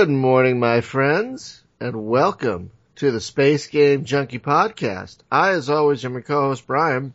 Good 0.00 0.08
morning, 0.08 0.58
my 0.58 0.80
friends, 0.80 1.62
and 1.78 2.06
welcome 2.06 2.70
to 2.96 3.10
the 3.10 3.20
Space 3.20 3.66
Game 3.66 4.06
Junkie 4.06 4.38
Podcast. 4.38 5.18
I, 5.30 5.50
as 5.50 5.68
always, 5.68 6.02
am 6.06 6.14
your 6.14 6.22
co-host, 6.22 6.66
Brian. 6.66 7.12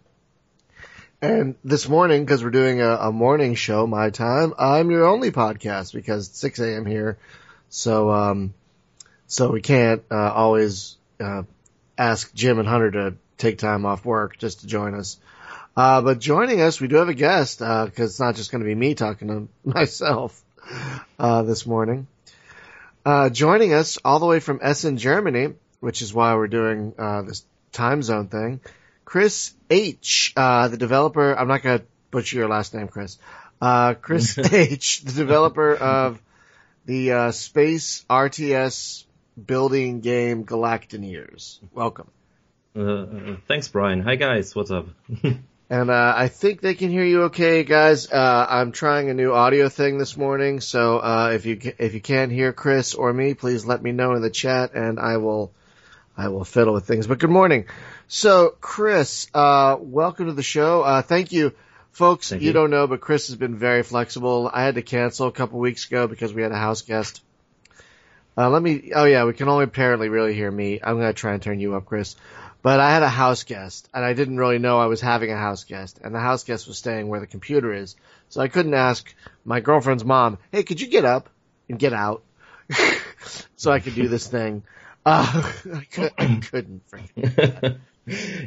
And 1.19 1.55
this 1.63 1.89
morning, 1.89 2.23
because 2.23 2.43
we're 2.43 2.51
doing 2.51 2.81
a, 2.81 2.89
a, 2.89 3.11
morning 3.11 3.55
show, 3.55 3.87
my 3.87 4.11
time, 4.11 4.53
I'm 4.59 4.91
your 4.91 5.07
only 5.07 5.31
podcast 5.31 5.93
because 5.93 6.27
it's 6.29 6.37
6 6.37 6.59
a.m. 6.59 6.85
here. 6.85 7.17
So, 7.69 8.11
um, 8.11 8.53
so 9.25 9.49
we 9.49 9.61
can't, 9.61 10.03
uh, 10.11 10.31
always, 10.31 10.95
uh, 11.19 11.41
ask 11.97 12.35
Jim 12.35 12.59
and 12.59 12.67
Hunter 12.67 12.91
to 12.91 13.15
take 13.39 13.57
time 13.57 13.87
off 13.87 14.05
work 14.05 14.37
just 14.37 14.59
to 14.59 14.67
join 14.67 14.93
us. 14.93 15.17
Uh, 15.75 16.03
but 16.03 16.19
joining 16.19 16.61
us, 16.61 16.79
we 16.79 16.87
do 16.87 16.97
have 16.97 17.09
a 17.09 17.15
guest, 17.15 17.63
uh, 17.63 17.87
cause 17.87 18.11
it's 18.11 18.19
not 18.19 18.35
just 18.35 18.51
going 18.51 18.61
to 18.61 18.67
be 18.67 18.75
me 18.75 18.93
talking 18.93 19.27
to 19.29 19.47
myself, 19.67 20.39
uh, 21.17 21.41
this 21.41 21.65
morning. 21.65 22.05
Uh, 23.05 23.29
joining 23.29 23.71
us 23.71 23.99
all 24.03 24.17
the 24.19 24.25
way 24.25 24.39
from 24.39 24.59
Essen, 24.63 24.97
Germany, 24.97 25.53
which 25.79 26.01
is 26.01 26.11
why 26.11 26.33
we're 26.33 26.47
doing 26.47 26.93
uh, 26.97 27.21
this 27.21 27.45
time 27.71 28.01
zone 28.01 28.29
thing. 28.29 28.61
Chris 29.05 29.53
H, 29.69 30.33
uh, 30.35 30.69
the 30.69 30.77
developer. 30.77 31.33
I'm 31.33 31.47
not 31.47 31.61
going 31.61 31.79
to 31.79 31.85
butcher 32.09 32.37
your 32.37 32.47
last 32.47 32.73
name, 32.73 32.87
Chris. 32.87 33.19
Uh, 33.61 33.93
Chris 33.93 34.37
H, 34.51 35.01
the 35.03 35.11
developer 35.11 35.75
of 35.75 36.19
the 36.85 37.11
uh, 37.11 37.31
Space 37.31 38.03
RTS 38.09 39.05
building 39.43 40.01
game 40.01 40.43
Galactineers. 40.43 41.59
Welcome. 41.73 42.09
Uh, 42.75 43.35
thanks, 43.47 43.67
Brian. 43.67 44.01
Hi, 44.01 44.15
guys. 44.15 44.55
What's 44.55 44.71
up? 44.71 44.87
And 45.69 45.89
uh, 45.89 46.13
I 46.15 46.27
think 46.27 46.61
they 46.61 46.75
can 46.75 46.91
hear 46.91 47.03
you 47.03 47.23
okay, 47.23 47.63
guys. 47.63 48.11
Uh, 48.11 48.45
I'm 48.47 48.71
trying 48.71 49.09
a 49.09 49.15
new 49.15 49.33
audio 49.33 49.67
thing 49.67 49.97
this 49.97 50.15
morning, 50.15 50.61
so 50.61 50.99
uh, 50.99 51.31
if 51.33 51.47
you 51.47 51.59
if 51.79 51.95
you 51.95 52.01
can't 52.01 52.31
hear 52.31 52.53
Chris 52.53 52.93
or 52.93 53.11
me, 53.11 53.33
please 53.33 53.65
let 53.65 53.81
me 53.81 53.91
know 53.91 54.13
in 54.13 54.21
the 54.21 54.29
chat, 54.29 54.75
and 54.75 54.99
I 54.99 55.17
will 55.17 55.51
I 56.15 56.27
will 56.27 56.43
fiddle 56.43 56.75
with 56.75 56.85
things. 56.85 57.07
But 57.07 57.17
good 57.17 57.31
morning. 57.31 57.65
So, 58.07 58.55
Chris, 58.61 59.27
uh, 59.33 59.77
welcome 59.79 60.27
to 60.27 60.33
the 60.33 60.43
show. 60.43 60.83
Uh, 60.83 61.01
thank 61.01 61.31
you, 61.31 61.53
folks. 61.91 62.29
Thank 62.29 62.43
you, 62.43 62.49
you 62.49 62.53
don't 62.53 62.69
know, 62.69 62.85
but 62.85 63.01
Chris 63.01 63.29
has 63.29 63.35
been 63.35 63.55
very 63.55 63.81
flexible. 63.81 64.47
I 64.53 64.61
had 64.61 64.75
to 64.75 64.83
cancel 64.83 65.27
a 65.27 65.31
couple 65.31 65.59
weeks 65.59 65.87
ago 65.87 66.05
because 66.05 66.31
we 66.31 66.43
had 66.43 66.51
a 66.51 66.57
house 66.57 66.83
guest. 66.83 67.23
Uh, 68.37 68.51
let 68.51 68.61
me. 68.61 68.91
Oh 68.93 69.05
yeah, 69.05 69.25
we 69.25 69.33
can 69.33 69.49
only 69.49 69.63
apparently 69.63 70.09
really 70.09 70.35
hear 70.35 70.51
me. 70.51 70.79
I'm 70.83 70.97
gonna 70.97 71.13
try 71.13 71.33
and 71.33 71.41
turn 71.41 71.59
you 71.59 71.73
up, 71.73 71.85
Chris. 71.85 72.15
But 72.65 72.79
I 72.79 72.89
had 72.89 73.03
a 73.03 73.09
house 73.09 73.43
guest, 73.43 73.87
and 73.93 74.03
I 74.03 74.13
didn't 74.13 74.37
really 74.37 74.57
know 74.57 74.79
I 74.79 74.87
was 74.87 74.99
having 74.99 75.31
a 75.31 75.37
house 75.37 75.65
guest, 75.65 75.99
and 76.03 76.15
the 76.15 76.19
house 76.19 76.43
guest 76.43 76.67
was 76.67 76.79
staying 76.79 77.07
where 77.07 77.19
the 77.19 77.27
computer 77.27 77.71
is, 77.71 77.95
so 78.29 78.41
I 78.41 78.47
couldn't 78.47 78.73
ask 78.73 79.13
my 79.45 79.59
girlfriend's 79.59 80.03
mom, 80.03 80.39
"Hey, 80.51 80.63
could 80.63 80.81
you 80.81 80.87
get 80.87 81.05
up 81.05 81.29
and 81.69 81.77
get 81.77 81.93
out 81.93 82.23
so 83.55 83.71
I 83.71 83.81
could 83.81 83.93
do 83.93 84.07
this 84.07 84.25
thing?" 84.25 84.63
Uh, 85.05 85.51
I, 85.75 85.83
could, 85.91 86.11
I 86.17 86.41
couldn't. 86.51 86.81
yeah, 87.15 87.77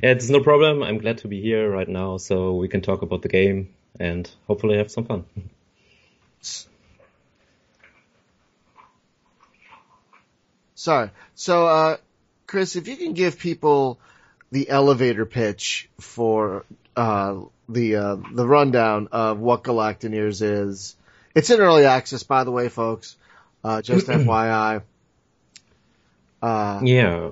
it's 0.02 0.28
no 0.28 0.41
problem. 0.41 0.83
I'm 0.83 0.98
glad 0.98 1.19
to 1.19 1.28
be 1.28 1.41
here 1.41 1.70
right 1.70 1.89
now, 1.89 2.16
so 2.16 2.56
we 2.56 2.66
can 2.66 2.80
talk 2.80 3.02
about 3.02 3.22
the 3.22 3.28
game 3.28 3.72
and 4.00 4.28
hopefully 4.48 4.78
have 4.78 4.91
some 4.91 5.05
fun. 5.05 5.27
Sorry. 10.74 11.11
So, 11.36 11.69
uh, 11.69 11.96
Chris, 12.49 12.75
if 12.75 12.89
you 12.89 12.97
can 12.97 13.13
give 13.13 13.39
people 13.39 14.01
the 14.51 14.71
elevator 14.71 15.27
pitch 15.27 15.89
for 16.01 16.65
uh, 16.97 17.37
the 17.69 17.97
uh, 17.97 18.17
the 18.33 18.47
rundown 18.47 19.09
of 19.13 19.39
what 19.39 19.63
Galactineers 19.63 20.43
is. 20.43 20.97
It's 21.35 21.51
in 21.51 21.61
early 21.61 21.85
access, 21.85 22.23
by 22.23 22.45
the 22.45 22.51
way, 22.51 22.69
folks. 22.69 23.17
Uh, 23.63 23.83
just 23.83 24.07
FYI. 24.09 24.83
Uh, 26.41 26.81
yeah, 26.83 27.31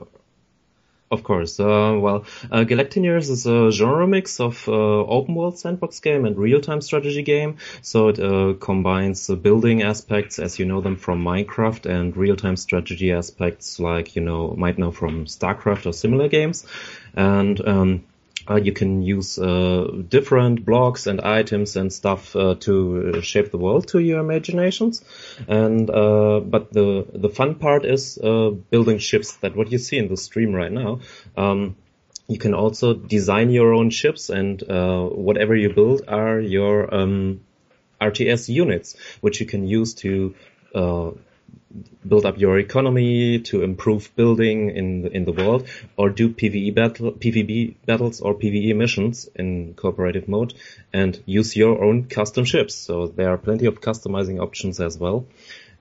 of 1.10 1.22
course. 1.22 1.60
Uh, 1.60 1.98
well, 2.00 2.24
uh, 2.50 2.64
Galactineers 2.64 3.30
is 3.30 3.46
a 3.46 3.70
genre 3.70 4.06
mix 4.06 4.40
of 4.40 4.68
uh, 4.68 4.72
open 4.72 5.34
world 5.34 5.58
sandbox 5.58 6.00
game 6.00 6.24
and 6.24 6.36
real 6.36 6.60
time 6.60 6.80
strategy 6.80 7.22
game. 7.22 7.58
So 7.82 8.08
it 8.08 8.18
uh, 8.18 8.54
combines 8.58 9.26
the 9.26 9.36
building 9.36 9.82
aspects 9.82 10.38
as 10.38 10.58
you 10.58 10.64
know 10.66 10.80
them 10.80 10.96
from 10.96 11.22
Minecraft 11.22 11.86
and 11.86 12.16
real 12.16 12.36
time 12.36 12.56
strategy 12.56 13.12
aspects 13.12 13.78
like 13.78 14.16
you 14.16 14.22
know 14.22 14.54
might 14.56 14.78
know 14.78 14.90
from 14.90 15.26
StarCraft 15.26 15.86
or 15.86 15.92
similar 15.92 16.28
games. 16.28 16.66
And 17.14 17.66
um, 17.66 18.04
uh, 18.48 18.56
you 18.56 18.72
can 18.72 19.02
use 19.02 19.38
uh, 19.38 19.90
different 20.08 20.64
blocks 20.64 21.06
and 21.06 21.20
items 21.20 21.76
and 21.76 21.92
stuff 21.92 22.36
uh, 22.36 22.54
to 22.60 23.20
shape 23.20 23.50
the 23.50 23.58
world 23.58 23.88
to 23.88 23.98
your 23.98 24.20
imaginations. 24.20 25.02
And 25.48 25.90
uh, 25.90 26.40
but 26.40 26.72
the 26.72 27.06
the 27.12 27.28
fun 27.28 27.56
part 27.56 27.84
is 27.84 28.18
uh, 28.18 28.50
building 28.70 28.98
ships. 28.98 29.36
That 29.36 29.56
what 29.56 29.72
you 29.72 29.78
see 29.78 29.98
in 29.98 30.08
the 30.08 30.16
stream 30.16 30.54
right 30.54 30.72
now. 30.72 31.00
Um, 31.36 31.76
you 32.28 32.38
can 32.38 32.54
also 32.54 32.92
design 32.92 33.50
your 33.50 33.72
own 33.72 33.90
ships, 33.90 34.30
and 34.30 34.60
uh, 34.68 35.04
whatever 35.04 35.54
you 35.54 35.72
build 35.72 36.02
are 36.08 36.40
your 36.40 36.92
um, 36.92 37.40
RTS 38.00 38.48
units, 38.48 38.96
which 39.20 39.40
you 39.40 39.46
can 39.46 39.66
use 39.66 39.94
to 39.94 40.34
build 42.06 42.24
up 42.24 42.38
your 42.38 42.58
economy, 42.58 43.40
to 43.40 43.62
improve 43.62 44.14
building 44.16 44.70
in 44.70 45.02
the, 45.02 45.10
in 45.10 45.24
the 45.24 45.32
world, 45.32 45.68
or 45.96 46.10
do 46.10 46.30
PVE 46.30 46.74
battle, 46.74 47.12
PvP 47.12 47.74
battles 47.84 48.20
or 48.20 48.34
PVE 48.34 48.74
missions 48.76 49.28
in 49.34 49.74
cooperative 49.74 50.28
mode, 50.28 50.54
and 50.92 51.20
use 51.26 51.56
your 51.56 51.82
own 51.82 52.04
custom 52.04 52.44
ships. 52.44 52.74
So 52.74 53.08
there 53.08 53.30
are 53.30 53.38
plenty 53.38 53.66
of 53.66 53.80
customizing 53.80 54.40
options 54.40 54.80
as 54.80 54.98
well. 54.98 55.26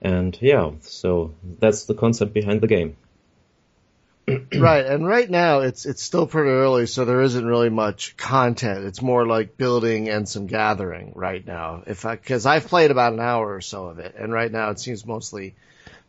And 0.02 0.36
yeah, 0.40 0.72
so 0.82 1.34
that's 1.58 1.84
the 1.84 1.94
concept 1.94 2.34
behind 2.34 2.60
the 2.60 2.66
game. 2.66 2.96
right, 4.56 4.86
and 4.86 5.06
right 5.06 5.30
now 5.30 5.60
it's 5.60 5.86
it's 5.86 6.02
still 6.02 6.26
pretty 6.26 6.50
early, 6.50 6.86
so 6.86 7.04
there 7.04 7.22
isn't 7.22 7.46
really 7.46 7.70
much 7.70 8.16
content. 8.16 8.84
It's 8.84 9.00
more 9.00 9.26
like 9.26 9.56
building 9.56 10.08
and 10.08 10.28
some 10.28 10.46
gathering 10.46 11.12
right 11.14 11.46
now. 11.46 11.84
If 11.86 12.02
because 12.02 12.44
I've 12.44 12.66
played 12.66 12.90
about 12.90 13.12
an 13.12 13.20
hour 13.20 13.54
or 13.54 13.60
so 13.60 13.86
of 13.86 13.98
it, 14.00 14.16
and 14.18 14.32
right 14.32 14.50
now 14.50 14.70
it 14.70 14.80
seems 14.80 15.06
mostly 15.06 15.54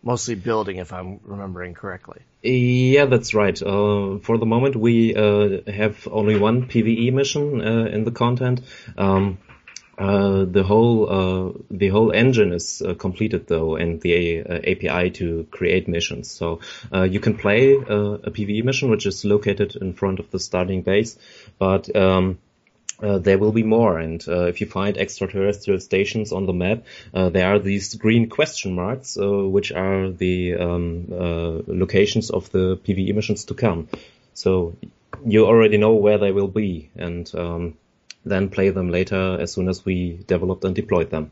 mostly 0.04 0.36
building, 0.36 0.78
if 0.78 0.94
I'm 0.94 1.20
remembering 1.24 1.74
correctly. 1.74 2.22
Yeah, 2.42 3.06
that's 3.06 3.34
right. 3.34 3.62
Uh, 3.62 4.20
for 4.20 4.38
the 4.38 4.46
moment, 4.46 4.76
we 4.76 5.16
uh, 5.16 5.70
have 5.72 6.08
only 6.08 6.40
one 6.40 6.68
PVE 6.68 7.14
mission 7.14 7.62
uh, 7.62 7.86
in 7.86 8.04
the 8.04 8.12
content. 8.12 8.62
Um, 8.98 9.38
uh, 9.98 10.46
the 10.46 10.64
whole 10.64 11.10
uh, 11.10 11.52
the 11.72 11.88
whole 11.90 12.12
engine 12.12 12.54
is 12.54 12.82
uh, 12.82 12.94
completed 12.94 13.48
though, 13.48 13.76
and 13.76 14.00
the 14.02 14.40
API 14.42 15.10
to 15.12 15.48
create 15.52 15.88
missions. 15.88 16.30
So 16.30 16.60
you 16.94 17.20
can 17.20 17.36
play 17.36 17.74
a 17.74 18.32
PVE 18.32 18.64
mission, 18.64 18.90
which 18.90 19.06
is 19.06 19.26
located 19.26 19.76
in 19.76 19.94
front 19.94 20.20
of 20.20 20.30
the 20.32 20.40
starting 20.40 20.84
base, 20.84 21.18
but 21.58 21.96
um, 21.96 22.38
uh, 23.02 23.20
there 23.20 23.38
will 23.38 23.52
be 23.52 23.64
more. 23.64 24.00
And 24.00 24.24
uh, 24.28 24.46
if 24.46 24.62
you 24.62 24.68
find 24.68 24.98
extraterrestrial 24.98 25.80
stations 25.80 26.32
on 26.32 26.46
the 26.46 26.54
map, 26.54 26.84
uh, 27.14 27.30
there 27.30 27.54
are 27.54 27.60
these 27.60 27.96
green 27.96 28.30
question 28.30 28.76
marks, 28.76 29.18
uh, 29.18 29.28
which 29.28 29.72
are 29.72 30.10
the 30.10 30.56
um, 30.56 31.08
uh, 31.12 31.62
locations 31.68 32.30
of 32.30 32.52
the 32.52 32.78
PVE 32.78 33.14
missions 33.14 33.46
to 33.46 33.54
come. 33.54 33.88
So 34.34 34.76
you 35.26 35.46
already 35.46 35.78
know 35.78 35.94
where 35.94 36.18
they 36.18 36.32
will 36.32 36.48
be, 36.48 36.90
and 36.96 37.30
um, 37.36 37.78
then 38.30 38.50
play 38.50 38.70
them 38.70 38.90
later 38.90 39.38
as 39.40 39.52
soon 39.52 39.68
as 39.70 39.86
we 39.86 40.20
developed 40.28 40.64
and 40.64 40.76
deployed 40.76 41.10
them. 41.10 41.32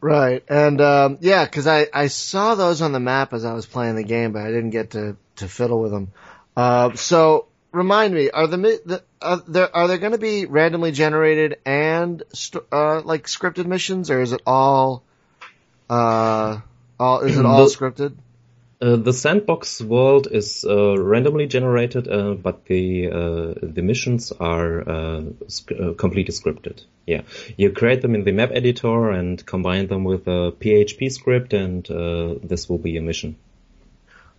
Right, 0.00 0.42
and 0.48 0.80
um, 0.80 1.18
yeah, 1.20 1.44
because 1.44 1.66
I, 1.66 1.86
I 1.92 2.08
saw 2.08 2.56
those 2.56 2.82
on 2.82 2.92
the 2.92 3.00
map 3.00 3.32
as 3.32 3.44
I 3.44 3.52
was 3.52 3.66
playing 3.66 3.94
the 3.94 4.02
game, 4.02 4.32
but 4.32 4.42
I 4.42 4.48
didn't 4.48 4.70
get 4.70 4.90
to, 4.90 5.16
to 5.36 5.48
fiddle 5.48 5.80
with 5.80 5.92
them. 5.92 6.12
Uh, 6.56 6.94
so 6.94 7.46
remind 7.70 8.12
me, 8.14 8.30
are 8.30 8.46
the, 8.46 8.56
the 8.56 9.02
are 9.20 9.42
there 9.46 9.74
are 9.74 9.88
there 9.88 9.98
going 9.98 10.12
to 10.12 10.18
be 10.18 10.46
randomly 10.46 10.92
generated 10.92 11.58
and 11.64 12.22
uh, 12.72 13.00
like 13.02 13.26
scripted 13.26 13.66
missions, 13.66 14.10
or 14.10 14.20
is 14.20 14.32
it 14.32 14.42
all 14.46 15.02
uh, 15.88 16.60
all 16.98 17.20
is 17.20 17.38
it 17.38 17.46
all 17.46 17.66
scripted? 17.66 18.14
Uh, 18.82 18.96
the 18.96 19.12
sandbox 19.12 19.80
world 19.80 20.26
is 20.28 20.64
uh, 20.68 20.98
randomly 20.98 21.46
generated, 21.46 22.08
uh, 22.08 22.34
but 22.34 22.64
the 22.64 23.08
uh, 23.08 23.54
the 23.62 23.82
missions 23.82 24.32
are 24.32 25.22
sc- 25.46 25.96
completely 25.96 26.34
scripted. 26.34 26.82
Yeah, 27.06 27.22
you 27.56 27.70
create 27.70 28.02
them 28.02 28.16
in 28.16 28.24
the 28.24 28.32
map 28.32 28.50
editor 28.52 29.10
and 29.10 29.44
combine 29.46 29.86
them 29.86 30.02
with 30.02 30.26
a 30.26 30.50
PHP 30.50 31.12
script, 31.12 31.52
and 31.52 31.84
this 32.42 32.68
will 32.68 32.78
be 32.78 32.96
a 32.96 33.02
mission. 33.02 33.36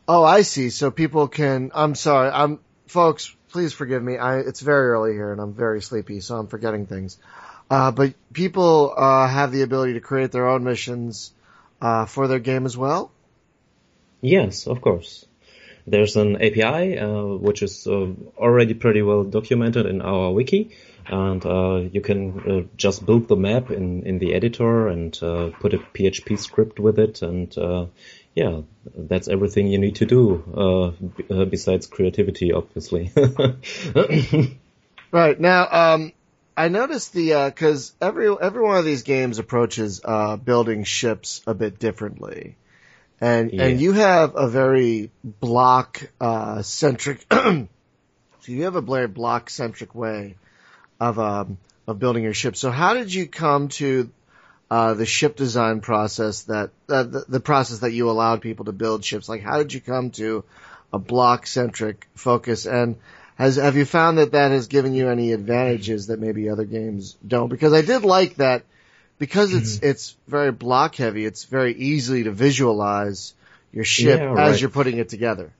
Oh, 0.07 0.25
I 0.25 0.41
see. 0.41 0.69
So 0.69 0.91
people 0.91 1.29
can. 1.29 1.71
I'm 1.73 1.95
sorry. 1.95 2.29
I'm 2.29 2.59
folks, 2.87 3.35
please 3.49 3.73
forgive 3.73 4.03
me. 4.03 4.17
I, 4.17 4.39
it's 4.39 4.61
very 4.61 4.89
early 4.89 5.13
here 5.13 5.31
and 5.31 5.41
I'm 5.41 5.53
very 5.53 5.81
sleepy, 5.81 6.19
so 6.19 6.37
I'm 6.37 6.47
forgetting 6.47 6.85
things. 6.85 7.17
Uh, 7.69 7.91
but 7.91 8.13
people 8.33 8.93
uh, 8.95 9.27
have 9.27 9.51
the 9.51 9.61
ability 9.61 9.93
to 9.93 10.01
create 10.01 10.31
their 10.31 10.47
own 10.47 10.63
missions 10.63 11.31
uh, 11.81 12.05
for 12.05 12.27
their 12.27 12.39
game 12.39 12.65
as 12.65 12.77
well. 12.77 13.11
Yes, 14.23 14.67
of 14.67 14.79
course. 14.79 15.25
There's 15.85 16.15
an 16.15 16.37
API 16.37 16.97
uh, 16.97 17.25
which 17.25 17.61
is 17.61 17.85
uh, 17.85 18.07
already 18.37 18.73
pretty 18.73 19.01
well 19.01 19.25
documented 19.25 19.85
in 19.85 20.01
our 20.01 20.31
wiki, 20.31 20.71
and 21.05 21.45
uh, 21.45 21.81
you 21.91 21.99
can 21.99 22.39
uh, 22.39 22.61
just 22.77 23.05
build 23.05 23.27
the 23.27 23.35
map 23.35 23.69
in 23.69 24.03
in 24.03 24.19
the 24.19 24.33
editor 24.33 24.87
and 24.87 25.21
uh, 25.21 25.49
put 25.59 25.73
a 25.73 25.79
PHP 25.79 26.39
script 26.39 26.79
with 26.79 26.99
it, 26.99 27.21
and 27.21 27.57
uh, 27.57 27.87
yeah, 28.33 28.61
that's 28.95 29.27
everything 29.27 29.67
you 29.67 29.77
need 29.77 29.95
to 29.95 30.05
do 30.05 30.95
uh, 31.29 31.43
besides 31.43 31.87
creativity, 31.87 32.53
obviously. 32.53 33.11
right 35.11 35.37
now, 35.37 35.67
um, 35.69 36.13
I 36.55 36.69
noticed 36.69 37.11
the 37.11 37.51
because 37.53 37.93
every 37.99 38.33
every 38.41 38.63
one 38.63 38.77
of 38.77 38.85
these 38.85 39.03
games 39.03 39.37
approaches 39.37 39.99
building 40.45 40.85
ships 40.85 41.41
a 41.45 41.53
bit 41.53 41.77
differently 41.77 42.55
and 43.23 43.53
yeah. 43.53 43.63
and 43.63 43.79
you 43.79 43.93
have 43.93 44.35
a 44.35 44.49
very 44.49 45.09
block 45.23 46.09
uh, 46.19 46.61
centric. 46.61 47.25
so 47.31 47.67
you 48.45 48.63
have 48.63 48.75
a 48.75 48.81
very 48.81 49.07
block 49.07 49.49
centric 49.49 49.95
way 49.95 50.35
of 50.99 51.17
um, 51.19 51.57
of 51.87 51.99
building 51.99 52.23
your 52.23 52.33
ship. 52.33 52.57
So 52.57 52.69
how 52.69 52.93
did 52.93 53.13
you 53.13 53.27
come 53.27 53.69
to 53.69 54.11
uh, 54.69 54.93
the 54.95 55.05
ship 55.05 55.37
design 55.37 55.79
process 55.79 56.43
that 56.43 56.71
uh, 56.89 57.03
the, 57.03 57.25
the 57.29 57.39
process 57.39 57.79
that 57.79 57.93
you 57.93 58.09
allowed 58.09 58.41
people 58.41 58.65
to 58.65 58.73
build 58.73 59.05
ships? 59.05 59.29
Like 59.29 59.41
how 59.41 59.57
did 59.57 59.73
you 59.73 59.79
come 59.79 60.11
to 60.11 60.43
a 60.91 60.99
block 60.99 61.47
centric 61.47 62.09
focus 62.15 62.65
and 62.65 62.97
has 63.35 63.55
have 63.55 63.77
you 63.77 63.85
found 63.85 64.17
that 64.17 64.33
that 64.33 64.51
has 64.51 64.67
given 64.67 64.93
you 64.93 65.07
any 65.07 65.31
advantages 65.31 66.07
that 66.07 66.19
maybe 66.19 66.49
other 66.49 66.65
games 66.65 67.15
don't? 67.25 67.47
Because 67.47 67.71
I 67.71 67.83
did 67.83 68.03
like 68.03 68.35
that 68.35 68.65
because 69.19 69.53
it's 69.53 69.77
mm-hmm. 69.77 69.87
it's 69.87 70.15
very 70.27 70.51
block 70.51 70.95
heavy. 70.95 71.25
It's 71.25 71.45
very 71.45 71.73
easy 71.73 72.23
to 72.23 72.31
visualize 72.31 73.33
your 73.71 73.85
ship 73.85 74.19
yeah, 74.19 74.25
right. 74.25 74.51
as 74.51 74.61
you're 74.61 74.69
putting 74.69 74.97
it 74.97 75.09
together. 75.09 75.51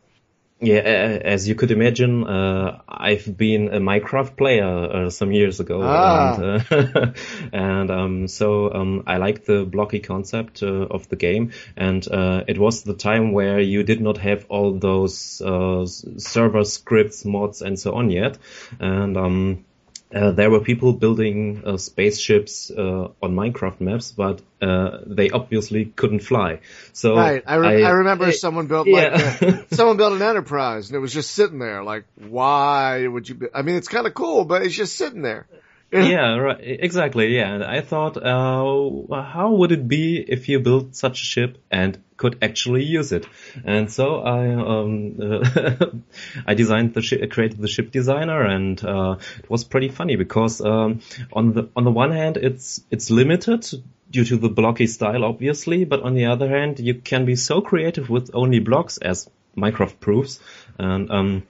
Yeah, 0.63 0.77
as 0.77 1.45
you 1.45 1.55
could 1.55 1.71
imagine, 1.71 2.25
uh, 2.25 2.79
I've 2.87 3.35
been 3.35 3.67
a 3.67 3.79
Minecraft 3.81 4.37
player 4.37 4.65
uh, 4.65 5.09
some 5.09 5.33
years 5.33 5.59
ago, 5.59 5.81
ah. 5.83 6.35
and, 6.35 6.71
uh, 6.71 7.11
and 7.51 7.91
um, 7.91 8.27
so 8.29 8.73
um, 8.73 9.03
I 9.05 9.17
like 9.17 9.43
the 9.43 9.65
blocky 9.65 9.99
concept 9.99 10.63
uh, 10.63 10.67
of 10.67 11.09
the 11.09 11.17
game. 11.17 11.51
And 11.75 12.07
uh, 12.09 12.45
it 12.47 12.57
was 12.57 12.83
the 12.83 12.93
time 12.93 13.33
where 13.33 13.59
you 13.59 13.83
did 13.83 13.99
not 13.99 14.17
have 14.19 14.45
all 14.47 14.71
those 14.71 15.41
uh, 15.41 15.85
server 15.85 16.63
scripts, 16.63 17.25
mods, 17.25 17.61
and 17.61 17.77
so 17.77 17.95
on 17.95 18.09
yet, 18.09 18.37
and 18.79 19.17
um, 19.17 19.65
uh, 20.13 20.31
there 20.31 20.49
were 20.49 20.59
people 20.59 20.93
building 20.93 21.63
uh, 21.65 21.77
spaceships 21.77 22.69
uh, 22.69 23.07
on 23.21 23.35
Minecraft 23.35 23.81
maps, 23.81 24.11
but 24.11 24.41
uh, 24.61 24.99
they 25.05 25.29
obviously 25.31 25.85
couldn't 25.85 26.19
fly. 26.19 26.59
So 26.93 27.15
right, 27.15 27.43
I, 27.45 27.55
re- 27.55 27.83
I, 27.83 27.87
I 27.87 27.91
remember 27.91 28.31
someone 28.31 28.67
built 28.67 28.87
yeah. 28.87 29.37
like 29.41 29.67
someone 29.71 29.97
built 29.97 30.13
an 30.13 30.21
Enterprise, 30.21 30.89
and 30.89 30.95
it 30.95 30.99
was 30.99 31.13
just 31.13 31.31
sitting 31.31 31.59
there. 31.59 31.83
Like, 31.83 32.05
why 32.15 33.07
would 33.07 33.27
you? 33.27 33.35
Be- 33.35 33.47
I 33.53 33.63
mean, 33.63 33.75
it's 33.75 33.87
kind 33.87 34.05
of 34.05 34.13
cool, 34.13 34.45
but 34.45 34.61
it's 34.61 34.75
just 34.75 34.95
sitting 34.95 35.23
there. 35.23 35.47
Yeah, 35.93 36.37
right. 36.37 36.57
Exactly. 36.59 37.35
Yeah. 37.35 37.53
And 37.53 37.63
I 37.63 37.81
thought, 37.81 38.17
uh, 38.17 39.21
how 39.21 39.51
would 39.51 39.71
it 39.71 39.87
be 39.87 40.17
if 40.17 40.49
you 40.49 40.59
built 40.59 40.95
such 40.95 41.21
a 41.21 41.25
ship 41.25 41.57
and 41.69 41.97
could 42.17 42.37
actually 42.41 42.83
use 42.83 43.11
it? 43.11 43.27
And 43.63 43.91
so 43.91 44.21
I, 44.21 44.53
um, 44.53 45.19
uh, 45.21 45.85
I 46.47 46.53
designed 46.55 46.93
the 46.93 47.01
ship, 47.01 47.29
created 47.31 47.59
the 47.59 47.67
ship 47.67 47.91
designer, 47.91 48.41
and 48.41 48.83
uh, 48.83 49.17
it 49.39 49.49
was 49.49 49.63
pretty 49.63 49.89
funny 49.89 50.15
because 50.15 50.61
um, 50.61 51.01
on 51.31 51.53
the 51.53 51.69
on 51.75 51.83
the 51.83 51.91
one 51.91 52.11
hand, 52.11 52.37
it's 52.37 52.81
it's 52.89 53.09
limited 53.09 53.65
due 54.09 54.25
to 54.25 54.37
the 54.37 54.49
blocky 54.49 54.87
style, 54.87 55.23
obviously, 55.23 55.85
but 55.85 56.01
on 56.01 56.13
the 56.13 56.25
other 56.25 56.47
hand, 56.47 56.79
you 56.79 56.95
can 56.95 57.25
be 57.25 57.35
so 57.35 57.61
creative 57.61 58.09
with 58.09 58.31
only 58.33 58.59
blocks, 58.59 58.97
as 58.97 59.29
Minecraft 59.57 59.99
proves, 59.99 60.39
and 60.77 61.11
um, 61.11 61.43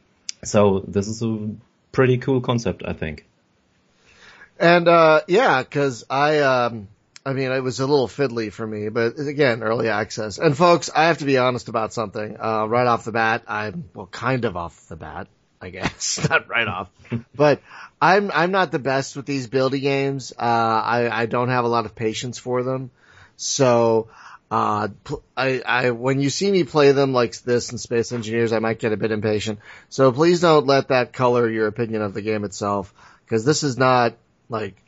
so 0.44 0.84
this 0.88 1.08
is 1.08 1.22
a 1.22 1.50
pretty 1.92 2.18
cool 2.18 2.42
concept, 2.42 2.84
I 2.86 2.94
think. 2.94 3.26
And 4.64 4.88
uh, 4.88 5.22
yeah, 5.28 5.62
because 5.62 6.06
I, 6.10 6.40
um, 6.40 6.88
I 7.26 7.34
mean, 7.34 7.52
it 7.52 7.60
was 7.60 7.82
a 7.82 7.86
little 7.86 8.08
fiddly 8.08 8.50
for 8.50 8.66
me, 8.66 8.88
but 8.88 9.20
again, 9.20 9.62
early 9.62 9.90
access. 9.90 10.38
And 10.38 10.56
folks, 10.56 10.90
I 10.96 11.08
have 11.08 11.18
to 11.18 11.26
be 11.26 11.38
honest 11.38 11.68
about 11.68 11.92
something. 11.92 12.38
Uh, 12.40 12.66
right 12.66 12.88
off 12.88 13.04
the 13.04 13.12
bat, 13.12 13.44
I'm 13.46 13.90
well, 13.94 14.08
kind 14.08 14.46
of 14.46 14.56
off 14.56 14.88
the 14.88 14.96
bat, 14.96 15.28
I 15.62 15.70
guess, 15.70 16.26
not 16.30 16.48
right 16.48 16.68
off, 16.70 16.90
but 17.36 17.62
I'm 18.02 18.32
I'm 18.32 18.52
not 18.52 18.72
the 18.72 18.80
best 18.80 19.18
with 19.18 19.26
these 19.26 19.48
building 19.48 19.82
games. 19.82 20.32
Uh, 20.32 20.42
I 20.42 21.24
I 21.24 21.26
don't 21.26 21.50
have 21.50 21.66
a 21.66 21.70
lot 21.70 21.86
of 21.86 21.94
patience 21.94 22.40
for 22.40 22.64
them, 22.64 22.90
so. 23.36 24.08
Uh, 24.52 24.90
I, 25.36 25.64
I, 25.66 25.90
when 25.92 26.20
you 26.20 26.30
see 26.30 26.52
me 26.52 26.64
play 26.64 26.92
them 26.92 27.12
like 27.12 27.36
this 27.42 27.72
in 27.72 27.80
Space 27.80 28.12
Engineers, 28.12 28.54
I 28.54 28.60
might 28.60 28.78
get 28.78 28.92
a 28.92 28.98
bit 28.98 29.12
impatient. 29.12 29.58
So 29.90 30.12
please 30.12 30.42
don't 30.42 30.68
let 30.68 30.90
that 30.90 31.12
color 31.12 31.50
your 31.50 31.66
opinion 31.66 32.04
of 32.04 32.14
the 32.14 32.22
game 32.22 32.44
itself, 32.44 32.94
because 33.26 33.46
this 33.46 33.64
is 33.64 33.80
not 33.80 34.16
like, 34.50 34.84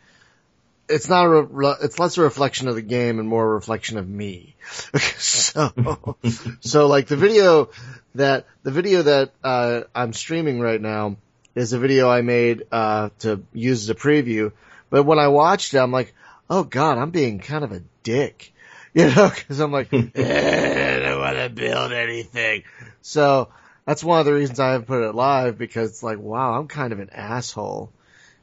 it's 0.88 1.10
not 1.10 1.26
a, 1.26 1.42
re- 1.42 1.76
it's 1.82 2.00
less 2.00 2.18
a 2.18 2.22
reflection 2.22 2.68
of 2.68 2.76
the 2.76 2.82
game 2.82 3.20
and 3.20 3.28
more 3.28 3.44
a 3.44 3.54
reflection 3.56 3.98
of 3.98 4.08
me. 4.08 4.56
so, 5.18 6.18
so 6.60 6.88
like 6.88 7.08
the 7.08 7.18
video 7.18 7.70
that, 8.16 8.46
the 8.64 8.72
video 8.72 9.02
that, 9.02 9.32
uh, 9.44 9.82
I'm 9.94 10.14
streaming 10.14 10.60
right 10.60 10.82
now 10.82 11.18
is 11.56 11.74
a 11.74 11.80
video 11.80 12.10
I 12.10 12.22
made, 12.22 12.64
uh, 12.72 13.10
to 13.20 13.44
use 13.54 13.84
as 13.84 13.90
a 13.90 13.96
preview. 13.96 14.52
But 14.90 15.04
when 15.04 15.20
I 15.20 15.30
watched 15.30 15.74
it, 15.74 15.80
I'm 15.80 15.92
like, 15.92 16.14
oh 16.50 16.64
god, 16.64 16.98
I'm 16.98 17.12
being 17.12 17.40
kind 17.40 17.64
of 17.64 17.72
a 17.72 17.82
dick. 18.04 18.52
You 18.96 19.08
know, 19.08 19.30
cause 19.30 19.60
I'm 19.60 19.74
like, 19.74 19.92
eh, 19.92 19.98
I 20.16 21.00
don't 21.00 21.20
want 21.20 21.36
to 21.36 21.50
build 21.50 21.92
anything. 21.92 22.64
So 23.02 23.50
that's 23.86 24.02
one 24.02 24.22
of 24.22 24.26
the 24.26 24.34
reasons 24.34 24.62
I 24.62 24.72
haven't 24.72 24.88
put 24.88 25.04
it 25.04 25.14
live 25.14 25.58
because 25.58 25.90
it's 25.90 26.02
like, 26.02 26.18
wow, 26.18 26.58
I'm 26.58 26.70
kind 26.70 26.94
of 26.94 27.00
an 27.00 27.10
asshole 27.12 27.92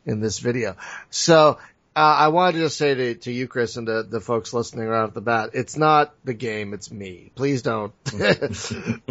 in 0.06 0.20
this 0.20 0.38
video. 0.38 0.76
So 1.10 1.58
uh, 1.94 1.98
I 1.98 2.28
wanted 2.28 2.52
to 2.52 2.58
just 2.60 2.78
say 2.78 2.94
to, 2.94 3.14
to 3.16 3.32
you, 3.32 3.46
Chris, 3.46 3.76
and 3.76 3.86
to 3.86 4.02
the 4.02 4.20
folks 4.20 4.54
listening 4.54 4.86
right 4.86 5.02
off 5.02 5.12
the 5.12 5.20
bat, 5.20 5.50
it's 5.52 5.76
not 5.76 6.14
the 6.24 6.32
game, 6.32 6.72
it's 6.72 6.90
me. 6.90 7.30
Please 7.34 7.60
don't. 7.60 7.92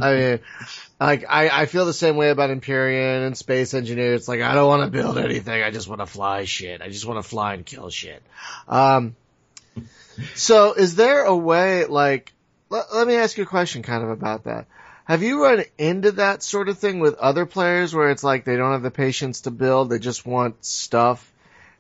I 0.02 0.14
mean, 0.16 0.40
like, 1.00 1.26
I, 1.30 1.50
I 1.50 1.66
feel 1.68 1.86
the 1.86 1.94
same 1.94 2.16
way 2.16 2.32
about 2.32 2.50
Empyrion 2.50 3.28
and 3.28 3.38
Space 3.38 3.76
Engineers. 3.76 4.22
It's 4.22 4.28
like, 4.28 4.42
I 4.42 4.56
don't 4.56 4.68
want 4.68 4.84
to 4.84 4.90
build 4.90 5.20
anything. 5.20 5.62
I 5.62 5.70
just 5.70 5.88
want 5.88 6.02
to 6.02 6.08
fly 6.08 6.46
shit. 6.46 6.82
I 6.82 6.90
just 6.90 7.06
want 7.06 7.24
to 7.24 7.30
fly 7.30 7.54
and 7.54 7.64
kill 7.64 7.92
shit. 7.92 8.24
Um, 8.68 9.16
so 10.34 10.74
is 10.74 10.96
there 10.96 11.24
a 11.24 11.36
way, 11.36 11.86
like, 11.86 12.34
let, 12.70 12.86
let 12.96 13.06
me 13.06 13.16
ask 13.16 13.38
you 13.38 13.44
a 13.44 13.48
question 13.48 13.84
kind 13.84 14.04
of 14.04 14.10
about 14.10 14.46
that. 14.46 14.66
Have 15.12 15.24
you 15.24 15.44
run 15.44 15.66
into 15.78 16.14
that 16.14 16.42
sort 16.42 16.70
of 16.70 16.78
thing 16.78 17.02
with 17.02 17.16
other 17.16 17.46
players 17.46 17.94
where 17.94 18.12
it's 18.12 18.24
like 18.24 18.46
they 18.46 18.56
don't 18.56 18.72
have 18.72 18.82
the 18.82 18.92
patience 18.92 19.42
to 19.42 19.52
build, 19.52 19.90
they 19.90 20.00
just 20.00 20.26
want 20.26 20.64
stuff? 20.64 21.30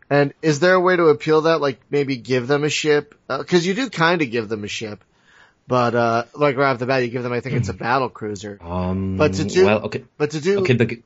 And 0.09 0.33
is 0.41 0.59
there 0.59 0.73
a 0.73 0.79
way 0.81 0.97
to 0.97 1.05
appeal 1.05 1.43
that? 1.43 1.61
Like 1.61 1.79
maybe 1.89 2.17
give 2.17 2.47
them 2.47 2.65
a 2.65 2.69
ship? 2.69 3.15
Uh, 3.29 3.41
Cause 3.45 3.65
you 3.65 3.73
do 3.73 3.89
kind 3.89 4.21
of 4.21 4.29
give 4.31 4.49
them 4.49 4.65
a 4.65 4.67
ship. 4.67 5.01
But, 5.65 5.95
uh, 5.95 6.25
like 6.35 6.57
right 6.57 6.71
off 6.71 6.79
the 6.79 6.85
bat, 6.85 7.03
you 7.03 7.07
give 7.07 7.23
them, 7.23 7.31
I 7.31 7.39
think 7.39 7.55
it's 7.55 7.69
a 7.69 7.73
battle 7.73 8.09
cruiser. 8.09 8.59
Um, 8.61 9.15
but 9.15 9.35
to 9.35 9.45
do, 9.45 9.65
well, 9.65 9.83
okay. 9.83 10.03
but 10.17 10.31
to 10.31 10.41
do, 10.41 10.59
okay, 10.59 10.73
the, 10.73 11.01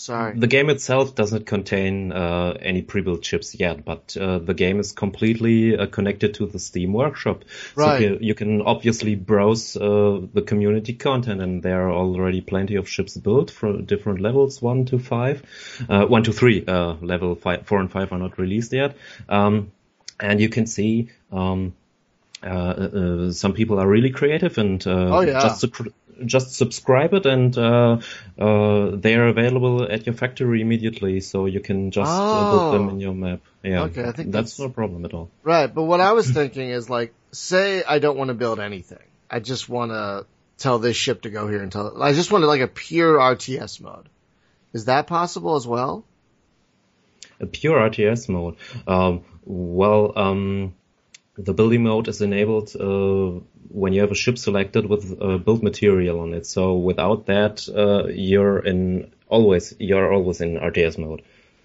Sorry. 0.00 0.34
The 0.34 0.46
game 0.46 0.70
itself 0.70 1.14
doesn't 1.14 1.44
contain 1.44 2.10
uh, 2.10 2.56
any 2.58 2.80
pre-built 2.80 3.20
chips 3.20 3.54
yet, 3.54 3.84
but 3.84 4.16
uh, 4.16 4.38
the 4.38 4.54
game 4.54 4.80
is 4.80 4.92
completely 4.92 5.76
uh, 5.76 5.88
connected 5.88 6.32
to 6.34 6.46
the 6.46 6.58
Steam 6.58 6.94
Workshop. 6.94 7.44
Right. 7.76 7.98
So 7.98 8.04
you, 8.04 8.18
you 8.22 8.34
can 8.34 8.62
obviously 8.62 9.14
browse 9.14 9.76
uh, 9.76 10.22
the 10.32 10.40
community 10.40 10.94
content, 10.94 11.42
and 11.42 11.62
there 11.62 11.86
are 11.86 11.92
already 11.92 12.40
plenty 12.40 12.76
of 12.76 12.88
ships 12.88 13.18
built 13.18 13.50
for 13.50 13.82
different 13.82 14.22
levels, 14.22 14.62
one 14.62 14.86
to 14.86 14.98
five, 14.98 15.42
uh, 15.86 16.06
one 16.06 16.22
to 16.22 16.32
three. 16.32 16.64
Uh, 16.66 16.94
level 17.02 17.34
five, 17.34 17.66
four 17.66 17.78
and 17.78 17.92
five 17.92 18.10
are 18.10 18.18
not 18.18 18.38
released 18.38 18.72
yet, 18.72 18.96
um, 19.28 19.70
and 20.18 20.40
you 20.40 20.48
can 20.48 20.66
see. 20.66 21.10
Um, 21.30 21.74
uh, 22.42 22.48
uh, 22.48 23.32
some 23.32 23.52
people 23.52 23.78
are 23.78 23.86
really 23.86 24.08
creative 24.08 24.56
and 24.56 24.86
uh, 24.86 25.18
oh, 25.18 25.20
yeah. 25.20 25.42
just 25.42 25.60
just 26.24 26.54
subscribe 26.54 27.14
it 27.14 27.26
and 27.26 27.56
uh, 27.56 28.00
uh, 28.38 28.90
they 28.94 29.14
are 29.14 29.28
available 29.28 29.90
at 29.90 30.06
your 30.06 30.14
factory 30.14 30.60
immediately, 30.60 31.20
so 31.20 31.46
you 31.46 31.60
can 31.60 31.90
just 31.90 32.10
oh. 32.10 32.14
uh, 32.14 32.70
put 32.70 32.78
them 32.78 32.88
in 32.90 33.00
your 33.00 33.14
map. 33.14 33.40
Yeah, 33.62 33.82
okay, 33.82 34.02
I 34.02 34.12
think 34.12 34.32
that's, 34.32 34.50
that's 34.52 34.58
no 34.58 34.68
problem 34.68 35.04
at 35.04 35.14
all. 35.14 35.30
Right, 35.42 35.72
but 35.72 35.84
what 35.84 36.00
I 36.00 36.12
was 36.12 36.30
thinking 36.30 36.70
is 36.70 36.88
like, 36.88 37.14
say 37.32 37.82
I 37.82 37.98
don't 37.98 38.16
want 38.16 38.28
to 38.28 38.34
build 38.34 38.60
anything, 38.60 38.98
I 39.30 39.40
just 39.40 39.68
want 39.68 39.92
to 39.92 40.26
tell 40.58 40.78
this 40.78 40.96
ship 40.96 41.22
to 41.22 41.30
go 41.30 41.48
here 41.48 41.62
and 41.62 41.72
tell. 41.72 42.02
I 42.02 42.12
just 42.12 42.30
wanted 42.30 42.46
like 42.46 42.60
a 42.60 42.68
pure 42.68 43.18
RTS 43.18 43.80
mode. 43.80 44.08
Is 44.72 44.84
that 44.84 45.06
possible 45.06 45.56
as 45.56 45.66
well? 45.66 46.04
A 47.40 47.46
pure 47.46 47.78
RTS 47.90 48.28
mode. 48.28 48.56
Um, 48.86 49.24
well, 49.44 50.12
um, 50.16 50.74
the 51.44 51.54
building 51.54 51.82
mode 51.82 52.08
is 52.08 52.20
enabled 52.20 52.74
uh, 52.76 53.40
when 53.68 53.92
you 53.92 54.00
have 54.00 54.10
a 54.10 54.14
ship 54.14 54.38
selected 54.38 54.86
with 54.86 55.20
uh, 55.20 55.38
build 55.38 55.62
material 55.62 56.20
on 56.20 56.34
it. 56.34 56.46
So 56.46 56.76
without 56.76 57.26
that, 57.26 57.68
uh, 57.68 58.08
you're 58.08 58.58
in 58.58 59.12
always 59.28 59.74
you're 59.78 60.12
always 60.12 60.40
in 60.40 60.58
RTS 60.58 60.98
mode. 60.98 61.22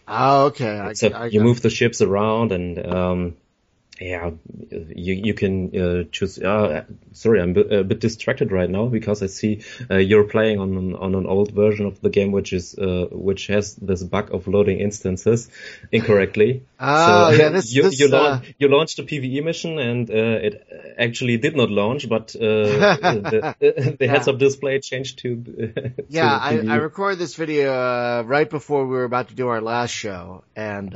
Ah, 0.07 0.43
okay. 0.43 0.87
Except 0.89 1.15
I, 1.15 1.23
I, 1.23 1.25
you 1.27 1.41
move 1.41 1.61
the 1.61 1.69
ships 1.69 2.01
around 2.01 2.51
and 2.51 2.85
um, 2.85 3.37
yeah, 3.99 4.31
you 4.69 5.13
you 5.13 5.33
can 5.33 5.75
uh, 5.75 6.03
choose. 6.11 6.37
Uh, 6.37 6.83
sorry, 7.13 7.41
I'm 7.41 7.55
a 7.55 7.83
bit 7.83 8.01
distracted 8.01 8.51
right 8.51 8.69
now 8.69 8.87
because 8.87 9.23
I 9.23 9.27
see 9.27 9.61
uh, 9.89 9.95
you're 9.95 10.25
playing 10.25 10.59
on 10.59 10.75
an, 10.75 10.95
on 10.95 11.15
an 11.15 11.25
old 11.25 11.53
version 11.53 11.85
of 11.85 12.01
the 12.01 12.09
game, 12.09 12.33
which 12.33 12.51
is 12.51 12.77
uh, 12.77 13.07
which 13.09 13.47
has 13.47 13.75
this 13.75 14.03
bug 14.03 14.33
of 14.33 14.47
loading 14.47 14.79
instances 14.79 15.49
incorrectly. 15.93 16.63
Oh, 16.77 17.31
so, 17.31 17.37
yeah, 17.37 17.49
this, 17.55 17.73
you 17.73 17.83
this, 17.83 17.99
you, 17.99 18.13
uh, 18.13 18.41
you, 18.59 18.67
launched 18.67 18.99
a 18.99 19.03
PVE 19.03 19.41
mission 19.45 19.79
and 19.79 20.09
uh, 20.09 20.13
it 20.13 20.95
actually 20.97 21.37
did 21.37 21.55
not 21.55 21.71
launch, 21.71 22.09
but 22.09 22.27
the, 22.33 23.55
the 23.59 23.97
yeah. 23.99 24.11
heads-up 24.11 24.37
display 24.37 24.79
changed 24.79 25.19
to. 25.19 25.41
to 25.41 25.93
yeah, 26.09 26.37
I, 26.37 26.57
I 26.67 26.75
recorded 26.75 27.19
this 27.19 27.35
video 27.35 28.23
right 28.23 28.49
before 28.49 28.85
we 28.85 28.95
were 28.95 29.05
about 29.05 29.29
to 29.29 29.35
do 29.35 29.47
our 29.47 29.61
last 29.61 29.91
show, 29.91 30.43
and 30.53 30.93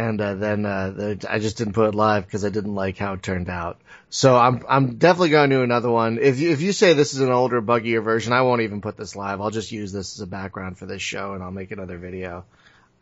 and 0.00 0.20
uh, 0.20 0.34
then 0.34 0.64
uh, 0.64 1.14
I 1.28 1.38
just 1.38 1.58
didn't 1.58 1.74
put 1.74 1.88
it 1.88 1.94
live 1.94 2.24
because 2.24 2.44
I 2.44 2.48
didn't 2.48 2.74
like 2.74 2.96
how 2.96 3.12
it 3.12 3.22
turned 3.22 3.50
out. 3.50 3.80
So 4.08 4.36
I'm 4.36 4.64
I'm 4.68 4.96
definitely 4.96 5.30
going 5.30 5.50
to 5.50 5.56
do 5.56 5.62
another 5.62 5.90
one. 5.90 6.18
If 6.18 6.40
you, 6.40 6.50
if 6.50 6.62
you 6.62 6.72
say 6.72 6.94
this 6.94 7.12
is 7.14 7.20
an 7.20 7.30
older, 7.30 7.60
buggier 7.60 8.02
version, 8.02 8.32
I 8.32 8.42
won't 8.42 8.62
even 8.62 8.80
put 8.80 8.96
this 8.96 9.14
live. 9.14 9.40
I'll 9.40 9.50
just 9.50 9.72
use 9.72 9.92
this 9.92 10.16
as 10.16 10.20
a 10.20 10.26
background 10.26 10.78
for 10.78 10.86
this 10.86 11.02
show, 11.02 11.34
and 11.34 11.42
I'll 11.42 11.50
make 11.50 11.70
another 11.70 11.98
video. 11.98 12.44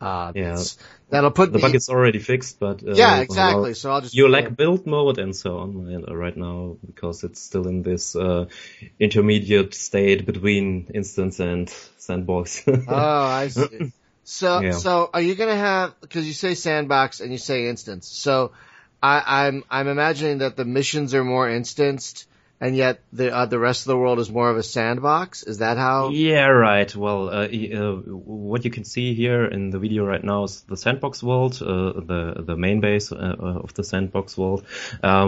Uh, 0.01 0.31
yeah, 0.33 0.57
that'll 1.09 1.31
put 1.31 1.51
the 1.51 1.59
bug 1.59 1.75
is 1.75 1.89
already 1.89 2.19
fixed, 2.19 2.57
but 2.59 2.83
uh, 2.87 2.93
yeah, 2.93 3.19
exactly. 3.19 3.61
Well, 3.61 3.73
so 3.73 3.91
I'll 3.91 4.01
just 4.01 4.13
you 4.13 4.29
lack 4.29 4.55
build 4.55 4.85
mode 4.85 5.17
and 5.17 5.35
so 5.35 5.57
on 5.57 6.05
uh, 6.07 6.15
right 6.15 6.35
now 6.37 6.77
because 6.85 7.23
it's 7.23 7.41
still 7.41 7.67
in 7.67 7.81
this 7.81 8.15
uh, 8.15 8.45
intermediate 8.97 9.73
state 9.73 10.25
between 10.25 10.91
instance 10.93 11.39
and 11.39 11.69
sandbox. 11.97 12.63
oh, 12.67 12.83
I 12.87 13.47
see. 13.49 13.91
So, 14.29 14.61
yeah. 14.61 14.71
so 14.71 15.09
are 15.11 15.21
you 15.21 15.33
gonna 15.33 15.55
have? 15.55 15.99
Because 16.01 16.27
you 16.27 16.33
say 16.33 16.53
sandbox 16.53 17.19
and 17.19 17.31
you 17.31 17.39
say 17.39 17.67
instance. 17.67 18.07
So, 18.07 18.51
I, 19.01 19.23
I'm 19.25 19.63
I'm 19.71 19.87
imagining 19.87 20.37
that 20.37 20.55
the 20.55 20.65
missions 20.65 21.15
are 21.15 21.23
more 21.23 21.49
instanced, 21.49 22.27
and 22.61 22.75
yet 22.75 22.99
the 23.11 23.33
uh, 23.33 23.47
the 23.47 23.57
rest 23.57 23.81
of 23.81 23.87
the 23.87 23.97
world 23.97 24.19
is 24.19 24.29
more 24.29 24.47
of 24.51 24.57
a 24.57 24.61
sandbox. 24.61 25.41
Is 25.41 25.57
that 25.57 25.77
how? 25.77 26.09
Yeah, 26.09 26.45
right. 26.45 26.95
Well, 26.95 27.29
uh, 27.29 27.47
uh, 27.47 27.95
what 27.95 28.65
you 28.65 28.69
can 28.69 28.83
see 28.83 29.15
here 29.15 29.45
in 29.45 29.71
the 29.71 29.79
video 29.79 30.05
right 30.05 30.23
now 30.23 30.43
is 30.43 30.61
the 30.61 30.77
sandbox 30.77 31.23
world, 31.23 31.59
uh, 31.59 31.93
the 31.99 32.43
the 32.45 32.55
main 32.55 32.81
base 32.81 33.11
uh, 33.11 33.15
uh, 33.15 33.61
of 33.63 33.73
the 33.73 33.83
sandbox 33.83 34.37
world, 34.37 34.63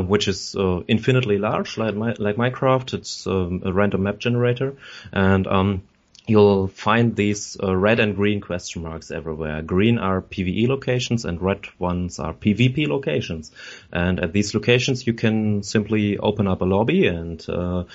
which 0.08 0.28
is 0.28 0.56
infinitely 0.88 1.40
large, 1.40 1.76
like 1.80 1.96
my, 1.96 2.14
like 2.20 2.36
Minecraft. 2.36 2.94
It's 2.94 3.26
um, 3.26 3.64
a 3.66 3.74
random 3.74 4.04
map 4.04 4.20
generator, 4.20 4.76
and 5.12 5.48
um, 5.48 5.82
you'll 6.28 6.68
find 6.68 7.16
these 7.16 7.58
uh, 7.62 7.76
red 7.76 8.00
and 8.00 8.16
green 8.16 8.42
question 8.42 8.84
marks 8.84 9.12
everywhere. 9.12 9.62
Green 9.62 9.98
are 9.98 10.22
PvE 10.22 10.68
locations 10.68 11.26
and 11.26 11.42
red 11.42 11.68
ones 11.80 12.20
are 12.20 12.34
PvP 12.34 12.88
locations. 12.88 13.52
And 13.92 14.20
at 14.20 14.32
these 14.32 14.54
locations 14.54 15.06
you 15.06 15.14
can 15.14 15.64
simply 15.64 16.18
open 16.18 16.48
up 16.48 16.62
a 16.62 16.66
lobby 16.66 17.08
and 17.08 17.44
uh, 17.50 17.86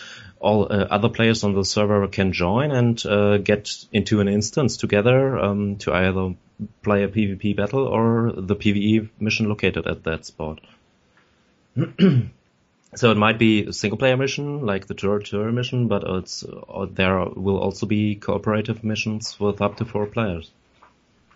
all 0.41 0.65
uh, 0.65 0.87
other 0.91 1.09
players 1.09 1.45
on 1.45 1.55
the 1.55 1.65
server 1.65 2.07
can 2.09 2.33
join 2.33 2.71
and 2.71 3.05
uh, 3.07 3.39
get 3.39 3.73
into 3.93 4.21
an 4.21 4.29
instance 4.29 4.77
together 4.77 5.39
um, 5.39 5.77
to 5.77 5.93
either 5.93 6.35
play 6.83 7.05
a 7.05 7.09
PvP 7.09 7.57
battle 7.57 7.87
or 7.87 8.33
the 8.37 8.57
PvE 8.57 9.09
mission 9.21 9.49
located 9.49 9.87
at 9.87 10.05
that 10.05 10.27
spot. 10.27 10.61
So 12.97 13.11
it 13.11 13.17
might 13.17 13.39
be 13.39 13.67
a 13.67 13.73
single 13.73 13.99
player 13.99 14.17
mission 14.17 14.65
like 14.65 14.87
the 14.87 14.95
tour 14.95 15.21
tour 15.21 15.53
mission, 15.53 15.89
but 15.89 16.03
it's 16.05 16.45
uh, 16.45 16.87
there 16.91 17.19
will 17.19 17.59
also 17.59 17.87
be 17.87 18.17
cooperative 18.17 18.83
missions 18.83 19.39
with 19.39 19.61
up 19.61 19.77
to 19.77 19.85
four 19.85 20.07
players. 20.07 20.51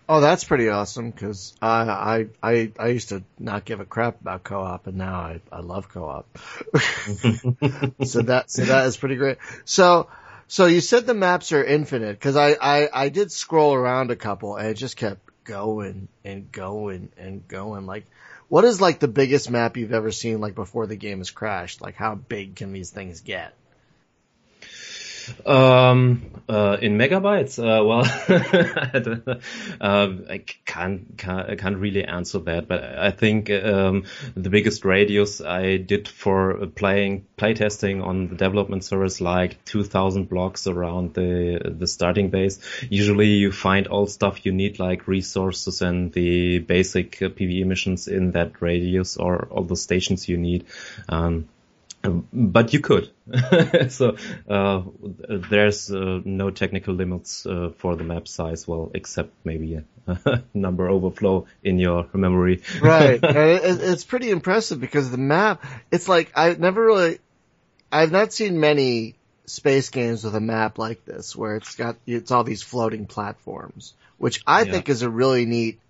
Oh, 0.08 0.20
that's 0.20 0.42
pretty 0.42 0.68
awesome 0.70 1.10
because 1.10 1.54
I, 1.62 1.82
I 1.82 2.26
I 2.42 2.72
I 2.78 2.88
used 2.88 3.10
to 3.10 3.22
not 3.38 3.64
give 3.64 3.78
a 3.78 3.84
crap 3.84 4.20
about 4.20 4.42
co-op, 4.42 4.86
and 4.86 4.96
now 4.96 5.14
I 5.14 5.40
I 5.52 5.60
love 5.60 5.88
co-op. 5.88 6.26
so 8.04 8.22
that 8.22 8.44
so 8.48 8.64
that 8.64 8.86
is 8.86 8.96
pretty 8.96 9.16
great. 9.16 9.38
So 9.64 10.08
so 10.48 10.66
you 10.66 10.80
said 10.80 11.06
the 11.06 11.14
maps 11.14 11.52
are 11.52 11.62
infinite 11.62 12.14
because 12.14 12.34
I, 12.34 12.56
I 12.60 12.88
I 12.92 13.08
did 13.10 13.30
scroll 13.30 13.72
around 13.72 14.10
a 14.10 14.16
couple 14.16 14.56
and 14.56 14.66
it 14.66 14.74
just 14.74 14.96
kept 14.96 15.20
going 15.44 16.08
and 16.24 16.50
going 16.50 17.12
and 17.16 17.46
going 17.46 17.86
like 17.86 18.04
what 18.50 18.64
is 18.64 18.80
like 18.80 18.98
the 18.98 19.08
biggest 19.08 19.48
map 19.48 19.76
you've 19.76 19.92
ever 19.92 20.10
seen 20.10 20.40
like 20.40 20.56
before 20.56 20.88
the 20.88 20.96
game 20.96 21.18
has 21.18 21.30
crashed? 21.30 21.80
Like 21.80 21.94
how 21.94 22.16
big 22.16 22.56
can 22.56 22.72
these 22.72 22.90
things 22.90 23.20
get? 23.20 23.54
Um, 25.46 26.30
uh, 26.50 26.76
in 26.82 26.98
megabytes, 26.98 27.60
uh, 27.60 27.84
well, 27.84 28.00
um, 29.80 30.26
I 30.28 30.38
can't, 30.64 31.16
can't, 31.16 31.58
can't 31.58 31.76
really 31.76 32.04
answer 32.04 32.40
that, 32.40 32.66
but 32.66 32.82
I 32.82 33.12
think 33.12 33.50
um, 33.50 34.04
the 34.34 34.50
biggest 34.50 34.84
radius 34.84 35.40
I 35.40 35.76
did 35.76 36.08
for 36.08 36.66
playing 36.74 37.26
playtesting 37.38 38.04
on 38.04 38.28
the 38.28 38.34
development 38.34 38.82
servers 38.82 39.20
like 39.20 39.64
2,000 39.64 40.28
blocks 40.28 40.66
around 40.66 41.14
the 41.14 41.72
the 41.78 41.86
starting 41.86 42.30
base. 42.30 42.58
Usually, 42.90 43.28
you 43.28 43.52
find 43.52 43.86
all 43.86 44.08
stuff 44.08 44.44
you 44.44 44.50
need, 44.50 44.80
like 44.80 45.06
resources 45.06 45.82
and 45.82 46.12
the 46.12 46.58
basic 46.58 47.22
uh, 47.22 47.28
PVE 47.28 47.64
missions 47.64 48.08
in 48.08 48.32
that 48.32 48.60
radius, 48.60 49.16
or 49.16 49.46
all 49.50 49.62
the 49.62 49.76
stations 49.76 50.28
you 50.28 50.36
need. 50.36 50.64
Um, 51.08 51.48
but 52.02 52.72
you 52.72 52.80
could. 52.80 53.10
so 53.90 54.16
uh, 54.48 54.82
there's 55.28 55.90
uh, 55.90 56.20
no 56.24 56.50
technical 56.50 56.94
limits 56.94 57.44
uh, 57.44 57.70
for 57.76 57.96
the 57.96 58.04
map 58.04 58.26
size, 58.26 58.66
well, 58.66 58.90
except 58.94 59.32
maybe 59.44 59.74
a 60.06 60.42
number 60.54 60.88
overflow 60.88 61.46
in 61.62 61.78
your 61.78 62.08
memory. 62.12 62.62
right. 62.82 63.20
it's 63.22 64.04
pretty 64.04 64.30
impressive 64.30 64.80
because 64.80 65.10
the 65.10 65.18
map, 65.18 65.64
it's 65.90 66.08
like 66.08 66.32
I've 66.34 66.58
never 66.58 66.84
really, 66.84 67.18
I've 67.92 68.12
not 68.12 68.32
seen 68.32 68.60
many 68.60 69.16
space 69.46 69.90
games 69.90 70.24
with 70.24 70.34
a 70.34 70.40
map 70.40 70.78
like 70.78 71.04
this 71.04 71.36
where 71.36 71.56
it's 71.56 71.74
got, 71.74 71.96
it's 72.06 72.30
all 72.30 72.44
these 72.44 72.62
floating 72.62 73.06
platforms, 73.06 73.94
which 74.16 74.42
I 74.46 74.62
yeah. 74.62 74.72
think 74.72 74.88
is 74.88 75.02
a 75.02 75.10
really 75.10 75.44
neat 75.44 75.80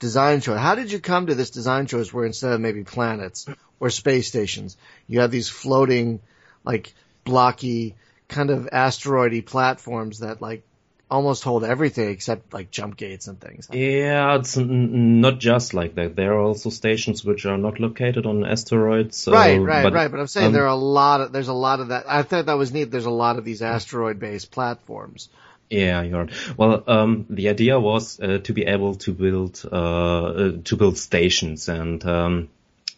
design 0.00 0.40
choice. 0.40 0.58
How 0.58 0.74
did 0.74 0.90
you 0.90 0.98
come 0.98 1.26
to 1.26 1.34
this 1.36 1.50
design 1.50 1.86
choice 1.86 2.12
where 2.12 2.26
instead 2.26 2.52
of 2.52 2.60
maybe 2.60 2.82
planets 2.82 3.46
or 3.78 3.90
space 3.90 4.26
stations, 4.26 4.76
you 5.06 5.20
have 5.20 5.30
these 5.30 5.48
floating, 5.48 6.20
like 6.64 6.92
blocky, 7.24 7.94
kind 8.26 8.50
of 8.50 8.68
asteroidy 8.72 9.44
platforms 9.44 10.20
that 10.20 10.42
like 10.42 10.62
almost 11.10 11.42
hold 11.42 11.64
everything 11.64 12.08
except 12.08 12.52
like 12.54 12.70
jump 12.70 12.96
gates 12.96 13.26
and 13.26 13.40
things. 13.40 13.68
Yeah, 13.72 14.36
it's 14.36 14.56
n- 14.56 15.20
not 15.20 15.38
just 15.38 15.74
like 15.74 15.96
that. 15.96 16.16
There 16.16 16.32
are 16.32 16.40
also 16.40 16.70
stations 16.70 17.24
which 17.24 17.44
are 17.46 17.58
not 17.58 17.80
located 17.80 18.26
on 18.26 18.44
asteroids. 18.44 19.28
right, 19.28 19.58
right, 19.58 19.82
but, 19.82 19.92
right. 19.92 20.10
But 20.10 20.20
I'm 20.20 20.28
saying 20.28 20.48
um, 20.48 20.52
there 20.52 20.64
are 20.64 20.68
a 20.68 20.74
lot 20.74 21.20
of 21.20 21.32
there's 21.32 21.48
a 21.48 21.52
lot 21.52 21.80
of 21.80 21.88
that. 21.88 22.04
I 22.08 22.22
thought 22.22 22.46
that 22.46 22.58
was 22.58 22.72
neat. 22.72 22.90
There's 22.90 23.06
a 23.06 23.10
lot 23.10 23.38
of 23.38 23.44
these 23.44 23.60
asteroid 23.60 24.18
based 24.18 24.50
platforms. 24.50 25.28
Yeah, 25.70 26.02
you're 26.02 26.24
right. 26.24 26.58
Well, 26.58 26.82
um, 26.88 27.26
the 27.30 27.48
idea 27.48 27.78
was 27.78 28.18
uh, 28.18 28.38
to 28.38 28.52
be 28.52 28.64
able 28.66 28.96
to 28.96 29.12
build 29.12 29.62
uh, 29.70 29.76
uh, 29.76 30.52
to 30.64 30.76
build 30.76 30.98
stations, 30.98 31.68
and 31.68 32.04
um, 32.04 32.48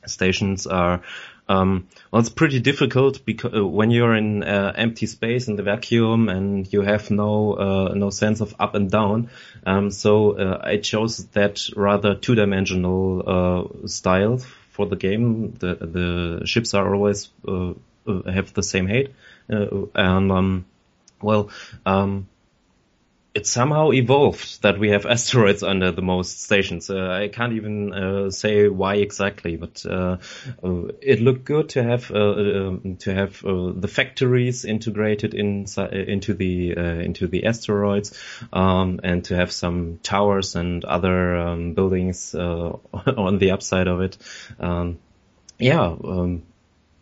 stations 0.07 0.67
are 0.67 1.03
um, 1.51 1.89
well, 2.11 2.21
it's 2.21 2.31
pretty 2.31 2.61
difficult 2.61 3.27
because 3.27 3.55
uh, 3.55 3.67
when 3.67 3.91
you're 3.91 4.15
in 4.15 4.43
uh, 4.43 4.73
empty 4.75 5.05
space 5.05 5.49
in 5.49 5.57
the 5.57 5.63
vacuum 5.63 6.31
and 6.31 6.73
you 6.73 6.81
have 6.81 7.11
no 7.11 7.53
uh, 7.53 7.93
no 7.95 8.09
sense 8.09 8.41
of 8.41 8.55
up 8.59 8.75
and 8.75 8.91
down. 8.91 9.29
Um, 9.67 9.91
so 9.91 10.59
I 10.63 10.79
chose 10.79 11.27
that 11.33 11.61
rather 11.77 12.15
two 12.15 12.35
dimensional 12.35 13.83
style 13.87 14.39
for 14.71 14.87
the 14.87 14.97
game. 14.97 15.57
The 15.59 15.75
the 15.75 16.47
ships 16.47 16.73
are 16.73 16.95
always 16.95 17.29
have 17.47 18.55
the 18.55 18.63
same 18.63 18.89
height, 18.89 19.13
and 19.49 20.33
um, 20.33 20.65
well. 21.21 21.51
Um, 21.85 22.29
it 23.35 23.47
somehow 23.47 23.93
evolved 23.93 24.63
that 24.63 24.79
we 24.79 24.91
have 24.91 25.07
asteroids 25.17 25.63
under 25.63 25.91
the 25.91 26.03
most 26.03 26.43
stations. 26.43 26.91
Uh, 26.91 27.09
I 27.09 27.29
can't 27.29 27.55
even 27.55 27.93
uh, 27.93 28.31
say 28.31 28.69
why 28.69 28.97
exactly, 28.97 29.57
but 29.57 29.85
uh, 29.87 30.19
uh 30.63 30.89
it 31.01 31.21
looked 31.21 31.45
good 31.45 31.71
to 31.71 31.83
have 31.83 32.11
uh, 32.11 32.19
um, 32.19 32.97
to 33.01 33.15
have 33.15 33.45
uh, 33.45 33.73
the 33.75 33.89
factories 33.89 34.65
integrated 34.65 35.35
in, 35.35 35.67
into 35.91 36.35
the 36.35 36.73
into 36.73 37.27
the 37.27 37.47
asteroids, 37.47 38.19
um, 38.53 39.01
and 39.03 39.25
to 39.25 39.37
have 39.37 39.53
some 39.53 39.99
towers 40.03 40.55
and 40.55 40.85
other 40.85 41.37
um, 41.37 41.75
buildings 41.75 42.35
on 42.35 43.39
the 43.39 43.51
upside 43.53 43.89
of 43.89 44.01
it. 44.01 44.19
Um, 44.61 44.99
yeah. 45.59 45.85
Um, 45.85 46.43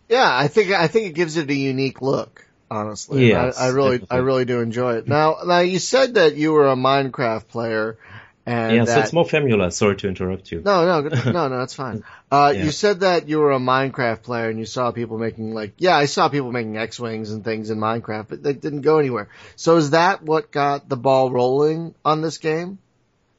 yeah, 0.08 0.28
I 0.36 0.48
think 0.48 0.72
I 0.72 0.88
think 0.88 1.06
it 1.06 1.14
gives 1.14 1.36
it 1.36 1.50
a 1.50 1.54
unique 1.54 2.02
look 2.02 2.44
honestly. 2.70 3.30
Yeah, 3.30 3.52
I, 3.56 3.66
I, 3.66 3.68
really, 3.68 3.98
definitely. 3.98 4.16
I 4.16 4.20
really 4.20 4.44
do 4.44 4.60
enjoy 4.60 4.94
it. 4.96 5.08
Now, 5.08 5.38
now 5.44 5.60
you 5.60 5.78
said 5.78 6.14
that 6.14 6.36
you 6.36 6.52
were 6.52 6.68
a 6.68 6.76
Minecraft 6.76 7.48
player, 7.48 7.98
and 8.46 8.76
yeah, 8.76 8.84
that... 8.84 8.94
so 8.94 9.00
it's 9.00 9.12
more 9.12 9.24
Famula. 9.24 9.72
Sorry 9.72 9.96
to 9.96 10.08
interrupt 10.08 10.50
you. 10.50 10.62
No, 10.64 11.00
no, 11.00 11.08
no, 11.08 11.48
no, 11.48 11.58
that's 11.58 11.74
fine. 11.74 12.04
Uh, 12.32 12.52
yeah. 12.54 12.62
you 12.62 12.70
said 12.70 13.00
that 13.00 13.28
you 13.28 13.40
were 13.40 13.50
a 13.50 13.58
Minecraft 13.58 14.22
player 14.22 14.50
and 14.50 14.56
you 14.60 14.64
saw 14.64 14.92
people 14.92 15.18
making 15.18 15.52
like, 15.52 15.72
yeah, 15.78 15.96
I 15.96 16.04
saw 16.04 16.28
people 16.28 16.52
making 16.52 16.76
X-wings 16.76 17.32
and 17.32 17.42
things 17.42 17.70
in 17.70 17.78
Minecraft, 17.78 18.28
but 18.28 18.40
they 18.40 18.52
didn't 18.52 18.82
go 18.82 18.98
anywhere. 18.98 19.28
So 19.56 19.78
is 19.78 19.90
that 19.90 20.22
what 20.22 20.52
got 20.52 20.88
the 20.88 20.96
ball 20.96 21.32
rolling 21.32 21.92
on 22.04 22.22
this 22.22 22.38
game? 22.38 22.78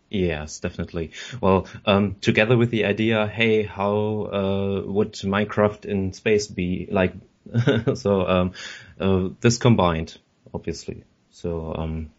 Yes, 0.10 0.60
definitely. 0.60 1.12
Well, 1.40 1.68
um, 1.86 2.18
together 2.20 2.58
with 2.58 2.70
the 2.70 2.84
idea, 2.84 3.28
hey, 3.28 3.64
how 3.64 3.94
uh, 4.26 4.82
would 4.86 5.14
Minecraft 5.14 5.86
in 5.86 6.12
space 6.12 6.48
be 6.48 6.90
like? 6.92 7.14
so 7.96 8.28
um, 8.28 8.52
uh, 9.02 9.30
this 9.42 9.58
combined, 9.58 10.18
obviously. 10.54 11.04
So 11.32 11.74
um, 11.76 12.12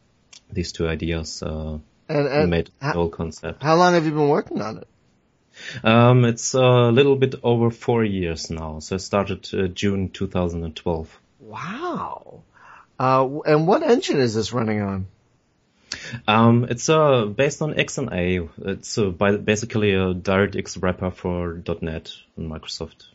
these 0.51 0.73
two 0.73 0.89
ideas 0.89 1.43
uh, 1.43 1.79
and, 2.09 2.27
and 2.27 2.51
made 2.51 2.71
the 2.81 2.93
whole 2.93 3.09
concept. 3.09 3.63
How 3.63 3.77
long 3.77 3.95
have 3.95 4.05
you 4.05 4.13
been 4.13 4.29
working 4.29 4.61
on 4.61 4.79
it? 4.79 4.89
Um, 5.85 6.25
it's 6.25 6.55
a 6.55 6.91
little 6.91 7.17
bit 7.17 7.35
over 7.43 7.71
four 7.71 8.05
years 8.05 8.51
now. 8.51 8.79
So 8.79 8.97
I 8.97 8.99
started 8.99 9.49
uh, 9.53 9.69
June 9.69 10.09
2012. 10.09 11.21
Wow. 11.41 12.43
Uh, 12.99 13.41
and 13.47 13.67
what 13.67 13.83
engine 13.83 14.19
is 14.19 14.35
this 14.35 14.53
running 14.53 14.81
on? 14.81 15.07
Um, 16.27 16.67
it's 16.69 16.89
uh, 16.89 17.27
based 17.27 17.63
on 17.63 17.75
XNA. 17.75 18.49
It's 18.59 18.97
uh, 18.97 19.11
by, 19.11 19.37
basically 19.37 19.93
a 19.93 20.15
DirectX 20.15 20.83
wrapper 20.83 21.11
for 21.11 21.63
.NET 21.81 22.13
on 22.39 22.49
Microsoft. 22.49 23.07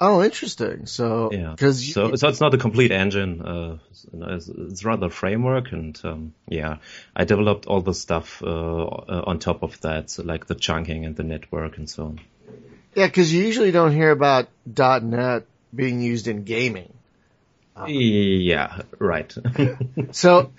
Oh, 0.00 0.22
interesting. 0.22 0.86
So, 0.86 1.30
yeah, 1.32 1.50
because 1.50 1.92
so, 1.92 2.14
so 2.14 2.28
it's 2.28 2.40
not 2.40 2.54
a 2.54 2.58
complete 2.58 2.92
engine. 2.92 3.42
Uh, 3.42 3.78
it's, 4.12 4.48
it's, 4.48 4.84
rather 4.84 5.06
a 5.06 5.10
framework, 5.10 5.72
and 5.72 6.00
um, 6.04 6.34
yeah, 6.46 6.76
I 7.16 7.24
developed 7.24 7.66
all 7.66 7.80
the 7.80 7.94
stuff 7.94 8.40
uh, 8.42 8.46
uh, 8.46 9.24
on 9.26 9.40
top 9.40 9.64
of 9.64 9.80
that, 9.80 10.10
so 10.10 10.22
like 10.22 10.46
the 10.46 10.54
chunking 10.54 11.04
and 11.04 11.16
the 11.16 11.24
network 11.24 11.78
and 11.78 11.90
so 11.90 12.04
on. 12.04 12.20
Yeah, 12.94 13.06
because 13.06 13.32
you 13.32 13.42
usually 13.42 13.72
don't 13.72 13.92
hear 13.92 14.12
about 14.12 14.48
.NET 14.66 15.46
being 15.74 16.00
used 16.00 16.28
in 16.28 16.44
gaming. 16.44 16.92
yeah, 17.86 18.82
right. 19.00 19.34
so, 20.12 20.52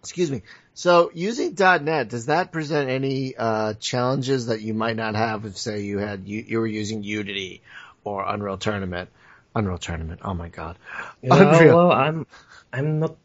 excuse 0.00 0.30
me. 0.30 0.42
So 0.72 1.10
using 1.12 1.56
.NET, 1.58 2.08
does 2.08 2.26
that 2.26 2.52
present 2.52 2.88
any 2.88 3.36
uh, 3.36 3.74
challenges 3.74 4.46
that 4.46 4.60
you 4.60 4.74
might 4.74 4.96
not 4.96 5.14
have 5.14 5.44
if, 5.44 5.58
say, 5.58 5.80
you 5.80 5.98
had 5.98 6.28
you, 6.28 6.44
you 6.46 6.60
were 6.60 6.66
using 6.66 7.02
Unity 7.02 7.62
or 8.08 8.24
Unreal 8.26 8.58
Tournament? 8.58 9.10
Unreal 9.54 9.78
Tournament. 9.78 10.20
Oh 10.24 10.34
my 10.34 10.48
God. 10.48 10.78
Yeah, 11.22 11.34
Unreal. 11.34 11.76
Well, 11.76 11.92
I'm 11.92 12.26
I'm 12.72 13.00
not 13.00 13.16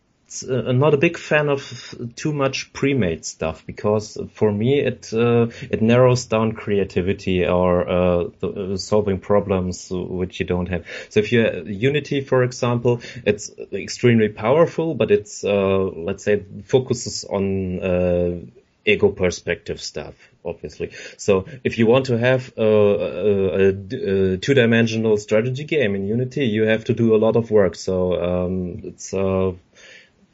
uh, 0.50 0.72
not 0.72 0.94
a 0.94 0.98
big 0.98 1.18
fan 1.18 1.50
of 1.50 1.94
too 2.16 2.34
much 2.34 2.74
pre-made 2.74 3.24
stuff 3.24 3.66
because 3.68 4.18
for 4.34 4.52
me 4.52 4.80
it 4.80 5.14
uh, 5.14 5.48
it 5.70 5.82
narrows 5.82 6.26
down 6.26 6.54
creativity 6.54 7.46
or 7.46 7.88
uh, 7.88 8.24
the, 8.40 8.48
uh, 8.48 8.78
solving 8.78 9.20
problems 9.20 9.90
which 9.92 10.40
you 10.40 10.46
don't 10.46 10.70
have. 10.70 10.86
So 11.10 11.20
if 11.20 11.32
you 11.32 11.64
Unity, 11.68 12.22
for 12.22 12.44
example, 12.44 13.02
it's 13.26 13.52
extremely 13.72 14.30
powerful, 14.30 14.96
but 14.96 15.12
it's 15.12 15.44
uh, 15.44 15.84
let's 16.10 16.24
say 16.24 16.44
focuses 16.66 17.26
on 17.26 17.80
uh, 17.80 18.40
ego 18.86 19.10
perspective 19.10 19.82
stuff 19.82 20.16
obviously. 20.46 20.92
So 21.18 21.46
if 21.64 21.78
you 21.78 21.88
want 21.88 22.08
to 22.08 22.18
have 22.18 22.54
a, 22.58 22.64
a, 22.64 23.68
a, 23.70 24.38
two-dimensional 24.38 25.18
strategy 25.18 25.64
game 25.64 25.96
in 25.96 26.08
Unity, 26.08 26.46
you 26.46 26.64
have 26.64 26.86
to 26.86 26.94
do 26.94 27.16
a 27.16 27.18
lot 27.18 27.36
of 27.36 27.52
work. 27.52 27.76
So 27.76 28.22
um, 28.22 28.82
it's 28.84 29.14
uh, 29.14 29.54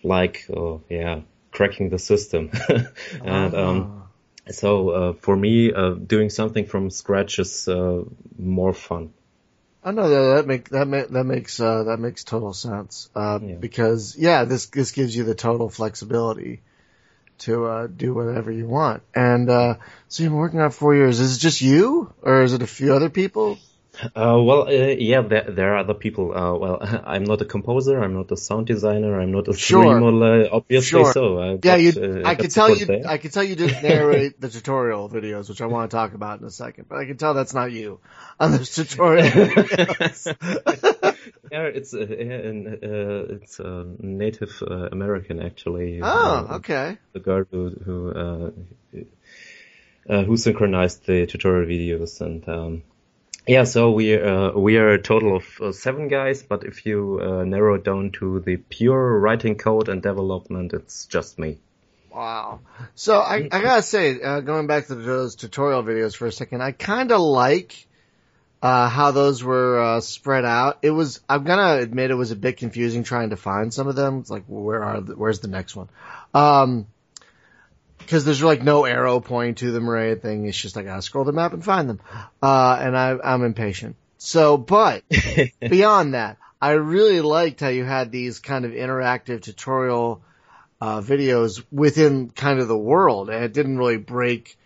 like, 0.04 0.46
oh, 0.50 0.82
yeah, 0.90 1.22
cracking 1.52 1.90
the 1.90 2.00
system. 2.00 2.52
and 3.24 3.54
um, 3.56 4.08
ah. 4.48 4.52
so 4.52 4.90
uh, 4.90 5.14
for 5.14 5.36
me, 5.36 5.74
uh, 5.74 5.92
doing 5.92 6.30
something 6.30 6.66
from 6.66 6.90
scratch 6.90 7.40
is 7.40 7.68
uh, 7.68 8.04
more 8.38 8.74
fun. 8.74 9.14
I 9.82 9.92
know 9.92 10.10
that 10.10 10.36
that 10.36 10.48
make 10.48 10.70
that 10.70 10.88
make, 10.88 11.08
that 11.08 11.24
makes 11.24 11.58
uh, 11.60 11.84
that 11.84 12.00
makes 12.00 12.26
total 12.26 12.52
sense 12.52 13.10
uh, 13.16 13.40
yeah. 13.42 13.56
because 13.56 14.18
yeah, 14.18 14.44
this 14.44 14.66
this 14.68 14.92
gives 14.92 15.16
you 15.16 15.24
the 15.24 15.36
total 15.36 15.70
flexibility 15.70 16.62
to 17.40 17.66
uh, 17.66 17.88
do 17.88 18.14
whatever 18.14 18.52
you 18.52 18.68
want. 18.68 19.04
And 19.16 19.50
uh, 19.50 19.76
so 20.08 20.24
you've 20.24 20.32
been 20.32 20.40
working 20.40 20.62
on 20.62 20.72
four 20.72 20.96
years. 20.96 21.20
Is 21.20 21.38
it 21.38 21.40
just 21.40 21.62
you, 21.62 22.14
or 22.22 22.44
is 22.44 22.54
it 22.54 22.62
a 22.62 22.68
few 22.68 22.94
other 22.94 23.10
people? 23.10 23.58
Uh, 24.02 24.40
well, 24.42 24.68
uh, 24.68 24.72
yeah, 24.72 25.22
there, 25.22 25.44
there, 25.50 25.74
are 25.74 25.80
other 25.80 25.94
people. 25.94 26.36
Uh, 26.36 26.56
well, 26.56 26.78
I'm 27.06 27.26
not 27.26 27.42
a 27.42 27.46
composer. 27.46 28.02
I'm 28.02 28.14
not 28.14 28.32
a 28.32 28.38
sound 28.38 28.68
designer. 28.68 29.20
I'm 29.20 29.32
not 29.32 29.48
a 29.48 29.54
sure. 29.54 29.84
3D 29.84 30.50
obviously. 30.52 30.90
Sure. 30.90 31.14
So, 31.14 31.60
yeah, 31.62 31.76
you, 31.76 31.92
uh, 32.24 32.28
I 32.28 32.36
could 32.36 32.52
tell 32.52 32.74
you. 32.74 32.86
There. 32.86 33.04
I 33.06 33.18
could 33.18 33.34
tell 33.34 33.44
you 33.44 33.56
didn't 33.56 33.84
narrate 33.84 34.40
the 34.40 34.50
tutorial 34.50 35.10
videos, 35.10 35.50
which 35.50 35.62
I 35.62 35.66
want 35.66 35.92
to 35.92 35.98
talk 35.98 36.14
about 36.14 36.40
in 36.40 36.46
a 36.46 36.52
second. 36.52 36.86
But 36.88 37.00
I 37.00 37.06
can 37.06 37.18
tell 37.18 37.34
that's 37.34 37.54
not 37.54 37.72
you 37.72 38.00
on 38.40 38.52
those 38.52 38.70
tutorial 38.76 39.30
videos. 39.30 40.36
yeah, 41.52 41.64
it's 41.64 41.94
uh, 41.94 42.00
uh, 42.00 43.36
it's 43.36 43.60
a 43.60 43.86
Native 44.00 44.62
American 44.92 45.42
actually. 45.42 46.00
Oh, 46.02 46.48
okay. 46.58 46.98
The 47.14 47.20
girl 47.20 47.46
who 47.50 47.70
who 47.86 48.54
who 50.08 50.38
synchronized 50.38 51.06
the 51.06 51.26
tutorial 51.26 51.68
videos 51.68 52.22
and. 52.22 52.48
Um, 52.48 52.84
yeah, 53.48 53.64
so 53.64 53.90
we 53.90 54.16
uh, 54.16 54.52
we 54.52 54.78
are 54.78 54.90
a 54.90 55.02
total 55.02 55.38
of 55.38 55.60
uh, 55.60 55.72
seven 55.72 56.08
guys, 56.08 56.44
but 56.44 56.64
if 56.64 56.86
you 56.86 57.20
uh, 57.20 57.44
narrow 57.46 57.74
it 57.76 57.84
down 57.84 58.12
to 58.20 58.40
the 58.42 58.58
pure 58.58 59.18
writing 59.18 59.56
code 59.56 59.90
and 59.90 60.04
development, 60.04 60.74
it's 60.74 61.08
just 61.08 61.40
me. 61.40 61.58
Wow. 62.14 62.60
So 62.94 63.18
I, 63.18 63.48
I 63.52 63.62
gotta 63.62 63.82
say, 63.82 64.22
uh, 64.22 64.42
going 64.42 64.68
back 64.68 64.86
to 64.88 64.96
those 64.96 65.36
tutorial 65.36 65.82
videos 65.82 66.16
for 66.16 66.28
a 66.28 66.32
second, 66.32 66.62
I 66.62 66.74
kind 66.74 67.12
of 67.12 67.22
like 67.22 67.88
uh, 68.62 68.90
how 68.90 69.12
those 69.12 69.44
were 69.44 69.80
uh, 69.80 70.02
spread 70.02 70.46
out. 70.46 70.80
It 70.82 70.92
was 70.92 71.22
I'm 71.30 71.44
gonna 71.44 71.82
admit 71.82 72.12
it 72.12 72.16
was 72.16 72.32
a 72.32 72.36
bit 72.36 72.58
confusing 72.58 73.04
trying 73.04 73.30
to 73.30 73.38
find 73.38 73.74
some 73.74 73.88
of 73.88 73.96
them. 73.96 74.20
It's 74.20 74.30
like 74.30 74.44
where 74.48 74.84
are 74.84 75.02
the, 75.02 75.16
where's 75.16 75.40
the 75.40 75.48
next 75.48 75.76
one? 75.76 75.90
Um, 76.34 76.88
because 78.10 78.26
there's 78.26 78.42
like 78.42 78.64
no 78.64 78.86
arrow 78.86 79.20
pointing 79.20 79.54
to 79.56 79.72
them 79.72 79.88
or 79.88 79.96
anything. 79.96 80.48
It's 80.48 80.58
just 80.58 80.76
like 80.76 80.88
I 80.88 81.00
scroll 81.02 81.26
the 81.26 81.32
map 81.32 81.54
and 81.54 81.64
find 81.64 81.88
them. 81.88 82.00
Uh, 82.42 82.80
and 82.82 82.98
I, 82.98 83.16
I'm 83.24 83.44
impatient. 83.44 83.98
So, 84.18 84.58
but 84.58 85.04
beyond 85.60 86.16
that, 86.16 86.38
I 86.60 86.72
really 86.72 87.22
liked 87.22 87.60
how 87.60 87.68
you 87.68 87.86
had 87.86 88.12
these 88.12 88.40
kind 88.40 88.66
of 88.66 88.72
interactive 88.72 89.44
tutorial, 89.44 90.24
uh, 90.82 91.02
videos 91.02 91.64
within 91.72 92.32
kind 92.32 92.60
of 92.60 92.68
the 92.68 92.78
world 92.78 93.30
and 93.30 93.44
it 93.44 93.54
didn't 93.54 93.78
really 93.78 93.98
break 93.98 94.58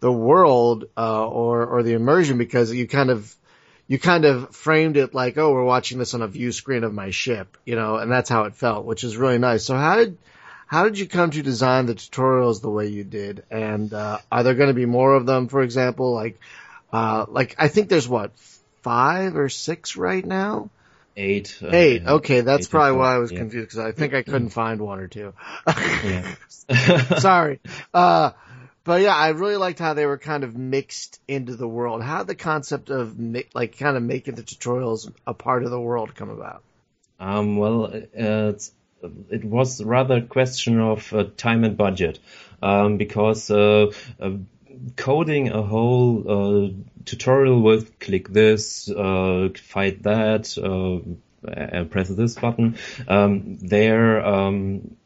the 0.00 0.12
world, 0.12 0.84
uh, 0.96 1.26
or, 1.26 1.64
or 1.66 1.82
the 1.82 1.94
immersion 1.94 2.36
because 2.36 2.70
you 2.70 2.86
kind 2.86 3.08
of, 3.08 3.34
you 3.90 3.98
kind 3.98 4.24
of 4.24 4.54
framed 4.54 4.96
it 4.96 5.14
like, 5.14 5.36
oh, 5.36 5.52
we're 5.52 5.64
watching 5.64 5.98
this 5.98 6.14
on 6.14 6.22
a 6.22 6.28
view 6.28 6.52
screen 6.52 6.84
of 6.84 6.94
my 6.94 7.10
ship, 7.10 7.56
you 7.64 7.74
know, 7.74 7.96
and 7.96 8.08
that's 8.08 8.30
how 8.30 8.44
it 8.44 8.54
felt, 8.54 8.86
which 8.86 9.02
is 9.02 9.16
really 9.16 9.38
nice. 9.38 9.64
So 9.64 9.74
how 9.74 9.96
did, 9.96 10.16
how 10.68 10.84
did 10.84 10.96
you 10.96 11.08
come 11.08 11.32
to 11.32 11.42
design 11.42 11.86
the 11.86 11.96
tutorials 11.96 12.62
the 12.62 12.70
way 12.70 12.86
you 12.86 13.02
did? 13.02 13.42
And 13.50 13.92
uh, 13.92 14.18
are 14.30 14.44
there 14.44 14.54
going 14.54 14.68
to 14.68 14.74
be 14.74 14.86
more 14.86 15.12
of 15.14 15.26
them? 15.26 15.48
For 15.48 15.60
example, 15.62 16.14
like 16.14 16.38
uh, 16.92 17.26
like 17.28 17.56
I 17.58 17.66
think 17.66 17.88
there's 17.88 18.08
what 18.08 18.30
five 18.82 19.36
or 19.36 19.48
six 19.48 19.96
right 19.96 20.24
now. 20.24 20.70
Eight. 21.16 21.58
Uh, 21.60 21.70
eight. 21.72 22.06
Okay, 22.06 22.42
that's 22.42 22.68
eight 22.68 22.70
probably 22.70 22.96
why 22.96 23.16
I 23.16 23.18
was 23.18 23.32
yeah. 23.32 23.38
confused 23.38 23.70
because 23.70 23.84
I 23.84 23.90
think 23.90 24.14
I 24.14 24.22
couldn't 24.22 24.50
find 24.60 24.80
one 24.80 25.00
or 25.00 25.08
two. 25.08 25.34
Sorry. 27.18 27.58
Uh, 27.92 28.30
but 28.84 29.02
yeah, 29.02 29.14
I 29.14 29.28
really 29.28 29.56
liked 29.56 29.78
how 29.78 29.94
they 29.94 30.06
were 30.06 30.18
kind 30.18 30.44
of 30.44 30.56
mixed 30.56 31.20
into 31.28 31.56
the 31.56 31.68
world. 31.68 32.02
How 32.02 32.22
the 32.22 32.34
concept 32.34 32.90
of 32.90 33.16
like 33.54 33.78
kind 33.78 33.96
of 33.96 34.02
making 34.02 34.34
the 34.36 34.42
tutorials 34.42 35.12
a 35.26 35.34
part 35.34 35.64
of 35.64 35.70
the 35.70 35.80
world 35.80 36.14
come 36.14 36.30
about? 36.30 36.62
Um, 37.18 37.58
well, 37.58 37.92
uh, 38.18 38.52
it 39.30 39.44
was 39.44 39.82
rather 39.82 40.16
a 40.16 40.22
question 40.22 40.80
of 40.80 41.12
uh, 41.12 41.24
time 41.36 41.64
and 41.64 41.76
budget, 41.76 42.18
um, 42.62 42.96
because 42.96 43.50
uh, 43.50 43.92
uh, 44.20 44.30
coding 44.96 45.50
a 45.50 45.62
whole 45.62 46.24
uh, 46.26 46.70
tutorial 47.04 47.60
with 47.60 47.98
click 47.98 48.28
this, 48.28 48.90
uh, 48.90 49.48
fight 49.62 50.02
that, 50.04 50.54
press 51.90 52.08
this 52.08 52.34
button, 52.36 52.76
um, 53.08 53.58
they're, 53.60 54.24
um, 54.24 54.96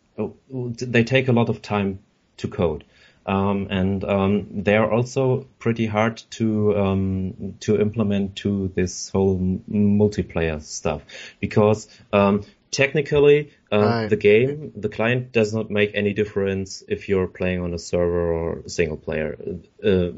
they 0.57 1.05
take 1.05 1.29
a 1.29 1.33
lot 1.33 1.49
of 1.49 1.63
time 1.63 1.99
to 2.37 2.49
code. 2.49 2.85
Um, 3.27 3.69
and 3.71 4.05
um, 4.05 4.63
they 4.63 4.77
are 4.77 4.91
also 4.91 5.47
pretty 5.59 5.87
hard 5.87 6.23
to 6.33 6.77
um, 6.77 7.55
to 7.61 7.81
implement 7.81 8.37
to 8.37 8.71
this 8.75 9.09
whole 9.09 9.39
multiplayer 9.71 10.61
stuff 10.63 11.03
because 11.41 11.89
um, 12.13 12.43
technically, 12.71 13.53
uh, 13.73 13.79
right. 13.79 14.11
the 14.11 14.17
game, 14.17 14.73
the 14.77 14.89
client 14.89 15.33
does 15.33 15.55
not 15.55 15.71
make 15.71 15.93
any 15.95 16.13
difference 16.13 16.83
if 16.89 17.09
you're 17.09 17.29
playing 17.29 17.61
on 17.61 17.73
a 17.73 17.79
server 17.79 18.33
or 18.33 18.63
single 18.67 18.97
player. 18.97 19.39
Uh, 19.83 20.11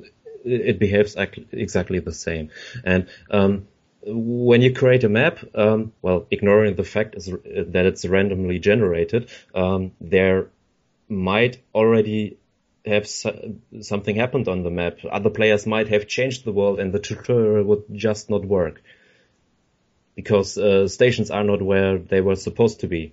it 0.45 0.79
behaves 0.79 1.17
exactly 1.53 1.99
the 1.99 2.13
same. 2.13 2.51
And 2.85 3.09
um, 3.31 3.67
when 4.03 4.63
you 4.63 4.73
create 4.73 5.05
a 5.05 5.09
map, 5.09 5.39
um, 5.55 5.93
well, 6.03 6.27
ignoring 6.31 6.77
the 6.77 6.85
fact 6.85 7.17
that 7.17 7.85
it's 7.87 8.05
randomly 8.05 8.59
generated, 8.59 9.29
um, 9.55 9.93
there 10.01 10.49
might 11.09 11.63
already 11.75 12.39
have 12.87 13.07
something 13.07 14.17
happened 14.17 14.49
on 14.49 14.63
the 14.63 14.71
map. 14.71 14.99
Other 15.11 15.31
players 15.31 15.67
might 15.67 15.89
have 15.89 16.07
changed 16.07 16.45
the 16.45 16.53
world, 16.53 16.81
and 16.81 16.93
the 16.93 16.99
tutorial 16.99 17.65
would 17.65 17.85
just 17.93 18.31
not 18.31 18.45
work 18.45 18.83
because 20.15 20.57
uh, 20.57 20.89
stations 20.89 21.31
are 21.31 21.45
not 21.45 21.61
where 21.63 21.99
they 21.99 22.21
were 22.21 22.37
supposed 22.37 22.81
to 22.81 22.89
be, 22.89 23.13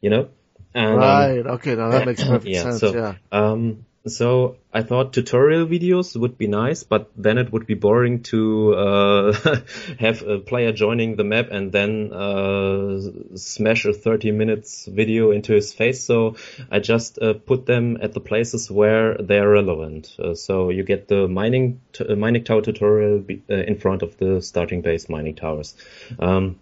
you 0.00 0.10
know? 0.10 0.28
And, 0.74 0.94
um, 0.94 0.98
right. 0.98 1.46
Okay. 1.46 1.74
Now 1.74 1.90
that 1.90 2.06
makes 2.06 2.24
perfect 2.24 2.46
yeah, 2.46 2.62
sense. 2.62 2.80
So, 2.80 2.94
yeah. 2.94 3.14
Um, 3.30 3.84
so 4.12 4.56
I 4.72 4.82
thought 4.82 5.12
tutorial 5.12 5.66
videos 5.66 6.14
would 6.14 6.36
be 6.36 6.46
nice, 6.46 6.82
but 6.82 7.10
then 7.16 7.38
it 7.38 7.52
would 7.52 7.66
be 7.66 7.74
boring 7.74 8.22
to 8.24 8.74
uh, 8.74 9.32
have 9.98 10.22
a 10.22 10.38
player 10.38 10.72
joining 10.72 11.16
the 11.16 11.24
map 11.24 11.48
and 11.50 11.72
then 11.72 12.12
uh, 12.12 13.00
smash 13.36 13.84
a 13.86 13.92
30 13.92 14.32
minutes 14.32 14.86
video 14.86 15.30
into 15.30 15.52
his 15.52 15.72
face. 15.72 16.04
So 16.04 16.36
I 16.70 16.80
just 16.80 17.20
uh, 17.20 17.34
put 17.34 17.66
them 17.66 17.98
at 18.00 18.12
the 18.12 18.20
places 18.20 18.70
where 18.70 19.16
they're 19.16 19.48
relevant. 19.48 20.14
Uh, 20.18 20.34
so 20.34 20.70
you 20.70 20.82
get 20.82 21.08
the 21.08 21.26
mining 21.28 21.80
t- 21.92 22.04
uh, 22.06 22.14
mining 22.14 22.44
tower 22.44 22.62
tutorial 22.62 23.20
be- 23.20 23.42
uh, 23.50 23.54
in 23.54 23.78
front 23.78 24.02
of 24.02 24.16
the 24.18 24.42
starting 24.42 24.82
base 24.82 25.08
mining 25.08 25.34
towers, 25.34 25.74
um, 26.18 26.58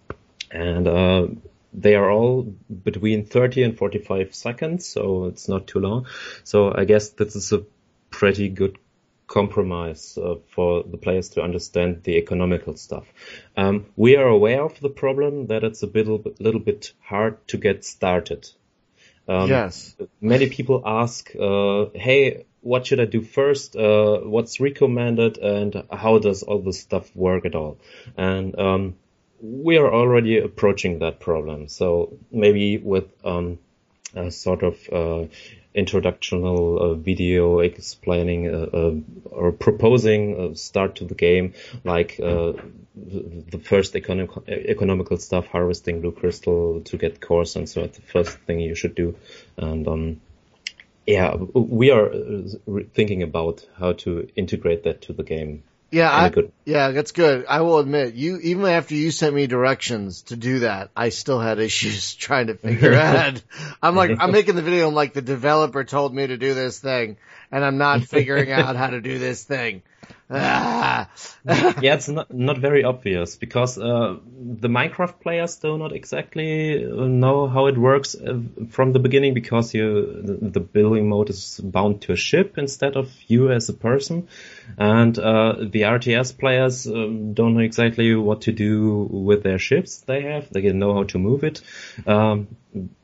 and 0.51 0.87
they 1.73 1.95
are 1.95 2.09
all 2.09 2.43
between 2.43 3.25
30 3.25 3.63
and 3.63 3.77
45 3.77 4.33
seconds, 4.33 4.87
so 4.87 5.25
it's 5.25 5.47
not 5.47 5.67
too 5.67 5.79
long. 5.79 6.07
So 6.43 6.73
I 6.73 6.85
guess 6.85 7.09
this 7.09 7.35
is 7.35 7.51
a 7.51 7.63
pretty 8.09 8.49
good 8.49 8.77
compromise 9.27 10.17
uh, 10.17 10.35
for 10.55 10.83
the 10.83 10.97
players 10.97 11.29
to 11.29 11.41
understand 11.41 12.03
the 12.03 12.15
economical 12.15 12.75
stuff. 12.77 13.05
Um, 13.55 13.87
we 13.95 14.15
are 14.15 14.27
aware 14.27 14.63
of 14.63 14.79
the 14.79 14.89
problem 14.89 15.47
that 15.47 15.63
it's 15.63 15.83
a 15.83 15.87
little, 15.87 16.23
little 16.39 16.61
bit 16.61 16.93
hard 17.01 17.45
to 17.49 17.57
get 17.57 17.83
started. 17.83 18.49
Um, 19.27 19.49
yes. 19.49 19.95
Many 20.21 20.49
people 20.49 20.81
ask, 20.85 21.35
uh, 21.35 21.87
"Hey, 21.93 22.45
what 22.61 22.87
should 22.87 23.01
I 23.01 23.05
do 23.05 23.21
first? 23.21 23.75
Uh, 23.75 24.19
what's 24.19 24.61
recommended, 24.61 25.37
and 25.37 25.83
how 25.91 26.19
does 26.19 26.43
all 26.43 26.59
this 26.59 26.79
stuff 26.79 27.13
work 27.13 27.45
at 27.45 27.53
all?" 27.53 27.77
And 28.15 28.57
um, 28.57 28.95
we 29.41 29.77
are 29.77 29.91
already 29.93 30.39
approaching 30.39 30.99
that 30.99 31.19
problem. 31.19 31.67
So 31.67 32.17
maybe 32.31 32.77
with 32.77 33.05
um, 33.25 33.59
a 34.15 34.31
sort 34.31 34.63
of 34.63 34.75
uh, 34.91 35.25
introductional 35.75 36.81
uh, 36.81 36.93
video 36.95 37.59
explaining 37.59 38.47
uh, 38.47 38.67
uh 38.73 38.93
or 39.25 39.51
proposing 39.51 40.39
a 40.39 40.55
start 40.55 40.95
to 40.95 41.05
the 41.05 41.13
game, 41.13 41.53
like 41.83 42.19
uh, 42.19 42.53
the 42.95 43.59
first 43.63 43.95
economic, 43.95 44.31
economical 44.47 45.17
stuff, 45.17 45.45
harvesting 45.47 46.01
blue 46.01 46.11
crystal 46.11 46.81
to 46.81 46.97
get 46.97 47.21
cores, 47.21 47.55
and 47.55 47.69
so 47.69 47.85
the 47.85 48.01
first 48.01 48.37
thing 48.39 48.59
you 48.59 48.73
should 48.73 48.95
do. 48.95 49.15
And 49.55 49.87
um, 49.87 50.21
yeah, 51.05 51.35
we 51.35 51.91
are 51.91 52.11
uh, 52.11 52.81
thinking 52.93 53.21
about 53.21 53.65
how 53.77 53.93
to 53.93 54.27
integrate 54.35 54.83
that 54.83 55.03
to 55.03 55.13
the 55.13 55.23
game 55.23 55.63
yeah, 55.89 56.09
I, 56.09 56.31
yeah, 56.65 56.91
that's 56.91 57.11
good. 57.11 57.45
I 57.47 57.61
will 57.61 57.79
admit, 57.79 58.13
you 58.13 58.37
even 58.39 58.65
after 58.65 58.93
you 58.93 59.11
sent 59.11 59.33
me 59.33 59.47
directions 59.47 60.23
to 60.23 60.35
do 60.35 60.59
that, 60.59 60.89
I 60.95 61.09
still 61.09 61.39
had 61.39 61.59
issues 61.69 62.13
trying 62.15 62.47
to 62.47 62.55
figure 62.55 62.93
out. 62.95 63.41
I'm 63.81 63.95
like, 63.95 64.17
I'm 64.19 64.31
making 64.31 64.55
the 64.55 64.61
video. 64.61 64.87
I'm 64.89 64.95
like, 64.95 65.13
the 65.13 65.21
developer 65.21 65.83
told 65.83 66.13
me 66.13 66.27
to 66.27 66.37
do 66.37 66.53
this 66.53 66.79
thing, 66.79 67.17
and 67.51 67.63
I'm 67.63 67.77
not 67.77 68.03
figuring 68.03 68.51
out 68.51 68.75
how 68.75 68.87
to 68.87 69.01
do 69.01 69.17
this 69.17 69.43
thing. 69.43 69.81
Ah. 70.29 71.09
yeah, 71.81 71.93
it's 71.93 72.09
not 72.09 72.33
not 72.33 72.57
very 72.57 72.83
obvious 72.83 73.37
because 73.37 73.77
uh, 73.77 74.17
the 74.37 74.67
Minecraft 74.67 75.21
players 75.21 75.55
do 75.55 75.77
not 75.77 75.93
exactly 75.93 76.83
know 76.83 77.47
how 77.47 77.67
it 77.67 77.77
works 77.77 78.13
uh, 78.13 78.41
from 78.69 78.91
the 78.91 78.99
beginning 78.99 79.33
because 79.33 79.73
you 79.73 80.21
the, 80.21 80.49
the, 80.49 80.59
building 80.59 81.07
mode 81.07 81.29
is 81.29 81.61
bound 81.63 82.01
to 82.01 82.11
a 82.11 82.17
ship 82.17 82.57
instead 82.57 82.97
of 82.97 83.09
you 83.27 83.51
as 83.51 83.69
a 83.69 83.73
person, 83.73 84.27
and 84.77 85.17
uh, 85.17 85.53
the 85.59 85.83
RTS 85.83 86.37
players 86.37 86.87
um, 86.87 87.33
don't 87.33 87.53
know 87.53 87.61
exactly 87.61 88.13
what 88.13 88.41
to 88.41 88.51
do 88.51 89.07
with 89.09 89.43
their 89.43 89.59
ships 89.59 89.99
they 89.99 90.23
have. 90.23 90.49
They 90.51 90.61
don't 90.61 90.79
know 90.79 90.93
how 90.93 91.03
to 91.03 91.19
move 91.19 91.45
it, 91.45 91.61
um, 92.05 92.49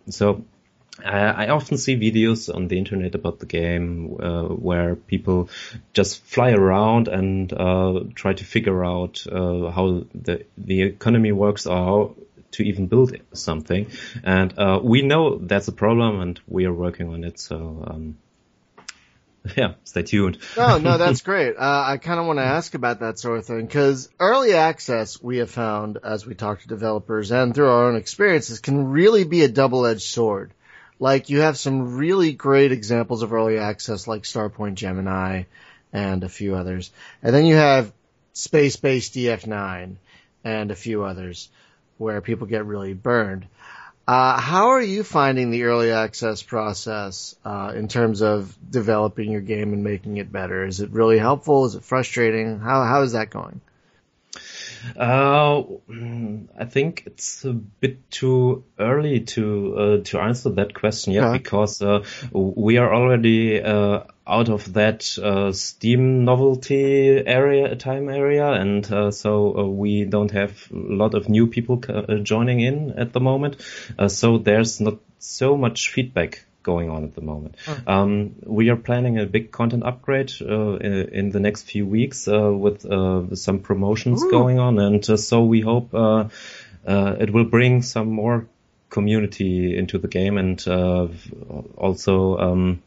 so 0.09 0.43
I 1.03 1.47
often 1.47 1.77
see 1.77 1.95
videos 1.95 2.53
on 2.53 2.67
the 2.67 2.77
internet 2.77 3.15
about 3.15 3.39
the 3.39 3.47
game 3.47 4.15
uh, 4.21 4.43
where 4.43 4.95
people 4.95 5.49
just 5.91 6.23
fly 6.23 6.51
around 6.51 7.07
and 7.07 7.51
uh, 7.51 8.01
try 8.13 8.33
to 8.33 8.45
figure 8.45 8.85
out 8.85 9.25
uh, 9.25 9.71
how 9.71 10.05
the 10.13 10.45
the 10.57 10.83
economy 10.83 11.31
works 11.31 11.65
or 11.65 11.75
how 11.75 12.15
to 12.51 12.63
even 12.63 12.87
build 12.87 13.15
something. 13.33 13.87
And 14.23 14.57
uh, 14.57 14.79
we 14.83 15.01
know 15.01 15.39
that's 15.39 15.67
a 15.67 15.71
problem, 15.71 16.21
and 16.21 16.39
we 16.47 16.65
are 16.65 16.73
working 16.73 17.09
on 17.09 17.23
it. 17.23 17.39
So. 17.39 17.83
Um, 17.87 18.17
yeah, 19.57 19.73
stay 19.83 20.03
tuned. 20.03 20.37
no, 20.57 20.77
no, 20.77 20.97
that's 20.97 21.21
great. 21.21 21.55
Uh, 21.57 21.83
I 21.85 21.97
kind 21.97 22.17
of 22.17 22.27
want 22.27 22.39
to 22.39 22.45
ask 22.45 22.75
about 22.75 23.01
that 23.01 23.19
sort 23.19 23.39
of 23.39 23.45
thing 23.45 23.65
because 23.65 24.07
early 24.17 24.53
access, 24.53 25.21
we 25.21 25.39
have 25.39 25.51
found 25.51 25.97
as 26.01 26.25
we 26.25 26.33
talk 26.33 26.61
to 26.61 26.67
developers 26.69 27.29
and 27.29 27.53
through 27.53 27.67
our 27.67 27.89
own 27.89 27.97
experiences, 27.97 28.61
can 28.61 28.87
really 28.87 29.25
be 29.25 29.43
a 29.43 29.49
double-edged 29.49 30.01
sword 30.01 30.53
like 30.99 31.29
you 31.29 31.41
have 31.41 31.57
some 31.57 31.97
really 31.97 32.33
great 32.33 32.71
examples 32.71 33.23
of 33.23 33.33
early 33.33 33.57
access 33.57 34.07
like 34.07 34.23
Starpoint 34.23 34.75
Gemini 34.75 35.43
and 35.91 36.23
a 36.23 36.29
few 36.29 36.55
others. 36.55 36.91
And 37.21 37.33
then 37.33 37.45
you 37.45 37.55
have 37.55 37.91
Space 38.33 38.75
Base 38.75 39.09
DF9 39.09 39.95
and 40.43 40.71
a 40.71 40.75
few 40.75 41.03
others 41.03 41.49
where 41.97 42.21
people 42.21 42.47
get 42.47 42.65
really 42.65 42.93
burned. 42.93 43.45
Uh, 44.05 44.37
how 44.37 44.69
are 44.69 44.81
you 44.81 45.03
finding 45.03 45.49
the 45.49 45.63
early 45.63 45.91
access 45.91 46.43
process 46.43 47.35
uh, 47.45 47.71
in 47.73 47.87
terms 47.87 48.21
of 48.21 48.53
developing 48.69 49.31
your 49.31 49.41
game 49.41 49.71
and 49.71 49.83
making 49.83 50.17
it 50.17 50.29
better? 50.29 50.65
Is 50.65 50.81
it 50.81 50.89
really 50.89 51.17
helpful? 51.17 51.65
Is 51.65 51.75
it 51.75 51.83
frustrating? 51.83 52.59
How 52.59 52.83
how 52.83 53.03
is 53.03 53.13
that 53.13 53.29
going? 53.29 53.61
Uh, 54.97 55.63
I 56.57 56.65
think 56.65 57.03
it's 57.05 57.45
a 57.45 57.53
bit 57.53 58.09
too 58.11 58.63
early 58.77 59.21
to 59.21 59.75
uh, 59.77 60.03
to 60.05 60.19
answer 60.19 60.49
that 60.51 60.73
question 60.73 61.13
yet 61.13 61.23
yeah. 61.23 61.31
because 61.31 61.81
uh, 61.81 62.03
we 62.31 62.77
are 62.77 62.93
already 62.93 63.61
uh, 63.61 64.03
out 64.25 64.49
of 64.49 64.73
that 64.73 65.17
uh, 65.17 65.51
Steam 65.51 66.25
novelty 66.25 67.25
area, 67.25 67.75
time 67.75 68.09
area, 68.09 68.51
and 68.51 68.89
uh, 68.91 69.11
so 69.11 69.67
we 69.67 70.05
don't 70.05 70.31
have 70.31 70.67
a 70.71 70.75
lot 70.75 71.13
of 71.13 71.29
new 71.29 71.47
people 71.47 71.77
joining 72.23 72.59
in 72.59 72.91
at 72.97 73.13
the 73.13 73.19
moment. 73.19 73.57
so 74.07 74.37
there's 74.37 74.79
not 74.79 74.97
so 75.19 75.57
much 75.57 75.91
feedback 75.91 76.45
going 76.63 76.89
on 76.89 77.03
at 77.03 77.13
the 77.13 77.21
moment. 77.21 77.55
Mm. 77.65 77.87
Um, 77.87 78.35
we 78.43 78.69
are 78.69 78.75
planning 78.75 79.19
a 79.19 79.25
big 79.25 79.51
content 79.51 79.83
upgrade 79.83 80.31
uh, 80.41 80.75
in, 80.77 80.93
in, 81.09 81.29
the 81.29 81.39
next 81.39 81.63
few 81.63 81.85
weeks 81.85 82.27
uh, 82.27 82.51
with 82.51 82.85
uh, 82.85 83.35
some 83.35 83.59
promotions 83.59 84.23
Ooh. 84.23 84.31
going 84.31 84.59
on, 84.59 84.79
and 84.79 85.07
uh, 85.09 85.17
so 85.17 85.43
we 85.43 85.61
hope 85.61 85.93
uh, 85.93 86.29
uh, 86.87 87.15
it 87.19 87.29
will 87.31 87.45
bring 87.45 87.81
some 87.81 88.09
more 88.09 88.47
community 88.89 89.77
into 89.77 89.97
the 89.97 90.07
game 90.07 90.37
and 90.37 90.65
also 91.77 92.37
um, 92.37 92.81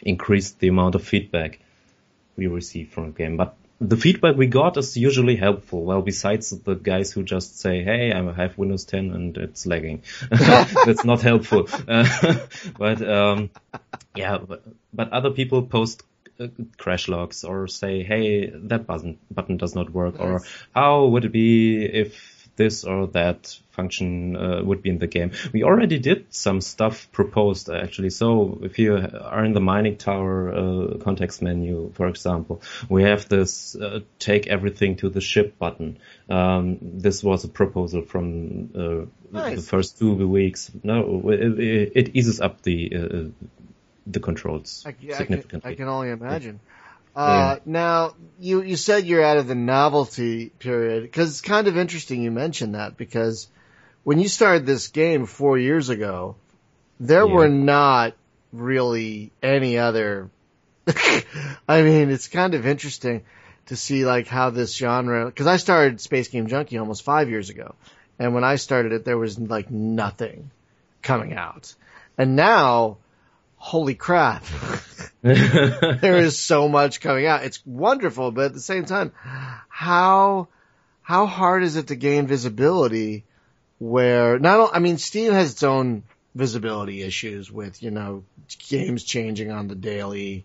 increase 0.00 0.52
the 0.52 0.68
amount 0.68 0.94
of 0.94 1.02
feedback 1.02 1.58
we 2.36 2.46
receive 2.46 2.90
from 2.90 3.06
the 3.06 3.18
game. 3.18 3.36
But 3.36 3.56
the 3.80 3.96
feedback 3.96 4.36
we 4.36 4.46
got 4.46 4.76
is 4.76 4.96
usually 4.96 5.36
helpful. 5.36 5.84
Well, 5.84 6.02
besides 6.02 6.50
the 6.50 6.74
guys 6.74 7.12
who 7.12 7.22
just 7.22 7.58
say, 7.58 7.82
"Hey, 7.82 8.12
I 8.12 8.32
have 8.32 8.56
Windows 8.56 8.84
10 8.84 9.10
and 9.10 9.36
it's 9.36 9.66
lagging," 9.66 10.02
that's 10.30 11.04
not 11.04 11.20
helpful. 11.20 11.68
Uh, 11.86 12.36
but 12.78 13.02
um, 13.02 13.50
yeah, 14.14 14.38
but, 14.38 14.62
but, 14.92 15.12
other 15.12 15.30
people 15.30 15.62
post 15.62 16.02
uh, 16.40 16.48
crash 16.78 17.08
logs 17.08 17.44
or 17.44 17.68
say, 17.68 18.02
"Hey, 18.02 18.50
that 18.50 18.86
button 18.86 19.18
button 19.30 19.56
does 19.58 19.74
not 19.74 19.90
work," 19.90 20.18
nice. 20.18 20.22
or 20.22 20.42
"How 20.74 21.06
would 21.06 21.24
it 21.24 21.32
be 21.32 21.84
if 21.84 22.35
this 22.56 22.84
or 22.84 23.06
that 23.08 23.58
function 23.70 24.36
uh, 24.36 24.62
would 24.64 24.82
be 24.82 24.90
in 24.90 24.98
the 24.98 25.06
game. 25.06 25.32
We 25.52 25.62
already 25.62 25.98
did 25.98 26.34
some 26.34 26.60
stuff 26.60 27.08
proposed 27.12 27.68
actually. 27.70 28.10
So 28.10 28.58
if 28.62 28.78
you 28.78 28.96
are 28.96 29.44
in 29.44 29.52
the 29.52 29.60
mining 29.60 29.96
tower 29.96 30.52
uh, 30.52 30.98
context 30.98 31.42
menu, 31.42 31.92
for 31.94 32.08
example, 32.08 32.62
we 32.88 33.02
have 33.02 33.28
this 33.28 33.76
uh, 33.76 34.00
take 34.18 34.46
everything 34.46 34.96
to 34.96 35.10
the 35.10 35.20
ship 35.20 35.58
button. 35.58 35.98
Um, 36.28 36.78
this 36.80 37.22
was 37.22 37.44
a 37.44 37.48
proposal 37.48 38.02
from 38.02 38.70
uh, 38.74 39.06
nice. 39.30 39.56
the 39.56 39.62
first 39.62 39.98
two 39.98 40.26
weeks. 40.26 40.70
No, 40.82 41.28
it, 41.30 41.58
it 41.94 42.16
eases 42.16 42.40
up 42.40 42.62
the 42.62 42.96
uh, 42.96 43.46
the 44.06 44.20
controls 44.20 44.84
I, 44.86 44.94
significantly. 45.14 45.58
I 45.58 45.60
can, 45.60 45.72
I 45.72 45.74
can 45.74 45.88
only 45.88 46.10
imagine. 46.10 46.60
Uh, 47.16 47.56
yeah. 47.56 47.62
Now, 47.64 48.14
you, 48.38 48.62
you 48.62 48.76
said 48.76 49.06
you're 49.06 49.24
out 49.24 49.38
of 49.38 49.46
the 49.46 49.54
novelty 49.54 50.50
period 50.50 51.02
because 51.02 51.30
it's 51.30 51.40
kind 51.40 51.66
of 51.66 51.78
interesting 51.78 52.22
you 52.22 52.30
mentioned 52.30 52.74
that 52.74 52.98
because 52.98 53.48
when 54.04 54.18
you 54.20 54.28
started 54.28 54.66
this 54.66 54.88
game 54.88 55.24
four 55.24 55.56
years 55.56 55.88
ago, 55.88 56.36
there 57.00 57.26
yeah. 57.26 57.34
were 57.34 57.48
not 57.48 58.14
really 58.52 59.32
any 59.42 59.78
other. 59.78 60.30
I 61.68 61.82
mean, 61.82 62.10
it's 62.10 62.28
kind 62.28 62.54
of 62.54 62.66
interesting 62.66 63.24
to 63.66 63.76
see 63.76 64.04
like 64.04 64.26
how 64.28 64.50
this 64.50 64.76
genre. 64.76 65.24
Because 65.24 65.46
I 65.46 65.56
started 65.56 66.00
Space 66.00 66.28
Game 66.28 66.46
Junkie 66.46 66.78
almost 66.78 67.02
five 67.02 67.30
years 67.30 67.48
ago, 67.48 67.74
and 68.18 68.34
when 68.34 68.44
I 68.44 68.56
started 68.56 68.92
it, 68.92 69.04
there 69.04 69.18
was 69.18 69.38
like 69.38 69.70
nothing 69.70 70.50
coming 71.02 71.32
out, 71.34 71.74
and 72.18 72.36
now, 72.36 72.98
holy 73.56 73.94
crap, 73.94 74.44
there 75.22 76.16
is 76.16 76.38
so 76.38 76.68
much 76.68 77.00
coming 77.00 77.26
out. 77.26 77.44
It's 77.44 77.64
wonderful, 77.66 78.30
but 78.30 78.46
at 78.46 78.54
the 78.54 78.60
same 78.60 78.84
time, 78.84 79.12
how 79.68 80.48
how 81.02 81.26
hard 81.26 81.62
is 81.62 81.76
it 81.76 81.88
to 81.88 81.96
gain 81.96 82.26
visibility? 82.26 83.24
where 83.78 84.38
not 84.38 84.70
I 84.74 84.78
mean 84.78 84.98
Steam 84.98 85.32
has 85.32 85.52
its 85.52 85.62
own 85.62 86.02
visibility 86.36 87.02
issues 87.02 87.50
with, 87.50 87.82
you 87.82 87.90
know, 87.90 88.22
games 88.68 89.02
changing 89.02 89.50
on 89.50 89.68
the 89.68 89.74
daily, 89.74 90.44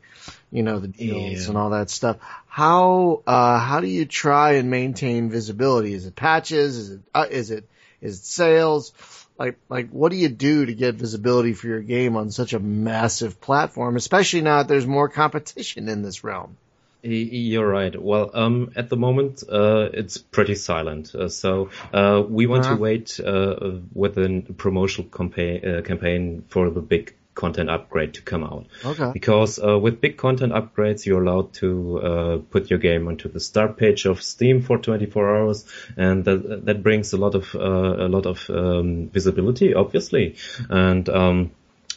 you 0.50 0.64
know, 0.64 0.80
the 0.80 0.88
deals 0.88 1.44
yeah. 1.44 1.48
and 1.50 1.58
all 1.58 1.72
that 1.72 1.90
stuff. 1.90 2.18
How, 2.48 3.22
uh, 3.28 3.60
how 3.60 3.82
do 3.82 3.88
you 3.88 4.06
try 4.06 4.54
and 4.54 4.72
maintain 4.72 5.30
visibility? 5.30 5.94
Is 5.94 6.06
it 6.06 6.16
patches? 6.16 6.78
Is 6.78 6.92
it, 6.92 7.02
uh, 7.14 7.26
is 7.30 7.52
it, 7.52 7.68
is 8.00 8.20
it 8.20 8.26
sales? 8.26 8.94
Like, 9.42 9.58
like, 9.70 9.90
what 9.90 10.12
do 10.12 10.18
you 10.18 10.30
do 10.30 10.68
to 10.68 10.74
get 10.76 10.94
visibility 10.94 11.54
for 11.54 11.66
your 11.66 11.82
game 11.82 12.16
on 12.16 12.30
such 12.30 12.54
a 12.54 12.60
massive 12.60 13.42
platform, 13.42 13.96
especially 13.96 14.42
now 14.42 14.60
that 14.60 14.68
there's 14.68 14.86
more 14.86 15.10
competition 15.10 15.90
in 15.90 16.04
this 16.04 16.24
realm? 16.24 16.58
You're 17.02 17.68
right. 17.68 18.00
Well, 18.00 18.30
um, 18.36 18.72
at 18.76 18.90
the 18.90 18.98
moment, 18.98 19.44
uh, 19.50 19.90
it's 19.94 20.20
pretty 20.20 20.54
silent. 20.54 21.16
Uh, 21.16 21.28
so 21.28 21.72
uh, 21.92 22.22
we 22.24 22.46
want 22.46 22.66
uh-huh. 22.66 22.76
to 22.76 22.80
wait 22.80 23.20
uh, 23.20 23.80
with 23.96 24.20
a 24.20 24.44
promotional 24.58 25.10
campaign, 25.10 25.68
uh, 25.68 25.82
campaign 25.82 26.44
for 26.50 26.70
the 26.70 26.82
big 26.82 27.16
content 27.34 27.70
upgrade 27.70 28.16
to 28.16 28.22
come 28.22 28.44
out. 28.44 28.68
Okay. 28.84 29.12
Because 29.14 29.60
uh, 29.60 29.78
with 29.80 30.02
big 30.02 30.18
content 30.18 30.54
upgrades, 30.54 31.06
you're 31.06 31.24
allowed 31.24 31.54
to 31.54 32.46
put 32.52 32.70
your 32.70 32.80
game 32.80 33.08
onto 33.08 33.30
the 33.30 33.40
start 33.40 33.78
page 33.78 34.06
of 34.06 34.22
Steam 34.22 34.62
for 34.62 34.78
24 34.78 35.38
hours, 35.38 35.66
and 35.98 36.26
that 36.26 36.66
that 36.66 36.84
brings 36.84 37.14
a 37.14 37.18
lot 37.18 37.36
of 37.36 37.54
a 37.56 38.08
lot 38.08 38.26
of 38.26 38.50
um, 38.50 39.10
visibility, 39.10 39.74
obviously, 39.74 40.36
and. 40.70 41.08
Um, 41.10 41.52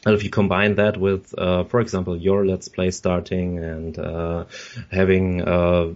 and 0.07 0.14
if 0.14 0.23
you 0.23 0.31
combine 0.31 0.75
that 0.75 0.99
with, 0.99 1.35
uh, 1.37 1.64
for 1.64 1.81
example, 1.81 2.16
your 2.16 2.44
Let's 2.44 2.68
Play 2.68 2.90
starting 2.90 3.59
and 3.59 3.99
uh, 3.99 4.44
having 4.90 5.40
uh, 5.40 5.94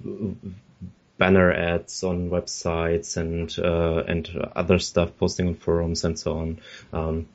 banner 1.19 1.53
ads 1.53 2.03
on 2.05 2.31
websites 2.31 3.17
and 3.17 3.55
uh, 3.59 4.05
and 4.09 4.51
other 4.57 4.79
stuff, 4.79 5.17
posting 5.19 5.49
on 5.49 5.55
forums 5.57 6.05
and 6.05 6.19
so 6.19 6.39
on, 6.39 6.61
um, 6.93 7.29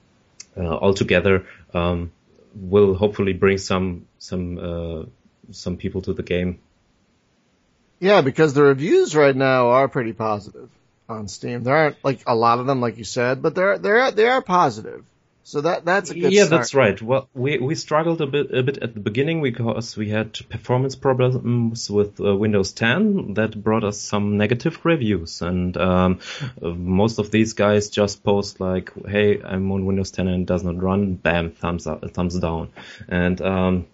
uh, 0.57 0.75
all 0.75 0.93
together 0.93 1.45
um, 1.73 2.11
will 2.55 2.93
hopefully 2.93 3.33
bring 3.33 3.57
some 3.57 4.07
some 4.19 4.57
uh, 4.57 5.03
some 5.51 5.77
people 5.77 6.01
to 6.03 6.13
the 6.13 6.23
game. 6.23 6.59
Yeah, 7.99 8.21
because 8.21 8.53
the 8.53 8.63
reviews 8.63 9.15
right 9.15 9.35
now 9.35 9.69
are 9.69 9.87
pretty 9.87 10.13
positive 10.13 10.69
on 11.07 11.27
Steam. 11.27 11.63
There 11.63 11.75
aren't 11.75 12.03
like 12.03 12.21
a 12.27 12.35
lot 12.35 12.59
of 12.59 12.65
them, 12.65 12.81
like 12.81 12.97
you 12.97 13.03
said, 13.03 13.41
but 13.41 13.55
they're 13.55 13.77
they're 13.77 14.11
they 14.11 14.27
are 14.27 14.41
positive. 14.41 15.05
So 15.45 15.59
that 15.61 15.83
that's 15.83 16.09
a 16.09 16.13
good 16.13 16.31
yeah, 16.31 16.45
start. 16.45 16.61
that's 16.61 16.73
right. 16.73 17.01
Well, 17.01 17.27
we 17.33 17.57
we 17.57 17.75
struggled 17.75 18.21
a 18.21 18.27
bit 18.27 18.51
a 18.51 18.63
bit 18.63 18.77
at 18.77 18.93
the 18.93 19.01
beginning 19.01 19.43
because 19.43 19.97
we 19.97 20.09
had 20.09 20.33
performance 20.49 20.95
problems 20.95 21.89
with 21.89 22.21
uh, 22.21 22.33
Windows 22.33 22.71
10 22.71 23.33
that 23.33 23.61
brought 23.61 23.83
us 23.83 23.99
some 23.99 24.37
negative 24.37 24.79
reviews, 24.85 25.41
and 25.41 25.75
um, 25.75 26.19
most 26.61 27.19
of 27.19 27.29
these 27.29 27.53
guys 27.53 27.89
just 27.89 28.23
post 28.23 28.61
like, 28.61 28.91
"Hey, 29.05 29.41
I'm 29.43 29.69
on 29.73 29.85
Windows 29.85 30.11
10 30.11 30.29
and 30.29 30.43
it 30.43 30.45
does 30.45 30.63
not 30.63 30.81
run." 30.81 31.15
Bam, 31.15 31.51
thumbs 31.51 31.87
up, 31.87 32.09
thumbs 32.11 32.39
down, 32.39 32.69
and 33.09 33.41
um, 33.41 33.85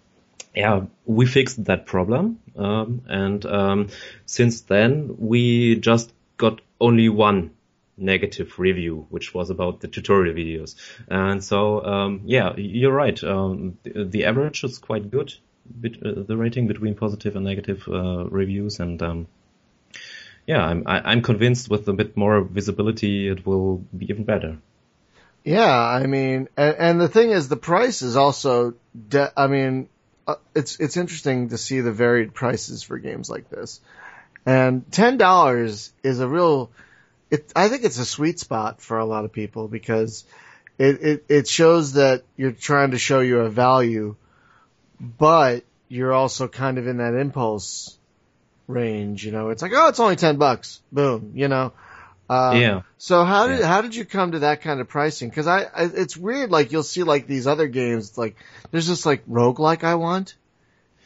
yeah, 0.54 0.82
we 1.04 1.26
fixed 1.26 1.64
that 1.64 1.84
problem, 1.84 2.38
um, 2.56 3.02
and 3.08 3.44
um, 3.44 3.88
since 4.24 4.60
then 4.60 5.16
we 5.18 5.74
just 5.74 6.12
got 6.36 6.60
only 6.80 7.08
one 7.08 7.50
negative 8.00 8.58
review, 8.58 9.06
which 9.10 9.34
was 9.34 9.50
about 9.50 9.80
the 9.80 9.88
tutorial 9.88 10.34
videos. 10.34 10.74
And 11.08 11.42
so, 11.42 11.84
um, 11.84 12.22
yeah, 12.24 12.54
you're 12.56 12.92
right. 12.92 13.22
Um, 13.22 13.78
the, 13.82 14.04
the, 14.04 14.24
average 14.24 14.64
is 14.64 14.78
quite 14.78 15.10
good, 15.10 15.34
bit, 15.80 15.96
uh, 16.04 16.22
the 16.26 16.36
rating 16.36 16.66
between 16.66 16.94
positive 16.94 17.36
and 17.36 17.44
negative 17.44 17.86
uh, 17.88 18.26
reviews. 18.26 18.80
And 18.80 19.02
um, 19.02 19.26
yeah, 20.46 20.64
I'm, 20.64 20.84
I, 20.86 20.98
am 20.98 21.06
i 21.06 21.12
am 21.12 21.22
convinced 21.22 21.70
with 21.70 21.88
a 21.88 21.92
bit 21.92 22.16
more 22.16 22.42
visibility, 22.42 23.28
it 23.28 23.46
will 23.46 23.78
be 23.96 24.06
even 24.06 24.24
better. 24.24 24.58
Yeah, 25.44 25.72
I 25.72 26.06
mean, 26.06 26.48
and, 26.56 26.76
and 26.76 27.00
the 27.00 27.08
thing 27.08 27.30
is, 27.30 27.48
the 27.48 27.56
price 27.56 28.02
is 28.02 28.16
also, 28.16 28.74
de- 29.08 29.32
I 29.36 29.46
mean, 29.46 29.88
uh, 30.26 30.34
it's 30.54 30.78
it's 30.78 30.96
interesting 30.96 31.48
to 31.48 31.58
see 31.58 31.80
the 31.80 31.92
varied 31.92 32.34
prices 32.34 32.82
for 32.82 32.98
games 32.98 33.30
like 33.30 33.48
this. 33.48 33.80
And 34.44 34.90
ten 34.90 35.16
dollars 35.16 35.92
is 36.02 36.20
a 36.20 36.28
real 36.28 36.70
it, 37.30 37.52
I 37.54 37.68
think 37.68 37.84
it's 37.84 37.98
a 37.98 38.04
sweet 38.04 38.38
spot 38.40 38.80
for 38.80 38.98
a 38.98 39.04
lot 39.04 39.24
of 39.24 39.32
people 39.32 39.68
because 39.68 40.24
it, 40.78 41.02
it, 41.02 41.24
it 41.28 41.48
shows 41.48 41.92
that 41.92 42.24
you're 42.36 42.52
trying 42.52 42.92
to 42.92 42.98
show 42.98 43.20
you 43.20 43.40
a 43.40 43.48
value, 43.48 44.16
but 44.98 45.64
you're 45.88 46.12
also 46.12 46.48
kind 46.48 46.78
of 46.78 46.86
in 46.86 46.98
that 46.98 47.14
impulse 47.14 47.96
range, 48.66 49.24
you 49.24 49.32
know, 49.32 49.50
it's 49.50 49.62
like, 49.62 49.72
oh, 49.74 49.88
it's 49.88 50.00
only 50.00 50.16
10 50.16 50.36
bucks. 50.36 50.80
Boom, 50.92 51.32
you 51.34 51.48
know. 51.48 51.72
Uh, 52.28 52.54
yeah. 52.56 52.82
So 52.98 53.24
how 53.24 53.48
did, 53.48 53.60
yeah. 53.60 53.66
how 53.66 53.82
did 53.82 53.94
you 53.94 54.04
come 54.04 54.32
to 54.32 54.40
that 54.40 54.62
kind 54.62 54.80
of 54.80 54.88
pricing? 54.88 55.30
Cause 55.30 55.48
I, 55.48 55.62
I, 55.62 55.84
it's 55.84 56.16
weird, 56.16 56.50
like 56.50 56.70
you'll 56.70 56.84
see 56.84 57.02
like 57.02 57.26
these 57.26 57.46
other 57.46 57.66
games, 57.66 58.16
like, 58.16 58.36
there's 58.70 58.86
this 58.86 59.04
like 59.04 59.26
roguelike 59.26 59.84
I 59.84 59.96
want. 59.96 60.34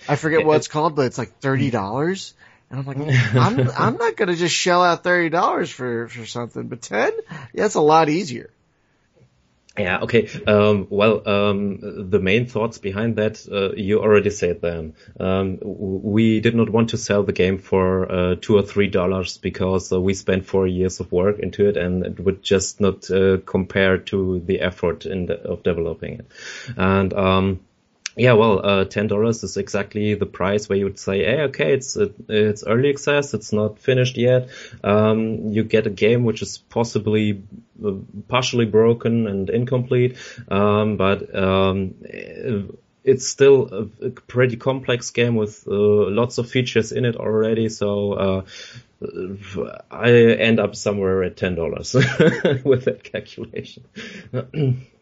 I 0.07 0.17
forget 0.17 0.45
what 0.45 0.57
it's 0.57 0.69
called, 0.69 0.97
but 0.97 1.07
it's 1.07 1.17
like 1.17 1.41
$30. 1.41 2.35
And 2.71 2.81
I'm 2.81 2.87
like, 2.87 2.99
I'm 3.35 3.71
I'm 3.71 3.97
not 3.97 4.17
gonna 4.17 4.37
just 4.37 4.55
shell 4.55 4.83
out 4.83 5.05
thirty 5.05 5.29
dollars 5.29 5.71
for 5.71 6.09
for 6.09 6.27
something, 6.27 6.69
but 6.69 6.83
ten, 6.83 7.13
yeah, 7.53 7.67
it's 7.67 7.75
a 7.75 7.81
lot 7.81 8.09
easier. 8.09 8.51
Yeah. 9.77 10.03
Okay. 10.03 10.29
Um, 10.47 10.87
well, 10.89 11.29
um, 11.29 12.11
the 12.11 12.21
main 12.21 12.47
thoughts 12.47 12.79
behind 12.79 13.17
that 13.17 13.45
uh, 13.51 13.75
you 13.75 14.01
already 14.01 14.31
said 14.31 14.61
them. 14.61 14.95
Um, 15.19 15.59
we 15.61 16.39
did 16.39 16.55
not 16.55 16.71
want 16.71 16.91
to 16.91 16.97
sell 16.97 17.25
the 17.25 17.33
game 17.33 17.59
for 17.59 18.11
uh, 18.11 18.35
two 18.41 18.57
or 18.57 18.63
three 18.63 18.87
dollars 18.87 19.37
because 19.39 19.93
uh, 19.93 20.01
we 20.01 20.15
spent 20.15 20.47
four 20.47 20.69
years 20.69 21.01
of 21.01 21.11
work 21.11 21.41
into 21.41 21.69
it, 21.69 21.77
and 21.77 22.07
it 22.07 22.21
would 22.21 22.41
just 22.41 22.81
not 22.81 23.11
uh, 23.11 23.39
compare 23.45 23.99
to 23.99 24.41
the 24.47 24.61
effort 24.61 25.07
in 25.07 25.27
the, 25.27 25.43
of 25.43 25.65
developing 25.65 26.21
it. 26.21 26.27
And 26.77 27.13
um, 27.13 27.61
yeah, 28.17 28.35
well, 28.35 28.65
uh, 28.65 28.85
ten 28.85 29.09
dollars 29.09 29.43
is 29.43 29.57
exactly 29.57 30.15
the 30.15 30.27
price 30.27 30.69
where 30.69 30.79
you 30.79 30.85
would 30.85 30.99
say, 30.99 31.25
"Hey, 31.25 31.41
okay, 31.43 31.73
it's 31.73 31.97
it's 32.29 32.65
early 32.65 32.91
access, 32.91 33.35
it's 33.35 33.53
not 33.53 33.81
finished 33.81 34.17
yet. 34.17 34.51
Um, 34.85 35.51
you 35.51 35.65
get 35.65 35.87
a 35.87 35.91
game 35.91 36.23
which 36.23 36.41
is 36.41 36.59
possibly 36.59 37.43
uh, 37.85 37.93
partially 38.29 38.67
broken 38.67 39.27
and 39.27 39.51
incomplete, 39.51 40.17
um, 40.49 40.97
but 40.97 41.35
um, 41.35 41.95
it's 43.03 43.27
still 43.27 43.69
a, 43.73 44.07
a, 44.07 44.11
pretty 44.11 44.57
complex 44.57 45.11
game 45.11 45.35
with 45.35 45.67
uh, 45.67 45.73
lots 45.73 46.39
of 46.39 46.49
features 46.49 46.93
in 46.93 47.05
it 47.05 47.17
already. 47.17 47.69
So 47.69 48.13
uh, 48.13 48.43
I 49.91 50.13
end 50.13 50.61
up 50.61 50.77
somewhere 50.77 51.25
at 51.25 51.37
ten 51.37 51.57
dollars 51.57 51.95
with 52.65 52.85
that 52.85 53.01
calculation." 53.03 53.85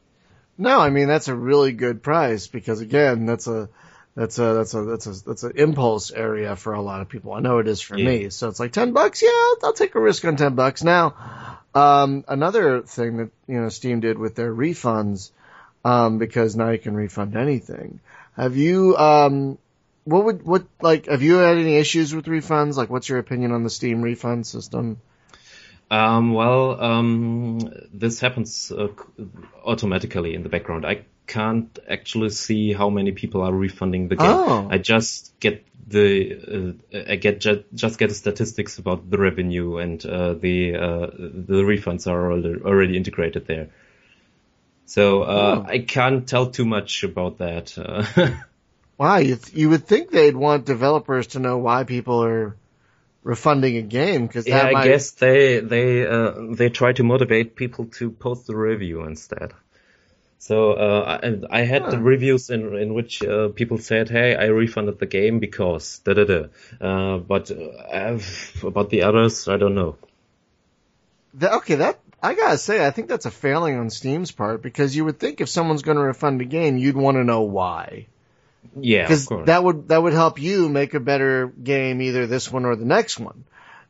No, 0.59 0.81
I 0.81 0.91
mean 0.91 1.09
that's 1.09 1.29
a 1.29 1.35
really 1.35 1.73
good 1.73 2.03
price 2.03 2.47
because 2.47 2.81
again, 2.81 3.27
that's 3.27 3.47
a 3.47 3.69
that's 4.15 4.39
a 4.39 4.55
that's 4.55 4.75
a 4.75 4.83
that's 4.85 5.07
a 5.07 5.25
that's 5.25 5.43
an 5.43 5.53
impulse 5.57 6.11
area 6.11 6.55
for 6.55 6.75
a 6.75 6.83
lot 6.83 7.01
of 7.01 7.09
people. 7.09 7.33
I 7.33 7.41
know 7.41 7.59
it 7.59 7.69
is 7.69 7.81
for 7.81 7.97
yeah. 7.97 8.07
me. 8.07 8.31
So 8.31 8.49
it's 8.49 8.61
like 8.61 8.73
ten 8.73 8.93
bucks. 8.93 9.23
Yeah, 9.23 9.31
I'll, 9.31 9.57
I'll, 9.65 9.73
take 9.73 9.95
a 9.95 10.01
risk 10.01 10.25
on 10.25 10.37
ten 10.37 10.55
bucks. 10.55 10.85
Now, 10.85 11.59
um, 11.75 12.25
another 12.29 12.83
thing 12.83 13.17
that 13.19 13.31
you 13.47 13.61
know 13.61 13.71
Steam 13.71 14.01
did 14.01 14.19
with 14.19 14.35
their 14.35 14.55
refunds, 14.55 15.31
um, 15.85 16.19
because 16.19 16.55
now 16.55 16.71
you 16.71 16.79
can 16.79 16.95
refund 16.95 17.37
anything. 17.37 18.01
Have 18.37 18.57
you 18.57 18.97
um, 18.99 19.57
what 20.05 20.25
would 20.25 20.43
what 20.45 20.67
like 20.83 21.07
have 21.07 21.23
you 21.23 21.37
had 21.37 21.57
any 21.57 21.77
issues 21.77 22.15
with 22.15 22.27
refunds? 22.27 22.77
Like, 22.77 22.91
what's 22.91 23.09
your 23.09 23.19
opinion 23.19 23.53
on 23.53 23.63
the 23.63 23.71
Steam 23.71 24.03
refund 24.03 24.47
system? 24.47 25.01
Um, 25.93 26.33
well, 26.33 26.81
um, 26.83 27.59
this 27.93 28.19
happens 28.19 28.73
uh, 28.73 28.89
automatically 29.63 30.35
in 30.35 30.43
the 30.43 30.49
background. 30.49 30.87
I 30.87 31.05
can't 31.27 31.79
actually 31.87 32.31
see 32.31 32.73
how 32.73 32.89
many 32.89 33.13
people 33.13 33.43
are 33.43 33.53
refunding 33.53 34.09
the 34.09 34.17
game. 34.17 34.27
Oh. 34.27 34.69
I 34.71 34.79
just 34.79 35.39
get 35.39 35.67
the 35.87 36.79
uh, 36.95 37.13
I 37.13 37.17
get 37.17 37.41
ju- 37.41 37.65
just 37.75 37.99
get 37.99 38.09
the 38.09 38.15
statistics 38.15 38.79
about 38.79 39.11
the 39.11 39.19
revenue 39.19 39.77
and 39.77 40.05
uh, 40.07 40.33
the 40.33 40.77
uh, 40.77 41.11
the 41.19 41.63
refunds 41.63 42.07
are 42.07 42.33
already 42.67 42.97
integrated 42.97 43.47
there. 43.47 43.69
So 44.87 45.25
uh, 45.25 45.63
oh. 45.63 45.69
I 45.69 45.81
can't 45.81 46.27
tell 46.27 46.51
too 46.53 46.65
much 46.65 47.03
about 47.03 47.37
that. 47.39 47.77
wow, 48.97 49.19
you 49.19 49.37
th- 49.37 49.55
you 49.55 49.69
would 49.69 49.87
think 49.87 50.11
they'd 50.11 50.37
want 50.37 50.65
developers 50.65 51.27
to 51.29 51.39
know 51.39 51.59
why 51.59 51.85
people 51.85 52.25
are 52.25 52.57
refunding 53.23 53.77
a 53.77 53.83
game 53.83 54.27
because 54.27 54.47
yeah, 54.47 54.65
might... 54.65 54.77
I 54.77 54.89
guess 54.89 55.13
they 55.13 55.61
they 55.61 56.07
uh, 56.07 56.33
they 56.51 56.69
try 56.69 56.93
to 56.93 57.03
motivate 57.03 57.57
people 57.57 57.87
to 57.99 58.11
post 58.11 58.47
the 58.47 58.57
review 58.57 59.05
instead. 59.05 59.53
So 60.39 60.73
uh, 60.73 61.21
I, 61.23 61.61
I 61.61 61.63
had 61.63 61.83
huh. 61.83 61.91
the 61.91 61.99
reviews 61.99 62.51
in 62.51 62.75
in 62.77 62.95
which 62.95 63.23
uh, 63.23 63.49
people 63.49 63.79
said, 63.79 64.09
"Hey, 64.09 64.35
I 64.35 64.47
refunded 64.47 64.99
the 64.99 65.07
game 65.07 65.39
because 65.39 66.01
da 66.01 66.15
da 66.15 66.25
da," 66.25 66.43
uh, 66.81 67.19
but 67.19 67.51
uh, 67.51 68.19
about 68.65 68.91
the 68.91 69.03
others, 69.03 69.47
I 69.47 69.57
don't 69.57 69.75
know. 69.75 69.97
The, 71.35 71.55
okay, 71.57 71.77
that 71.77 72.01
I 72.23 72.35
gotta 72.35 72.59
say, 72.59 72.85
I 72.87 72.91
think 72.91 73.09
that's 73.09 73.27
a 73.27 73.31
failing 73.31 73.77
on 73.77 73.91
Steam's 73.91 74.31
part 74.31 74.63
because 74.63 74.95
you 74.95 75.05
would 75.05 75.19
think 75.19 75.41
if 75.41 75.49
someone's 75.49 75.83
going 75.83 75.97
to 75.97 76.05
refund 76.05 76.41
a 76.41 76.45
game, 76.45 76.77
you'd 76.77 76.97
want 76.97 77.17
to 77.17 77.25
know 77.25 77.43
why. 77.43 78.07
Yeah, 78.81 79.03
because 79.03 79.29
that 79.47 79.63
would 79.63 79.89
that 79.89 80.03
would 80.03 80.13
help 80.13 80.41
you 80.41 80.69
make 80.69 80.95
a 80.95 81.01
better 81.01 81.47
game, 81.49 82.01
either 82.01 82.27
this 82.27 82.51
one 82.51 82.65
or 82.65 82.77
the 82.77 82.85
next 82.85 83.19
one. 83.19 83.45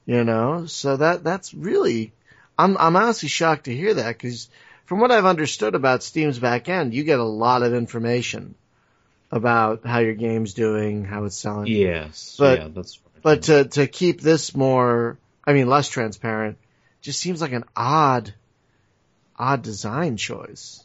You 0.06 0.24
know, 0.24 0.66
so 0.66 0.96
that 0.96 1.22
that's 1.22 1.54
really, 1.54 2.12
I'm 2.58 2.76
I'm 2.76 2.96
honestly 2.96 3.28
shocked 3.28 3.64
to 3.64 3.74
hear 3.74 3.94
that 3.94 4.18
because 4.18 4.48
from 4.86 5.00
what 5.00 5.12
I've 5.12 5.26
understood 5.26 5.74
about 5.74 6.02
Steam's 6.02 6.38
back 6.38 6.68
end, 6.68 6.92
you 6.92 7.04
get 7.04 7.20
a 7.20 7.24
lot 7.24 7.62
of 7.62 7.72
information 7.72 8.56
about 9.30 9.86
how 9.86 10.00
your 10.00 10.14
game's 10.14 10.52
doing, 10.54 11.04
how 11.04 11.24
it's 11.24 11.36
selling. 11.36 11.66
Yes, 11.68 12.36
but, 12.38 12.58
yeah, 12.58 12.68
that's. 12.68 13.00
But 13.22 13.42
to, 13.44 13.64
to 13.64 13.86
keep 13.86 14.20
this 14.20 14.54
more, 14.54 15.16
I 15.44 15.52
mean, 15.52 15.68
less 15.68 15.88
transparent, 15.88 16.58
just 17.00 17.20
seems 17.20 17.40
like 17.40 17.52
an 17.52 17.64
odd, 17.76 18.34
odd 19.38 19.62
design 19.62 20.16
choice. 20.16 20.84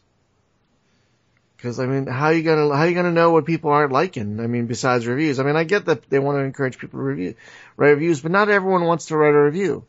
Cause 1.60 1.80
I 1.80 1.88
mean, 1.88 2.06
how 2.06 2.28
are 2.28 2.34
you 2.34 2.44
gonna, 2.44 2.76
how 2.76 2.84
you 2.84 2.94
gonna 2.94 3.12
know 3.12 3.32
what 3.32 3.46
people 3.46 3.72
aren't 3.72 3.92
liking? 3.92 4.40
I 4.40 4.46
mean, 4.46 4.68
besides 4.68 5.08
reviews. 5.08 5.40
I 5.40 5.44
mean, 5.44 5.56
I 5.56 5.64
get 5.64 5.86
that 5.86 6.08
they 6.08 6.20
want 6.20 6.38
to 6.38 6.44
encourage 6.44 6.78
people 6.78 7.00
to 7.00 7.04
review, 7.04 7.36
write 7.78 7.90
reviews, 7.90 8.22
but 8.22 8.32
not 8.32 8.50
everyone 8.50 8.86
wants 8.86 9.08
to 9.08 9.18
write 9.18 9.34
a 9.34 9.42
review. 9.42 9.84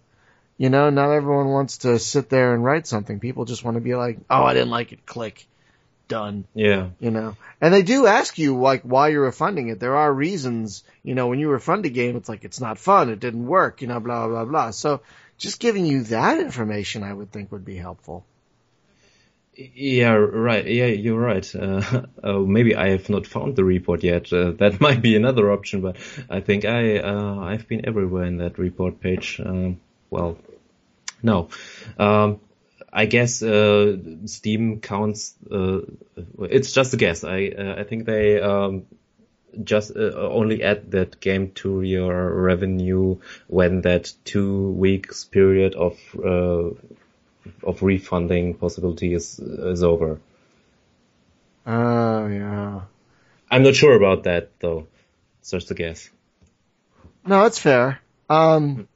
You 0.57 0.70
know, 0.70 0.88
not 0.88 1.12
everyone 1.12 1.48
wants 1.48 1.78
to 1.78 1.98
sit 1.98 2.31
there 2.31 2.54
and 2.54 2.64
write 2.64 2.87
something. 2.87 3.20
People 3.20 3.44
just 3.44 3.64
want 3.64 3.76
to 3.76 3.83
be 3.83 3.94
like, 3.94 4.18
oh, 4.31 4.42
I 4.42 4.54
didn't 4.54 4.70
like 4.70 4.92
it, 4.92 5.04
click, 5.04 5.46
done. 6.09 6.46
Yeah. 6.54 6.88
You 6.98 7.11
know, 7.11 7.37
and 7.61 7.72
they 7.72 7.83
do 7.83 8.07
ask 8.07 8.38
you 8.38 8.59
like 8.59 8.83
why 8.83 9.09
you're 9.09 9.24
refunding 9.24 9.68
it. 9.68 9.78
There 9.78 9.96
are 9.96 10.12
reasons, 10.12 10.85
you 11.02 11.14
know, 11.14 11.28
when 11.28 11.38
you 11.38 11.50
refund 11.50 11.85
a 11.85 11.90
game, 11.90 12.16
it's 12.16 12.31
like, 12.31 12.44
it's 12.44 12.61
not 12.61 12.78
fun, 12.78 13.11
it 13.11 13.20
didn't 13.20 13.46
work, 13.46 13.83
you 13.83 13.88
know, 13.88 14.00
blah, 14.00 14.26
blah, 14.26 14.46
blah. 14.46 14.70
So 14.70 15.02
just 15.37 15.61
giving 15.61 15.85
you 15.85 16.02
that 16.04 16.40
information, 16.40 17.02
I 17.02 17.12
would 17.12 17.31
think 17.31 17.52
would 17.52 17.64
be 17.64 17.76
helpful. 17.76 18.24
Yeah, 19.58 20.12
right. 20.12 20.64
Yeah, 20.64 20.86
you're 20.86 21.18
right. 21.18 21.54
Uh, 21.54 22.04
uh, 22.22 22.38
maybe 22.38 22.76
I 22.76 22.90
have 22.90 23.08
not 23.08 23.26
found 23.26 23.56
the 23.56 23.64
report 23.64 24.04
yet. 24.04 24.32
Uh, 24.32 24.52
that 24.52 24.80
might 24.80 25.02
be 25.02 25.16
another 25.16 25.50
option, 25.50 25.80
but 25.80 25.96
I 26.30 26.40
think 26.40 26.64
I 26.64 26.98
uh, 26.98 27.40
I've 27.40 27.66
been 27.66 27.84
everywhere 27.84 28.24
in 28.24 28.36
that 28.36 28.58
report 28.58 29.00
page. 29.00 29.40
Um, 29.44 29.80
well, 30.10 30.38
no. 31.24 31.48
Um, 31.98 32.38
I 32.92 33.06
guess 33.06 33.42
uh, 33.42 33.96
Steam 34.26 34.80
counts. 34.80 35.34
It's 35.50 36.72
just 36.72 36.94
a 36.94 36.96
guess. 36.96 37.24
I 37.24 37.52
I 37.78 37.82
think 37.82 38.06
they 38.06 38.40
um, 38.40 38.86
just 39.64 39.96
only 39.96 40.62
add 40.62 40.92
that 40.92 41.18
game 41.18 41.50
to 41.56 41.82
your 41.82 42.32
revenue 42.32 43.16
when 43.48 43.80
that 43.80 44.12
two 44.24 44.70
weeks 44.70 45.24
period 45.24 45.74
of 45.74 45.98
of 47.62 47.82
refunding 47.82 48.54
possibility 48.54 49.14
is 49.14 49.38
is 49.38 49.82
over. 49.82 50.20
Oh 51.66 52.26
yeah. 52.26 52.80
I'm 53.50 53.62
not 53.62 53.74
sure 53.74 53.94
about 53.94 54.24
that 54.24 54.50
though. 54.61 54.87
It's 55.40 55.50
just 55.50 55.70
a 55.70 55.74
guess. 55.74 56.11
No, 57.26 57.42
that's 57.42 57.58
fair. 57.58 58.00
Um, 58.30 58.88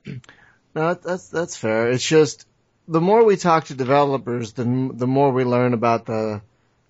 no, 0.75 0.95
that's 0.95 1.29
that's 1.29 1.57
fair. 1.57 1.91
It's 1.91 2.07
just 2.07 2.47
the 2.88 3.01
more 3.01 3.25
we 3.25 3.37
talk 3.37 3.67
to 3.67 3.75
developers, 3.75 4.53
the 4.53 4.91
the 4.93 5.07
more 5.07 5.33
we 5.33 5.45
learn 5.45 5.75
about 5.75 6.07
the 6.07 6.43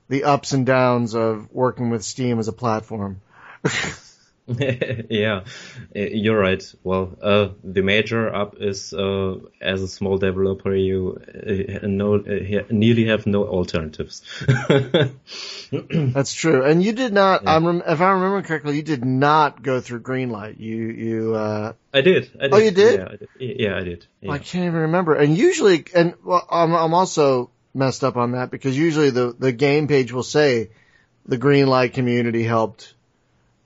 the 0.08 0.24
ups 0.24 0.52
and 0.52 0.66
downs 0.66 1.14
of 1.14 1.50
working 1.52 1.90
with 1.90 2.04
Steam 2.04 2.38
as 2.38 2.48
a 2.48 2.52
platform. 2.52 3.20
yeah, 5.10 5.44
you're 5.94 6.38
right. 6.38 6.74
Well, 6.82 7.16
uh, 7.20 7.48
the 7.62 7.82
major 7.82 8.34
up 8.34 8.56
is 8.60 8.92
uh, 8.92 9.36
as 9.60 9.82
a 9.82 9.88
small 9.88 10.18
developer, 10.18 10.74
you 10.74 11.20
uh, 11.34 11.86
no, 11.86 12.16
uh, 12.16 12.62
nearly 12.70 13.06
have 13.06 13.26
no 13.26 13.46
alternatives. 13.46 14.22
That's 15.70 16.34
true. 16.34 16.64
And 16.64 16.82
you 16.82 16.92
did 16.92 17.12
not. 17.12 17.44
Yeah. 17.44 17.80
If 17.86 18.00
I 18.00 18.10
remember 18.10 18.42
correctly, 18.42 18.76
you 18.76 18.82
did 18.82 19.04
not 19.04 19.62
go 19.62 19.80
through 19.80 20.00
Greenlight. 20.00 20.58
You 20.58 20.76
you. 20.76 21.34
Uh, 21.34 21.72
I 21.92 22.00
did. 22.00 22.30
I 22.38 22.42
did. 22.44 22.52
Oh, 22.54 22.58
you 22.58 22.70
did? 22.70 23.00
Yeah, 23.00 23.06
I 23.06 23.16
did. 23.16 23.60
Yeah, 23.60 23.76
I 23.76 23.82
did. 23.82 24.06
Yeah. 24.20 24.32
I 24.32 24.38
can't 24.38 24.64
even 24.66 24.80
remember. 24.80 25.14
And 25.14 25.36
usually, 25.36 25.84
and 25.94 26.14
well, 26.24 26.46
I'm 26.50 26.74
I'm 26.74 26.94
also 26.94 27.50
messed 27.74 28.04
up 28.04 28.16
on 28.16 28.32
that 28.32 28.50
because 28.50 28.76
usually 28.76 29.10
the 29.10 29.34
the 29.38 29.52
game 29.52 29.88
page 29.88 30.12
will 30.12 30.22
say 30.22 30.70
the 31.26 31.38
Greenlight 31.38 31.94
community 31.94 32.42
helped 32.42 32.94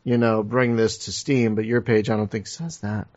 you 0.07 0.19
know, 0.19 0.45
bring 0.45 0.77
this 0.77 0.99
to 0.99 1.13
Steam, 1.13 1.57
but 1.57 1.65
your 1.65 1.81
page 1.81 2.11
I 2.11 2.17
don't 2.17 2.31
think 2.31 2.47
says 2.47 2.79
that. 2.79 3.09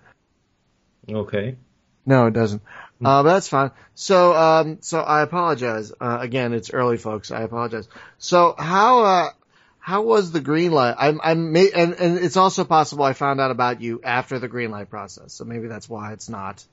Okay. 1.08 1.56
No, 2.04 2.25
it 2.25 2.34
doesn't. 2.34 2.63
Uh, 2.99 3.21
but 3.21 3.32
that's 3.32 3.47
fine. 3.47 3.69
So, 3.93 4.34
um, 4.34 4.80
so 4.82 4.99
I 4.99 5.21
apologize. 5.21 5.93
Uh, 6.02 6.17
again, 6.19 6.52
it's 6.52 6.73
early, 6.73 6.97
folks. 6.97 7.30
I 7.30 7.43
apologize. 7.43 7.88
So, 8.17 8.56
how, 8.58 9.04
uh, 9.04 9.30
how 9.78 10.02
was 10.02 10.32
the 10.32 10.39
green 10.39 10.71
light? 10.71 10.95
I'm, 10.97 11.21
I'm, 11.23 11.56
and, 11.56 11.93
and 11.93 12.17
it's 12.17 12.38
also 12.38 12.65
possible 12.65 13.04
I 13.04 13.13
found 13.13 13.39
out 13.39 13.52
about 13.52 13.82
you 13.82 14.02
after 14.04 14.39
the 14.39 14.47
green 14.47 14.71
light 14.71 14.89
process. 14.89 15.32
So 15.32 15.45
maybe 15.45 15.67
that's 15.67 15.88
why 15.88 16.13
it's 16.13 16.28
not. 16.28 16.65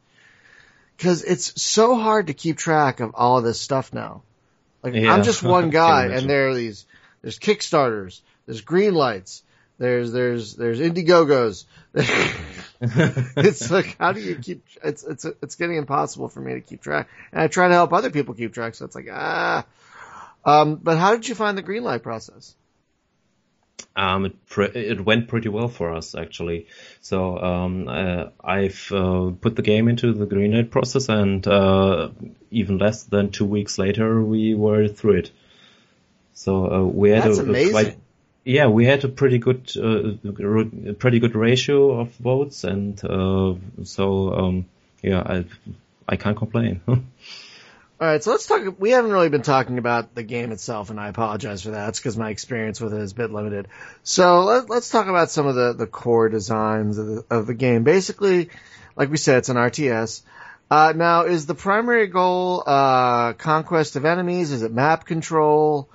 Cause 0.98 1.24
it's 1.24 1.62
so 1.62 1.94
hard 1.94 2.28
to 2.28 2.32
keep 2.32 2.56
track 2.56 3.00
of 3.00 3.14
all 3.14 3.36
of 3.36 3.44
this 3.44 3.60
stuff 3.60 3.92
now. 3.92 4.22
Like, 4.82 4.94
yeah. 4.94 5.12
I'm 5.12 5.24
just 5.24 5.42
one 5.42 5.68
guy 5.68 6.06
and 6.06 6.28
there 6.28 6.48
are 6.48 6.54
these, 6.54 6.86
there's 7.20 7.38
Kickstarters, 7.38 8.22
there's 8.46 8.62
green 8.62 8.94
lights, 8.94 9.42
there's 9.78 10.12
there's 10.12 10.54
there's 10.54 10.80
Indiegogos. 10.80 11.64
it's 11.94 13.70
like 13.70 13.96
how 13.98 14.12
do 14.12 14.20
you 14.20 14.36
keep? 14.36 14.64
It's 14.82 15.04
it's 15.04 15.24
it's 15.24 15.54
getting 15.56 15.76
impossible 15.76 16.28
for 16.28 16.40
me 16.40 16.54
to 16.54 16.60
keep 16.60 16.82
track, 16.82 17.08
and 17.32 17.42
I 17.42 17.48
try 17.48 17.68
to 17.68 17.74
help 17.74 17.92
other 17.92 18.10
people 18.10 18.34
keep 18.34 18.54
track. 18.54 18.74
So 18.74 18.84
it's 18.84 18.94
like 18.94 19.08
ah. 19.10 19.66
Um, 20.44 20.76
but 20.76 20.96
how 20.96 21.10
did 21.12 21.28
you 21.28 21.34
find 21.34 21.58
the 21.58 21.62
green 21.62 21.82
light 21.82 22.04
process? 22.04 22.54
Um, 23.96 24.26
it, 24.26 24.46
pre- 24.46 24.66
it 24.66 25.04
went 25.04 25.26
pretty 25.26 25.48
well 25.48 25.68
for 25.68 25.92
us 25.92 26.14
actually. 26.14 26.66
So 27.00 27.38
um, 27.38 27.88
uh, 27.88 28.26
I've 28.42 28.90
uh, 28.92 29.32
put 29.40 29.56
the 29.56 29.62
game 29.62 29.88
into 29.88 30.12
the 30.12 30.26
green 30.26 30.52
light 30.52 30.70
process, 30.70 31.08
and 31.08 31.46
uh, 31.46 32.10
even 32.50 32.78
less 32.78 33.02
than 33.04 33.30
two 33.30 33.44
weeks 33.44 33.78
later, 33.78 34.22
we 34.22 34.54
were 34.54 34.88
through 34.88 35.18
it. 35.18 35.30
So 36.34 36.70
uh, 36.70 36.84
we 36.84 37.10
had 37.10 37.24
That's 37.24 37.38
a, 37.38 37.50
a 37.50 37.70
quite 37.70 37.98
yeah, 38.46 38.68
we 38.68 38.84
had 38.84 39.04
a 39.04 39.08
pretty 39.08 39.38
good, 39.38 39.72
uh, 39.76 40.92
pretty 40.92 41.18
good 41.18 41.34
ratio 41.34 41.98
of 41.98 42.14
votes, 42.14 42.62
and 42.62 43.04
uh, 43.04 43.54
so 43.82 44.32
um, 44.32 44.66
yeah, 45.02 45.20
I 45.20 45.44
I 46.08 46.14
can't 46.14 46.36
complain. 46.36 46.80
All 46.88 47.02
right, 47.98 48.22
so 48.22 48.30
let's 48.30 48.46
talk. 48.46 48.78
We 48.78 48.90
haven't 48.90 49.10
really 49.10 49.30
been 49.30 49.42
talking 49.42 49.78
about 49.78 50.14
the 50.14 50.22
game 50.22 50.52
itself, 50.52 50.90
and 50.90 51.00
I 51.00 51.08
apologize 51.08 51.62
for 51.62 51.70
that. 51.70 51.88
It's 51.88 51.98
because 51.98 52.16
my 52.16 52.30
experience 52.30 52.80
with 52.80 52.94
it 52.94 53.00
is 53.00 53.10
a 53.10 53.14
bit 53.16 53.32
limited. 53.32 53.66
So 54.04 54.44
let, 54.44 54.70
us 54.70 54.90
talk 54.90 55.08
about 55.08 55.30
some 55.30 55.48
of 55.48 55.56
the, 55.56 55.72
the 55.72 55.86
core 55.88 56.28
designs 56.28 56.98
of 56.98 57.06
the, 57.06 57.24
of 57.30 57.46
the 57.48 57.54
game. 57.54 57.82
Basically, 57.82 58.50
like 58.94 59.10
we 59.10 59.16
said, 59.16 59.38
it's 59.38 59.48
an 59.48 59.56
RTS. 59.56 60.22
Uh, 60.70 60.92
now, 60.94 61.22
is 61.22 61.46
the 61.46 61.54
primary 61.54 62.06
goal 62.06 62.62
uh, 62.64 63.32
conquest 63.32 63.96
of 63.96 64.04
enemies? 64.04 64.52
Is 64.52 64.62
it 64.62 64.72
map 64.72 65.04
control? 65.04 65.88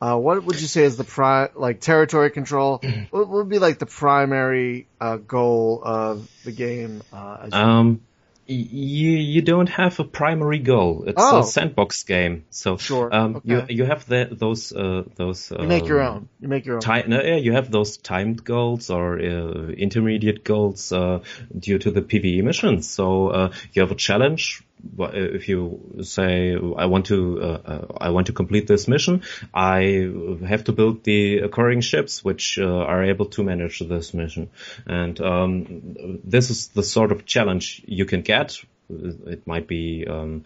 Uh, 0.00 0.18
what 0.18 0.44
would 0.44 0.60
you 0.60 0.66
say 0.66 0.84
is 0.84 0.96
the 0.96 1.04
pri 1.04 1.48
like 1.54 1.80
territory 1.80 2.30
control? 2.30 2.82
what 3.10 3.28
would 3.28 3.48
be 3.48 3.58
like 3.58 3.78
the 3.78 3.86
primary 3.86 4.86
uh, 5.00 5.16
goal 5.16 5.80
of 5.84 6.28
the 6.44 6.52
game? 6.52 7.02
Uh, 7.12 7.48
um, 7.52 8.00
you 8.46 9.10
you 9.10 9.40
don't 9.40 9.68
have 9.68 9.98
a 10.00 10.04
primary 10.04 10.58
goal. 10.58 11.04
It's 11.06 11.22
oh. 11.22 11.40
a 11.40 11.44
sandbox 11.44 12.02
game, 12.02 12.44
so 12.50 12.76
sure. 12.76 13.14
Um, 13.14 13.36
okay. 13.36 13.48
you 13.48 13.64
you 13.68 13.84
have 13.84 14.06
the, 14.06 14.28
those 14.30 14.72
uh, 14.72 15.04
those. 15.16 15.50
you 15.50 15.66
make 15.66 15.86
your 15.86 16.02
um, 16.02 16.14
own. 16.14 16.28
You 16.40 16.48
make 16.48 16.66
your 16.66 16.76
own. 16.76 16.80
Ti- 16.80 17.08
no, 17.08 17.22
yeah, 17.22 17.36
you 17.36 17.52
have 17.52 17.70
those 17.70 17.96
timed 17.96 18.44
goals 18.44 18.90
or 18.90 19.18
uh, 19.18 19.68
intermediate 19.68 20.44
goals 20.44 20.92
uh, 20.92 21.20
due 21.58 21.78
to 21.78 21.90
the 21.90 22.02
PVE 22.02 22.42
missions. 22.42 22.88
So 22.88 23.28
uh, 23.28 23.52
you 23.72 23.80
have 23.80 23.92
a 23.92 23.96
challenge 23.96 24.62
if 24.98 25.48
you 25.48 26.00
say 26.02 26.54
I 26.54 26.86
want 26.86 27.06
to 27.06 27.40
uh, 27.42 27.46
uh, 27.46 27.86
I 28.00 28.10
want 28.10 28.26
to 28.28 28.32
complete 28.32 28.66
this 28.66 28.88
mission, 28.88 29.22
I 29.52 30.10
have 30.46 30.64
to 30.64 30.72
build 30.72 31.04
the 31.04 31.38
occurring 31.38 31.80
ships 31.80 32.24
which 32.24 32.58
uh, 32.58 32.64
are 32.64 33.04
able 33.04 33.26
to 33.26 33.42
manage 33.42 33.80
this 33.80 34.14
mission, 34.14 34.50
and 34.86 35.20
um, 35.20 36.20
this 36.24 36.50
is 36.50 36.68
the 36.68 36.82
sort 36.82 37.12
of 37.12 37.26
challenge 37.26 37.82
you 37.86 38.04
can 38.04 38.22
get. 38.22 38.62
It 38.90 39.46
might 39.46 39.66
be 39.66 40.06
um, 40.06 40.44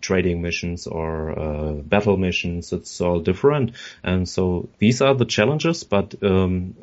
trading 0.00 0.42
missions 0.42 0.86
or 0.86 1.38
uh, 1.38 1.72
battle 1.72 2.16
missions. 2.16 2.72
It's 2.72 3.00
all 3.00 3.20
different, 3.20 3.72
and 4.02 4.28
so 4.28 4.68
these 4.78 5.00
are 5.02 5.14
the 5.14 5.24
challenges. 5.24 5.84
But 5.84 6.14
um, 6.22 6.74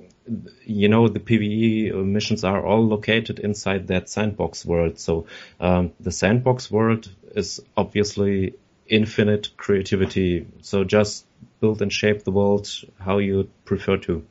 you 0.65 0.87
know, 0.87 1.07
the 1.07 1.19
PVE 1.19 1.93
missions 2.05 2.43
are 2.43 2.65
all 2.65 2.85
located 2.85 3.39
inside 3.39 3.87
that 3.87 4.09
sandbox 4.09 4.65
world. 4.65 4.99
So 4.99 5.27
um, 5.59 5.91
the 5.99 6.11
sandbox 6.11 6.71
world 6.71 7.09
is 7.35 7.59
obviously 7.75 8.55
infinite 8.87 9.55
creativity. 9.57 10.47
So 10.61 10.83
just 10.83 11.25
build 11.59 11.81
and 11.81 11.91
shape 11.91 12.23
the 12.23 12.31
world 12.31 12.69
how 12.99 13.17
you 13.17 13.49
prefer 13.65 13.97
to. 13.97 14.25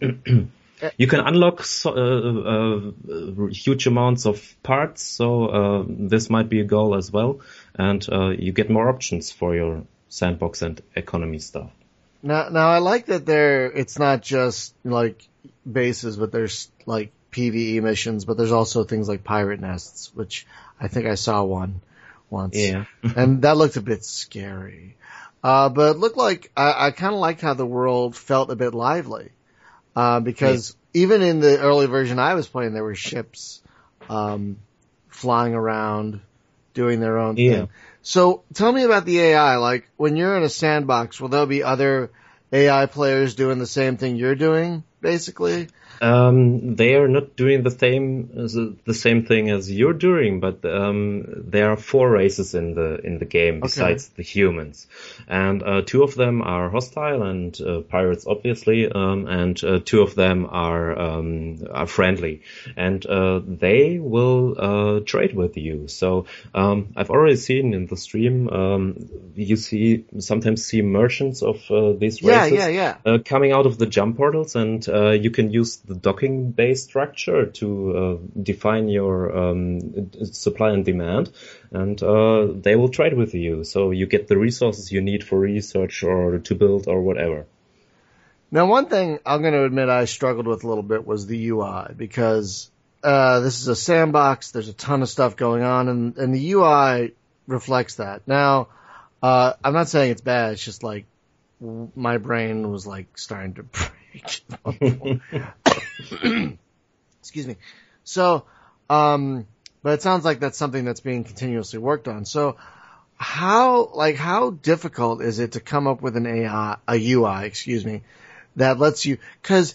you 0.96 1.06
can 1.06 1.20
unlock 1.20 1.64
so, 1.64 1.90
uh, 1.90 3.12
uh, 3.12 3.46
huge 3.46 3.86
amounts 3.86 4.26
of 4.26 4.62
parts, 4.62 5.02
so 5.02 5.46
uh, 5.46 5.84
this 5.88 6.30
might 6.30 6.48
be 6.48 6.60
a 6.60 6.64
goal 6.64 6.94
as 6.94 7.10
well, 7.10 7.40
and 7.74 8.06
uh, 8.10 8.28
you 8.30 8.52
get 8.52 8.70
more 8.70 8.88
options 8.88 9.30
for 9.30 9.54
your 9.54 9.84
sandbox 10.08 10.62
and 10.62 10.82
economy 10.94 11.38
stuff. 11.38 11.70
Now, 12.22 12.48
now 12.50 12.68
I 12.68 12.78
like 12.78 13.06
that 13.06 13.24
there. 13.24 13.70
It's 13.70 13.98
not 13.98 14.22
just 14.22 14.74
like 14.84 15.26
bases, 15.70 16.16
but 16.16 16.32
there's 16.32 16.70
like 16.84 17.12
PVE 17.32 17.82
missions, 17.82 18.24
but 18.24 18.36
there's 18.36 18.52
also 18.52 18.84
things 18.84 19.08
like 19.08 19.24
pirate 19.24 19.60
nests, 19.60 20.14
which 20.14 20.46
I 20.80 20.88
think 20.88 21.06
I 21.06 21.14
saw 21.14 21.42
one 21.44 21.80
once. 22.28 22.56
Yeah. 22.56 22.84
and 23.02 23.42
that 23.42 23.56
looked 23.56 23.76
a 23.76 23.82
bit 23.82 24.04
scary. 24.04 24.96
Uh, 25.42 25.70
but 25.70 25.96
it 25.96 25.98
looked 25.98 26.18
like 26.18 26.50
I, 26.56 26.88
I 26.88 26.90
kind 26.90 27.14
of 27.14 27.20
liked 27.20 27.40
how 27.40 27.54
the 27.54 27.66
world 27.66 28.14
felt 28.14 28.50
a 28.50 28.56
bit 28.56 28.74
lively. 28.74 29.30
Uh, 30.00 30.18
because 30.18 30.74
yeah. 30.94 31.02
even 31.02 31.20
in 31.20 31.40
the 31.40 31.60
early 31.60 31.84
version 31.84 32.18
I 32.18 32.32
was 32.32 32.48
playing, 32.48 32.72
there 32.72 32.82
were 32.82 32.94
ships, 32.94 33.60
um, 34.08 34.56
flying 35.08 35.52
around, 35.52 36.22
doing 36.72 37.00
their 37.00 37.18
own 37.18 37.36
yeah. 37.36 37.52
thing. 37.52 37.68
So 38.00 38.42
tell 38.54 38.72
me 38.72 38.84
about 38.84 39.04
the 39.04 39.20
AI. 39.20 39.56
Like 39.56 39.90
when 39.98 40.16
you're 40.16 40.38
in 40.38 40.42
a 40.42 40.48
sandbox, 40.48 41.20
will 41.20 41.28
there 41.28 41.44
be 41.44 41.62
other 41.62 42.10
AI 42.50 42.86
players 42.86 43.34
doing 43.34 43.58
the 43.58 43.66
same 43.66 43.98
thing 43.98 44.16
you're 44.16 44.34
doing, 44.34 44.84
basically? 45.02 45.68
Um, 46.00 46.76
they 46.76 46.94
are 46.94 47.08
not 47.08 47.36
doing 47.36 47.62
the 47.62 47.70
same 47.70 48.30
the 48.86 48.94
same 48.94 49.26
thing 49.26 49.50
as 49.50 49.70
you're 49.70 49.92
doing, 49.92 50.40
but 50.40 50.64
um, 50.64 51.24
there 51.50 51.70
are 51.70 51.76
four 51.76 52.10
races 52.10 52.54
in 52.54 52.74
the 52.74 53.00
in 53.04 53.18
the 53.18 53.26
game 53.26 53.60
besides 53.60 54.06
okay. 54.06 54.14
the 54.16 54.22
humans, 54.22 54.86
and 55.28 55.62
uh, 55.62 55.82
two 55.82 56.02
of 56.02 56.14
them 56.14 56.40
are 56.40 56.70
hostile 56.70 57.22
and 57.22 57.60
uh, 57.60 57.80
pirates, 57.80 58.26
obviously, 58.26 58.90
um, 58.90 59.26
and 59.26 59.62
uh, 59.62 59.80
two 59.84 60.00
of 60.00 60.14
them 60.14 60.46
are 60.50 60.98
um, 60.98 61.66
are 61.70 61.86
friendly, 61.86 62.42
and 62.76 63.04
uh, 63.04 63.40
they 63.44 63.98
will 63.98 64.56
uh, 64.58 65.00
trade 65.00 65.34
with 65.34 65.58
you. 65.58 65.86
So 65.88 66.26
um, 66.54 66.94
I've 66.96 67.10
already 67.10 67.36
seen 67.36 67.74
in 67.74 67.86
the 67.86 67.96
stream 67.96 68.48
um, 68.48 69.10
you 69.34 69.56
see 69.56 70.06
sometimes 70.18 70.64
see 70.64 70.80
merchants 70.80 71.42
of 71.42 71.70
uh, 71.70 71.92
these 71.92 72.22
races 72.22 72.52
yeah, 72.52 72.68
yeah, 72.68 72.96
yeah. 73.04 73.18
coming 73.18 73.52
out 73.52 73.66
of 73.66 73.76
the 73.76 73.86
jump 73.86 74.16
portals, 74.16 74.56
and 74.56 74.86
you 75.22 75.30
can 75.30 75.50
use 75.50 75.76
the 75.90 75.96
docking 75.96 76.52
based 76.52 76.84
structure 76.84 77.46
to 77.46 77.66
uh, 77.96 78.16
define 78.40 78.88
your 78.88 79.36
um, 79.36 80.10
supply 80.24 80.70
and 80.70 80.84
demand, 80.84 81.32
and 81.72 82.00
uh, 82.00 82.46
they 82.52 82.76
will 82.76 82.88
trade 82.88 83.14
with 83.14 83.34
you. 83.34 83.64
So 83.64 83.90
you 83.90 84.06
get 84.06 84.28
the 84.28 84.38
resources 84.38 84.92
you 84.92 85.00
need 85.00 85.24
for 85.24 85.38
research 85.38 86.04
or 86.04 86.38
to 86.38 86.54
build 86.54 86.86
or 86.86 87.02
whatever. 87.02 87.46
Now, 88.52 88.66
one 88.66 88.86
thing 88.86 89.18
I'm 89.26 89.42
going 89.42 89.54
to 89.54 89.64
admit 89.64 89.88
I 89.88 90.04
struggled 90.04 90.46
with 90.46 90.62
a 90.62 90.68
little 90.68 90.84
bit 90.84 91.04
was 91.04 91.26
the 91.26 91.48
UI 91.48 91.92
because 91.96 92.70
uh, 93.02 93.40
this 93.40 93.60
is 93.60 93.66
a 93.66 93.76
sandbox. 93.76 94.52
There's 94.52 94.68
a 94.68 94.72
ton 94.72 95.02
of 95.02 95.08
stuff 95.08 95.34
going 95.36 95.64
on, 95.64 95.88
and, 95.88 96.16
and 96.16 96.32
the 96.32 96.52
UI 96.52 97.14
reflects 97.48 97.96
that. 97.96 98.22
Now, 98.28 98.68
uh, 99.22 99.54
I'm 99.64 99.72
not 99.72 99.88
saying 99.88 100.12
it's 100.12 100.20
bad. 100.20 100.52
It's 100.52 100.64
just 100.64 100.84
like 100.84 101.06
my 101.96 102.18
brain 102.18 102.70
was 102.70 102.86
like 102.86 103.18
starting 103.18 103.54
to 103.54 103.62
break. 103.64 105.20
Excuse 107.20 107.46
me. 107.46 107.56
So, 108.04 108.44
um, 108.88 109.46
but 109.82 109.94
it 109.94 110.02
sounds 110.02 110.24
like 110.24 110.40
that's 110.40 110.58
something 110.58 110.84
that's 110.84 111.00
being 111.00 111.24
continuously 111.24 111.78
worked 111.78 112.08
on. 112.08 112.24
So, 112.24 112.56
how 113.16 113.90
like 113.94 114.16
how 114.16 114.50
difficult 114.50 115.22
is 115.22 115.38
it 115.38 115.52
to 115.52 115.60
come 115.60 115.86
up 115.86 116.02
with 116.02 116.16
an 116.16 116.26
AI, 116.26 116.76
a 116.88 117.12
UI, 117.12 117.46
excuse 117.46 117.84
me, 117.84 118.02
that 118.56 118.78
lets 118.78 119.04
you? 119.04 119.18
Because 119.42 119.74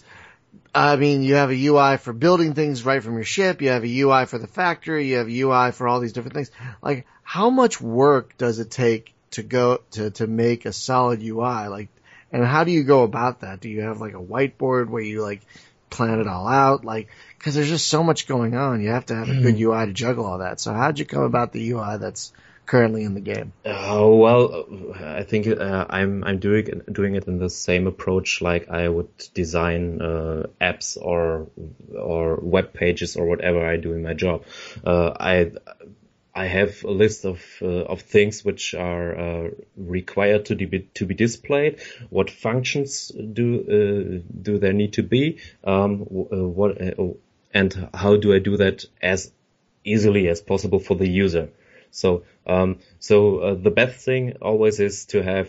I 0.74 0.96
mean, 0.96 1.22
you 1.22 1.36
have 1.36 1.50
a 1.50 1.66
UI 1.66 1.96
for 1.96 2.12
building 2.12 2.54
things 2.54 2.84
right 2.84 3.02
from 3.02 3.14
your 3.14 3.24
ship. 3.24 3.62
You 3.62 3.70
have 3.70 3.84
a 3.84 4.00
UI 4.00 4.26
for 4.26 4.38
the 4.38 4.46
factory. 4.46 5.06
You 5.06 5.16
have 5.16 5.28
a 5.28 5.40
UI 5.40 5.72
for 5.72 5.88
all 5.88 6.00
these 6.00 6.12
different 6.12 6.34
things. 6.34 6.50
Like, 6.82 7.06
how 7.22 7.50
much 7.50 7.80
work 7.80 8.36
does 8.36 8.58
it 8.58 8.70
take 8.70 9.14
to 9.32 9.42
go 9.42 9.80
to 9.92 10.10
to 10.10 10.26
make 10.26 10.66
a 10.66 10.72
solid 10.72 11.22
UI? 11.22 11.68
Like, 11.68 11.88
and 12.30 12.44
how 12.44 12.64
do 12.64 12.72
you 12.72 12.84
go 12.84 13.04
about 13.04 13.40
that? 13.40 13.60
Do 13.60 13.68
you 13.68 13.82
have 13.82 14.00
like 14.00 14.14
a 14.14 14.22
whiteboard 14.22 14.88
where 14.88 15.02
you 15.02 15.22
like 15.22 15.40
plan 15.96 16.20
it 16.20 16.26
all 16.26 16.46
out? 16.46 16.84
Like, 16.84 17.08
cause 17.38 17.54
there's 17.54 17.68
just 17.68 17.88
so 17.88 18.02
much 18.02 18.26
going 18.26 18.54
on. 18.54 18.82
You 18.82 18.90
have 18.90 19.06
to 19.06 19.14
have 19.14 19.28
a 19.28 19.40
good 19.40 19.58
UI 19.58 19.80
hmm. 19.80 19.86
to 19.86 19.92
juggle 19.92 20.26
all 20.26 20.38
that. 20.38 20.60
So 20.60 20.72
how'd 20.72 20.98
you 20.98 21.04
come 21.04 21.22
about 21.22 21.52
the 21.52 21.70
UI 21.70 21.98
that's 21.98 22.32
currently 22.66 23.04
in 23.04 23.14
the 23.14 23.20
game? 23.20 23.52
Oh 23.64 24.16
well, 24.16 24.66
I 24.94 25.22
think 25.22 25.46
uh, 25.46 25.86
I'm 25.88 26.24
I'm 26.24 26.38
doing 26.38 26.82
doing 26.90 27.14
it 27.14 27.26
in 27.26 27.38
the 27.38 27.48
same 27.48 27.86
approach 27.86 28.42
like 28.42 28.68
I 28.68 28.88
would 28.88 29.08
design 29.32 30.02
uh, 30.02 30.46
apps 30.60 30.98
or 31.00 31.48
or 31.96 32.36
web 32.36 32.74
pages 32.74 33.16
or 33.16 33.26
whatever 33.26 33.66
I 33.66 33.76
do 33.76 33.92
in 33.92 34.02
my 34.02 34.14
job. 34.14 34.44
Uh, 34.84 35.12
I 35.18 35.52
I 36.36 36.46
have 36.48 36.84
a 36.84 36.90
list 36.90 37.24
of 37.24 37.40
uh, 37.62 37.92
of 37.92 38.02
things 38.02 38.44
which 38.44 38.74
are 38.74 39.18
uh, 39.18 39.50
required 39.76 40.44
to 40.46 40.54
be 40.54 40.80
to 40.94 41.06
be 41.06 41.14
displayed. 41.14 41.80
What 42.10 42.30
functions 42.30 43.08
do 43.08 43.46
uh, 43.60 44.32
do 44.42 44.58
there 44.58 44.74
need 44.74 44.92
to 44.94 45.02
be? 45.02 45.38
Um, 45.64 46.02
uh, 46.02 46.46
what 46.58 46.80
uh, 46.80 47.14
and 47.54 47.88
how 47.94 48.16
do 48.16 48.34
I 48.34 48.38
do 48.38 48.58
that 48.58 48.84
as 49.00 49.32
easily 49.82 50.28
as 50.28 50.42
possible 50.42 50.78
for 50.78 50.94
the 50.94 51.08
user? 51.08 51.48
So 51.90 52.24
um, 52.46 52.80
so 52.98 53.38
uh, 53.38 53.54
the 53.54 53.70
best 53.70 54.04
thing 54.04 54.34
always 54.42 54.78
is 54.78 55.06
to 55.06 55.22
have 55.22 55.48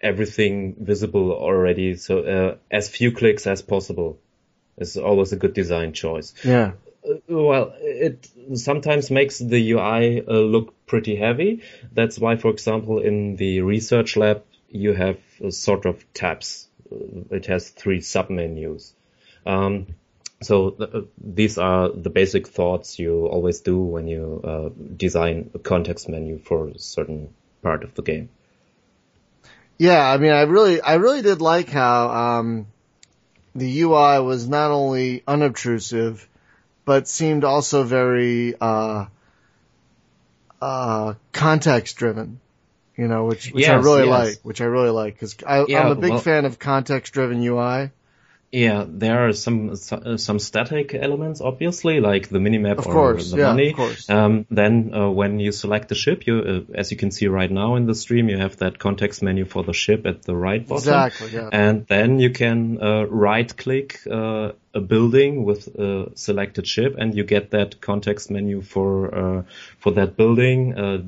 everything 0.00 0.76
visible 0.78 1.32
already. 1.32 1.96
So 1.96 2.56
as 2.70 2.88
few 2.88 3.10
clicks 3.10 3.48
as 3.48 3.62
possible 3.62 4.20
is 4.78 4.96
always 4.96 5.32
a 5.32 5.36
good 5.36 5.54
design 5.54 5.92
choice. 5.92 6.34
Yeah. 6.44 6.72
Well, 7.28 7.74
it 7.78 8.28
sometimes 8.54 9.10
makes 9.10 9.38
the 9.38 9.72
UI 9.72 10.22
uh, 10.26 10.32
look 10.32 10.86
pretty 10.86 11.16
heavy. 11.16 11.62
That's 11.92 12.18
why, 12.18 12.36
for 12.36 12.50
example, 12.50 12.98
in 12.98 13.36
the 13.36 13.60
research 13.60 14.16
lab, 14.16 14.42
you 14.70 14.94
have 14.94 15.18
sort 15.50 15.84
of 15.84 16.04
tabs. 16.14 16.66
Uh, 16.90 16.96
it 17.30 17.46
has 17.46 17.68
three 17.68 18.00
submenus. 18.00 18.92
Um, 19.44 19.86
so 20.42 20.70
th- 20.70 20.90
uh, 20.94 21.00
these 21.18 21.58
are 21.58 21.90
the 21.90 22.10
basic 22.10 22.48
thoughts 22.48 22.98
you 22.98 23.26
always 23.26 23.60
do 23.60 23.78
when 23.78 24.08
you 24.08 24.40
uh, 24.42 24.68
design 24.96 25.50
a 25.54 25.58
context 25.58 26.08
menu 26.08 26.38
for 26.38 26.68
a 26.68 26.78
certain 26.78 27.34
part 27.62 27.84
of 27.84 27.94
the 27.94 28.02
game. 28.02 28.30
Yeah, 29.76 30.08
I 30.08 30.18
mean, 30.18 30.32
I 30.32 30.42
really, 30.42 30.80
I 30.80 30.94
really 30.94 31.22
did 31.22 31.40
like 31.40 31.68
how 31.68 32.08
um, 32.08 32.66
the 33.54 33.80
UI 33.80 34.20
was 34.20 34.48
not 34.48 34.70
only 34.70 35.22
unobtrusive 35.26 36.28
but 36.84 37.08
seemed 37.08 37.44
also 37.44 37.82
very 37.82 38.54
uh, 38.60 39.06
uh, 40.60 41.14
context 41.32 41.96
driven. 41.96 42.40
You 42.96 43.08
know, 43.08 43.24
which 43.24 43.50
which 43.50 43.62
yes, 43.62 43.70
I 43.70 43.76
really 43.76 44.06
yes. 44.06 44.08
like, 44.08 44.38
which 44.42 44.60
I 44.60 44.66
really 44.66 44.90
like 44.90 45.14
because 45.14 45.36
yeah, 45.68 45.80
I'm 45.80 45.92
a 45.92 45.96
big 45.96 46.10
well, 46.10 46.20
fan 46.20 46.44
of 46.44 46.60
context 46.60 47.12
driven 47.12 47.42
UI. 47.42 47.90
Yeah, 48.54 48.84
there 48.86 49.26
are 49.26 49.32
some 49.32 49.74
some 49.74 50.38
static 50.38 50.94
elements, 50.94 51.40
obviously, 51.40 51.98
like 51.98 52.28
the 52.28 52.38
minimap 52.38 52.78
of 52.78 52.86
or 52.86 52.92
course, 52.92 53.32
the 53.32 53.38
yeah, 53.38 53.46
money. 53.46 53.70
Of 53.70 53.76
course. 53.76 54.08
Um, 54.08 54.46
then 54.48 54.94
uh, 54.94 55.10
when 55.10 55.40
you 55.40 55.50
select 55.50 55.88
the 55.88 55.96
ship, 55.96 56.24
you, 56.28 56.38
uh, 56.38 56.72
as 56.78 56.92
you 56.92 56.96
can 56.96 57.10
see 57.10 57.26
right 57.26 57.50
now 57.50 57.74
in 57.74 57.86
the 57.86 57.96
stream, 57.96 58.28
you 58.28 58.38
have 58.38 58.58
that 58.58 58.78
context 58.78 59.24
menu 59.24 59.44
for 59.44 59.64
the 59.64 59.72
ship 59.72 60.06
at 60.06 60.22
the 60.22 60.36
right 60.36 60.64
bottom. 60.64 60.76
Exactly. 60.76 61.30
Yeah. 61.32 61.48
And 61.50 61.84
then 61.88 62.20
you 62.20 62.30
can 62.30 62.80
uh, 62.80 63.06
right 63.06 63.56
click 63.56 63.98
uh, 64.08 64.52
a 64.74 64.80
building 64.80 65.44
with 65.44 65.68
a 65.78 66.10
selected 66.14 66.66
ship, 66.66 66.96
and 66.98 67.14
you 67.14 67.24
get 67.24 67.50
that 67.50 67.80
context 67.80 68.30
menu 68.30 68.60
for 68.60 69.14
uh, 69.14 69.42
for 69.78 69.92
that 69.92 70.16
building 70.16 70.76
uh, 70.76 71.02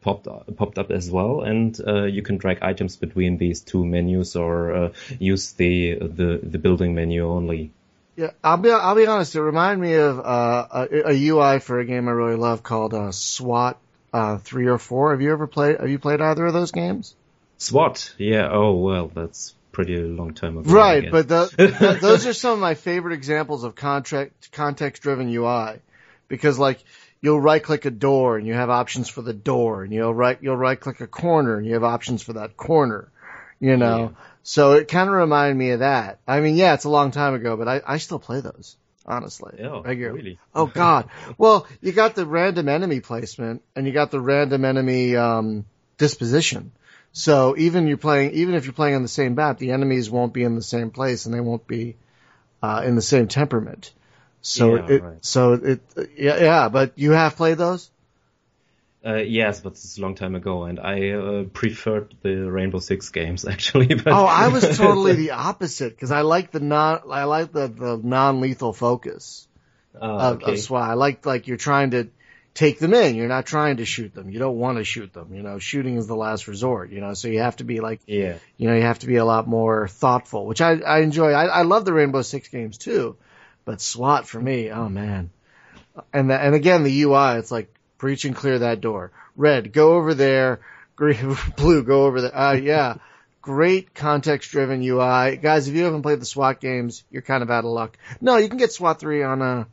popped 0.00 0.26
popped 0.56 0.78
up 0.78 0.90
as 0.90 1.10
well, 1.10 1.42
and 1.42 1.80
uh, 1.86 2.04
you 2.04 2.22
can 2.22 2.36
drag 2.36 2.62
items 2.62 2.96
between 2.96 3.38
these 3.38 3.60
two 3.60 3.84
menus 3.84 4.36
or 4.36 4.74
uh, 4.74 4.92
use 5.18 5.52
the 5.52 5.94
the 5.94 6.40
the 6.42 6.58
building 6.58 6.94
menu 6.94 7.26
only. 7.26 7.70
Yeah, 8.16 8.32
I'll 8.42 8.58
be 8.58 8.70
I'll 8.70 8.94
be 8.94 9.06
honest. 9.06 9.34
It 9.34 9.42
reminded 9.42 9.80
me 9.80 9.94
of 9.94 10.18
uh, 10.18 10.66
a, 10.70 11.12
a, 11.12 11.28
UI 11.28 11.60
for 11.60 11.78
a 11.78 11.84
game 11.84 12.08
I 12.08 12.12
really 12.12 12.36
love 12.36 12.62
called 12.62 12.92
uh, 12.92 13.12
SWAT 13.12 13.78
three 14.40 14.66
or 14.66 14.78
four. 14.78 15.12
Have 15.12 15.22
you 15.22 15.32
ever 15.32 15.46
played? 15.46 15.80
Have 15.80 15.88
you 15.88 15.98
played 15.98 16.20
either 16.20 16.44
of 16.44 16.52
those 16.52 16.72
games? 16.72 17.14
SWAT, 17.58 18.14
yeah. 18.18 18.48
Oh 18.50 18.74
well, 18.74 19.06
that's 19.08 19.54
pretty 19.72 19.96
long 19.96 20.34
time 20.34 20.58
ago. 20.58 20.70
Right, 20.70 21.10
but 21.10 21.28
the, 21.28 21.50
the, 21.56 21.98
those 22.00 22.26
are 22.26 22.32
some 22.32 22.52
of 22.52 22.58
my 22.58 22.74
favorite 22.74 23.14
examples 23.14 23.64
of 23.64 23.74
contract 23.74 24.52
context 24.52 25.02
driven 25.02 25.28
UI 25.28 25.80
because 26.28 26.58
like 26.58 26.82
you'll 27.20 27.40
right 27.40 27.62
click 27.62 27.84
a 27.84 27.90
door 27.90 28.36
and 28.36 28.46
you 28.46 28.54
have 28.54 28.70
options 28.70 29.08
for 29.08 29.22
the 29.22 29.32
door 29.32 29.82
and 29.82 29.92
you'll 29.92 30.14
right 30.14 30.38
you'll 30.40 30.56
right 30.56 30.78
click 30.78 31.00
a 31.00 31.06
corner 31.06 31.56
and 31.56 31.66
you 31.66 31.74
have 31.74 31.84
options 31.84 32.22
for 32.22 32.34
that 32.34 32.56
corner. 32.56 33.10
You 33.60 33.76
know. 33.76 33.98
Yeah. 33.98 34.08
So 34.44 34.72
it 34.72 34.88
kind 34.88 35.08
of 35.08 35.14
reminded 35.14 35.56
me 35.56 35.70
of 35.70 35.80
that. 35.80 36.18
I 36.26 36.40
mean, 36.40 36.56
yeah, 36.56 36.74
it's 36.74 36.84
a 36.84 36.90
long 36.90 37.12
time 37.12 37.34
ago, 37.34 37.56
but 37.56 37.68
I, 37.68 37.80
I 37.86 37.98
still 37.98 38.18
play 38.18 38.40
those 38.40 38.76
honestly. 39.06 39.60
Oh, 39.62 39.82
really? 39.82 40.38
Oh 40.54 40.66
God. 40.66 41.08
well, 41.38 41.66
you 41.80 41.92
got 41.92 42.14
the 42.14 42.26
random 42.26 42.68
enemy 42.68 43.00
placement 43.00 43.62
and 43.74 43.86
you 43.86 43.92
got 43.92 44.10
the 44.10 44.20
random 44.20 44.64
enemy 44.64 45.16
um, 45.16 45.64
disposition. 45.98 46.72
So 47.12 47.54
even 47.56 47.86
you're 47.86 47.98
playing, 47.98 48.32
even 48.32 48.54
if 48.54 48.64
you're 48.64 48.72
playing 48.72 48.94
on 48.94 49.02
the 49.02 49.08
same 49.08 49.34
map, 49.34 49.58
the 49.58 49.72
enemies 49.72 50.10
won't 50.10 50.32
be 50.32 50.42
in 50.42 50.54
the 50.54 50.62
same 50.62 50.90
place 50.90 51.26
and 51.26 51.34
they 51.34 51.40
won't 51.40 51.66
be 51.66 51.96
uh, 52.62 52.82
in 52.84 52.96
the 52.96 53.02
same 53.02 53.28
temperament. 53.28 53.92
So 54.40 54.76
yeah, 54.76 54.86
it, 54.88 55.02
right. 55.02 55.24
so 55.24 55.52
it, 55.52 55.80
yeah, 56.16 56.38
yeah. 56.38 56.68
But 56.68 56.92
you 56.96 57.12
have 57.12 57.36
played 57.36 57.58
those. 57.58 57.90
Uh, 59.04 59.16
yes, 59.16 59.60
but 59.60 59.72
it's 59.72 59.98
a 59.98 60.00
long 60.00 60.14
time 60.14 60.36
ago, 60.36 60.62
and 60.62 60.78
I 60.78 61.10
uh, 61.10 61.44
preferred 61.44 62.14
the 62.22 62.50
Rainbow 62.50 62.78
Six 62.78 63.10
games 63.10 63.44
actually. 63.48 63.94
But... 63.94 64.08
Oh, 64.08 64.24
I 64.24 64.48
was 64.48 64.62
totally 64.78 65.14
the 65.14 65.32
opposite 65.32 65.94
because 65.94 66.12
I 66.12 66.22
like 66.22 66.50
the 66.50 66.60
non, 66.60 67.00
I 67.10 67.24
like 67.24 67.52
the, 67.52 67.68
the 67.68 68.00
non-lethal 68.02 68.72
focus 68.72 69.46
oh, 70.00 70.08
of, 70.08 70.42
okay. 70.42 70.52
of 70.52 70.58
SWAT. 70.58 70.90
I 70.90 70.94
like 70.94 71.26
like 71.26 71.46
you're 71.46 71.56
trying 71.56 71.90
to 71.90 72.08
take 72.54 72.78
them 72.78 72.94
in. 72.94 73.14
You're 73.14 73.28
not 73.28 73.46
trying 73.46 73.78
to 73.78 73.84
shoot 73.84 74.14
them. 74.14 74.30
You 74.30 74.38
don't 74.38 74.58
want 74.58 74.78
to 74.78 74.84
shoot 74.84 75.12
them. 75.12 75.34
You 75.34 75.42
know, 75.42 75.58
shooting 75.58 75.96
is 75.96 76.06
the 76.06 76.16
last 76.16 76.48
resort. 76.48 76.90
You 76.90 77.00
know, 77.00 77.14
so 77.14 77.28
you 77.28 77.40
have 77.40 77.56
to 77.56 77.64
be 77.64 77.80
like, 77.80 78.00
yeah, 78.06 78.38
you 78.56 78.68
know, 78.68 78.76
you 78.76 78.82
have 78.82 79.00
to 79.00 79.06
be 79.06 79.16
a 79.16 79.24
lot 79.24 79.46
more 79.46 79.88
thoughtful, 79.88 80.46
which 80.46 80.60
I 80.60 80.78
I 80.80 81.00
enjoy. 81.00 81.32
I, 81.32 81.46
I 81.46 81.62
love 81.62 81.84
the 81.84 81.92
Rainbow 81.92 82.22
Six 82.22 82.48
games 82.48 82.78
too, 82.78 83.16
but 83.64 83.80
SWAT 83.80 84.26
for 84.26 84.40
me, 84.40 84.70
oh 84.70 84.88
man. 84.88 85.30
And 86.12 86.30
the, 86.30 86.40
and 86.40 86.54
again, 86.54 86.84
the 86.84 87.02
UI, 87.02 87.38
it's 87.38 87.50
like 87.52 87.74
breach 87.98 88.24
and 88.24 88.34
clear 88.34 88.60
that 88.60 88.80
door. 88.80 89.12
Red, 89.36 89.72
go 89.72 89.94
over 89.94 90.14
there. 90.14 90.60
Green, 90.96 91.36
blue, 91.56 91.82
go 91.82 92.04
over 92.04 92.20
there. 92.20 92.36
Uh, 92.36 92.52
yeah. 92.52 92.96
Great 93.40 93.92
context 93.92 94.50
driven 94.52 94.82
UI. 94.82 95.36
Guys, 95.36 95.66
if 95.66 95.74
you 95.74 95.84
haven't 95.84 96.02
played 96.02 96.20
the 96.20 96.26
SWAT 96.26 96.60
games, 96.60 97.02
you're 97.10 97.22
kind 97.22 97.42
of 97.42 97.50
out 97.50 97.64
of 97.64 97.70
luck. 97.70 97.98
No, 98.20 98.36
you 98.36 98.48
can 98.48 98.58
get 98.58 98.72
SWAT 98.72 99.00
3 99.00 99.22
on, 99.24 99.42
uh, 99.42 99.64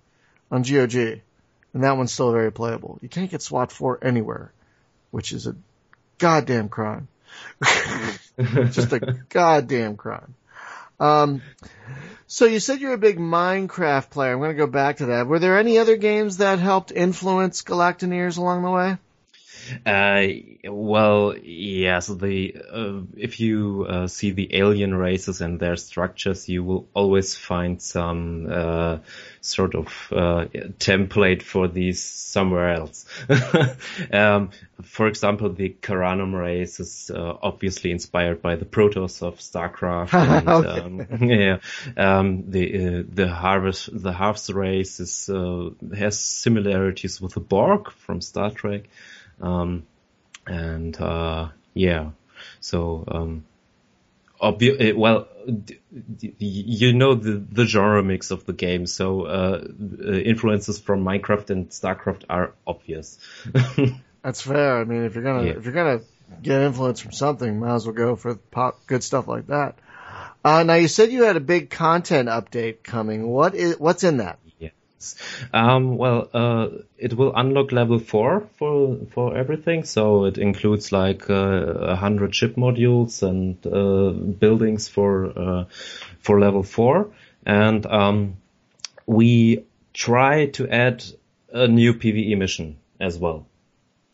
on 0.49 0.63
GOG. 0.63 1.21
And 1.73 1.83
that 1.83 1.97
one's 1.97 2.11
still 2.11 2.31
very 2.31 2.51
playable. 2.51 2.99
You 3.01 3.09
can't 3.09 3.29
get 3.29 3.41
SWAT 3.41 3.71
4 3.71 3.99
anywhere, 4.01 4.51
which 5.11 5.31
is 5.31 5.47
a 5.47 5.55
goddamn 6.17 6.69
crime. 6.69 7.07
Just 8.39 8.93
a 8.93 9.19
goddamn 9.29 9.97
crime. 9.97 10.35
Um, 10.99 11.41
so 12.27 12.45
you 12.45 12.59
said 12.59 12.81
you're 12.81 12.93
a 12.93 12.97
big 12.97 13.17
Minecraft 13.17 14.09
player. 14.09 14.33
I'm 14.33 14.39
going 14.39 14.51
to 14.51 14.57
go 14.57 14.67
back 14.67 14.97
to 14.97 15.07
that. 15.07 15.27
Were 15.27 15.39
there 15.39 15.57
any 15.57 15.77
other 15.77 15.95
games 15.95 16.37
that 16.37 16.59
helped 16.59 16.91
influence 16.91 17.63
Galactineers 17.63 18.37
along 18.37 18.63
the 18.63 18.71
way? 18.71 18.97
Uh, 19.85 20.27
well, 20.63 21.35
yes. 21.37 22.07
The 22.07 22.55
uh, 22.71 23.01
if 23.17 23.39
you 23.39 23.85
uh, 23.87 24.07
see 24.07 24.31
the 24.31 24.55
alien 24.55 24.93
races 24.93 25.41
and 25.41 25.59
their 25.59 25.75
structures, 25.75 26.49
you 26.49 26.63
will 26.63 26.87
always 26.93 27.35
find 27.35 27.81
some 27.81 28.47
uh, 28.49 28.97
sort 29.41 29.75
of 29.75 29.87
uh, 30.11 30.45
template 30.79 31.41
for 31.41 31.67
these 31.67 32.01
somewhere 32.03 32.73
else. 32.73 33.05
um, 34.13 34.51
for 34.81 35.07
example, 35.07 35.51
the 35.51 35.75
Karanum 35.81 36.33
race 36.33 36.79
is 36.79 37.11
uh, 37.13 37.37
obviously 37.41 37.91
inspired 37.91 38.41
by 38.41 38.55
the 38.55 38.65
Protoss 38.65 39.21
of 39.21 39.37
StarCraft. 39.39 40.13
And, 40.39 40.47
okay. 40.47 40.79
um, 40.79 41.07
yeah, 41.29 41.57
um, 41.97 42.51
the 42.51 43.03
the 43.03 43.27
Harvest 43.27 43.89
the 43.91 44.13
Harvest 44.13 44.49
race 44.51 44.99
is 44.99 45.29
has 45.97 46.19
similarities 46.19 47.19
with 47.19 47.33
the 47.33 47.39
Borg 47.39 47.91
from 47.91 48.21
Star 48.21 48.51
Trek. 48.51 48.89
Um, 49.41 49.85
and 50.45 50.99
uh, 50.99 51.49
yeah, 51.73 52.09
so 52.59 53.03
um, 53.07 53.45
obvi- 54.41 54.79
eh, 54.79 54.91
well, 54.93 55.27
d- 55.45 55.79
d- 56.17 56.35
you 56.39 56.93
know 56.93 57.15
the 57.15 57.33
the 57.33 57.65
genre 57.65 58.03
mix 58.03 58.31
of 58.31 58.45
the 58.45 58.53
game, 58.53 58.85
so 58.85 59.23
uh, 59.23 59.67
uh 60.05 60.11
influences 60.11 60.79
from 60.79 61.03
Minecraft 61.03 61.49
and 61.49 61.69
StarCraft 61.69 62.23
are 62.29 62.53
obvious. 62.65 63.19
That's 64.23 64.41
fair. 64.41 64.79
I 64.79 64.83
mean, 64.83 65.05
if 65.05 65.15
you're 65.15 65.23
gonna 65.23 65.45
yeah. 65.45 65.53
if 65.57 65.65
you're 65.65 65.73
gonna 65.73 66.01
get 66.41 66.61
influence 66.61 66.99
from 66.99 67.11
something, 67.11 67.59
might 67.59 67.75
as 67.75 67.85
well 67.85 67.95
go 67.95 68.15
for 68.15 68.35
pop 68.35 68.85
good 68.87 69.03
stuff 69.03 69.27
like 69.27 69.47
that. 69.47 69.75
Uh, 70.43 70.63
now 70.63 70.75
you 70.75 70.87
said 70.87 71.11
you 71.11 71.23
had 71.23 71.35
a 71.35 71.41
big 71.41 71.69
content 71.69 72.29
update 72.29 72.83
coming. 72.83 73.27
What 73.27 73.55
is 73.55 73.77
what's 73.77 74.03
in 74.03 74.17
that? 74.17 74.39
Um, 75.53 75.97
well, 75.97 76.29
uh, 76.33 76.67
it 76.97 77.13
will 77.13 77.33
unlock 77.35 77.71
level 77.71 77.99
four 77.99 78.49
for 78.57 78.97
for 79.11 79.35
everything. 79.35 79.83
So 79.83 80.25
it 80.25 80.37
includes 80.37 80.91
like 80.91 81.29
uh, 81.29 81.33
a 81.33 81.91
uh, 81.91 81.95
hundred 81.95 82.35
ship 82.35 82.55
modules 82.55 83.23
and 83.23 83.55
uh, 83.65 84.11
buildings 84.11 84.87
for 84.87 85.31
uh, 85.37 85.65
for 86.19 86.39
level 86.39 86.63
four, 86.63 87.11
and 87.45 87.85
um, 87.85 88.37
we 89.05 89.63
try 89.93 90.47
to 90.47 90.67
add 90.67 91.03
a 91.51 91.67
new 91.67 91.93
PVE 91.93 92.37
mission 92.37 92.77
as 92.99 93.17
well 93.17 93.45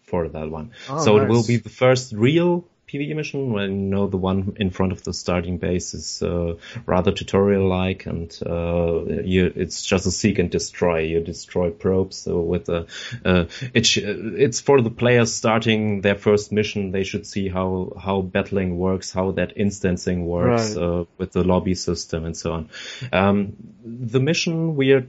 for 0.04 0.28
that 0.30 0.50
one. 0.50 0.72
Oh, 0.90 1.04
so 1.04 1.18
nice. 1.18 1.26
it 1.26 1.30
will 1.30 1.44
be 1.44 1.58
the 1.58 1.70
first 1.70 2.14
real 2.14 2.66
PvE 2.96 3.16
mission 3.16 3.52
when 3.52 3.72
you 3.72 3.90
know 3.90 4.08
the 4.08 4.18
one 4.18 4.56
in 4.60 4.70
front 4.70 4.92
of 4.92 5.04
the 5.04 5.14
starting 5.14 5.58
base 5.58 5.94
is 5.94 6.22
uh, 6.22 6.56
rather 6.86 7.12
tutorial-like, 7.12 8.06
and 8.06 8.38
uh, 8.46 9.06
you, 9.24 9.52
it's 9.56 9.86
just 9.86 10.06
a 10.06 10.12
seek 10.12 10.40
and 10.40 10.50
destroy. 10.50 11.00
You 11.00 11.22
destroy 11.22 11.70
probes 11.72 12.18
so 12.18 12.40
with 12.40 12.70
a. 12.70 12.88
Uh, 13.24 13.46
it 13.74 13.86
sh- 13.86 13.98
it's 13.98 14.62
for 14.62 14.82
the 14.82 14.90
players 14.90 15.34
starting 15.34 16.02
their 16.02 16.16
first 16.16 16.52
mission. 16.52 16.92
They 16.92 17.04
should 17.04 17.28
see 17.28 17.50
how 17.50 17.94
how 18.02 18.22
battling 18.22 18.78
works, 18.78 19.12
how 19.12 19.32
that 19.32 19.58
instancing 19.58 20.26
works 20.26 20.76
right. 20.76 20.84
Uh, 20.84 21.06
with 21.18 21.32
the 21.32 21.44
lobby 21.44 21.76
system, 21.76 22.26
and 22.26 22.36
so 22.36 22.54
on. 22.54 22.70
Um, 23.12 23.56
the 23.84 24.20
mission 24.20 24.76
we 24.76 24.92
are 24.94 25.08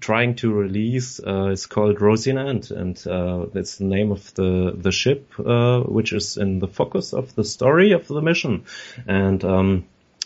trying 0.00 0.36
to 0.36 0.52
release 0.52 1.20
uh, 1.20 1.48
is 1.48 1.66
called 1.66 1.96
Rosinante, 1.96 2.70
and 2.70 3.06
uh, 3.06 3.46
that's 3.52 3.76
the 3.76 3.84
name 3.84 4.12
of 4.12 4.32
the 4.34 4.72
the 4.76 4.92
ship, 4.92 5.32
uh, 5.38 5.80
which 5.80 6.12
is 6.12 6.36
in 6.36 6.58
the 6.58 6.68
focus 6.68 7.12
of 7.12 7.34
the 7.34 7.44
story 7.44 7.92
of 7.92 8.08
the 8.08 8.22
mission, 8.22 8.64
and. 9.06 9.44
Um, 9.44 9.84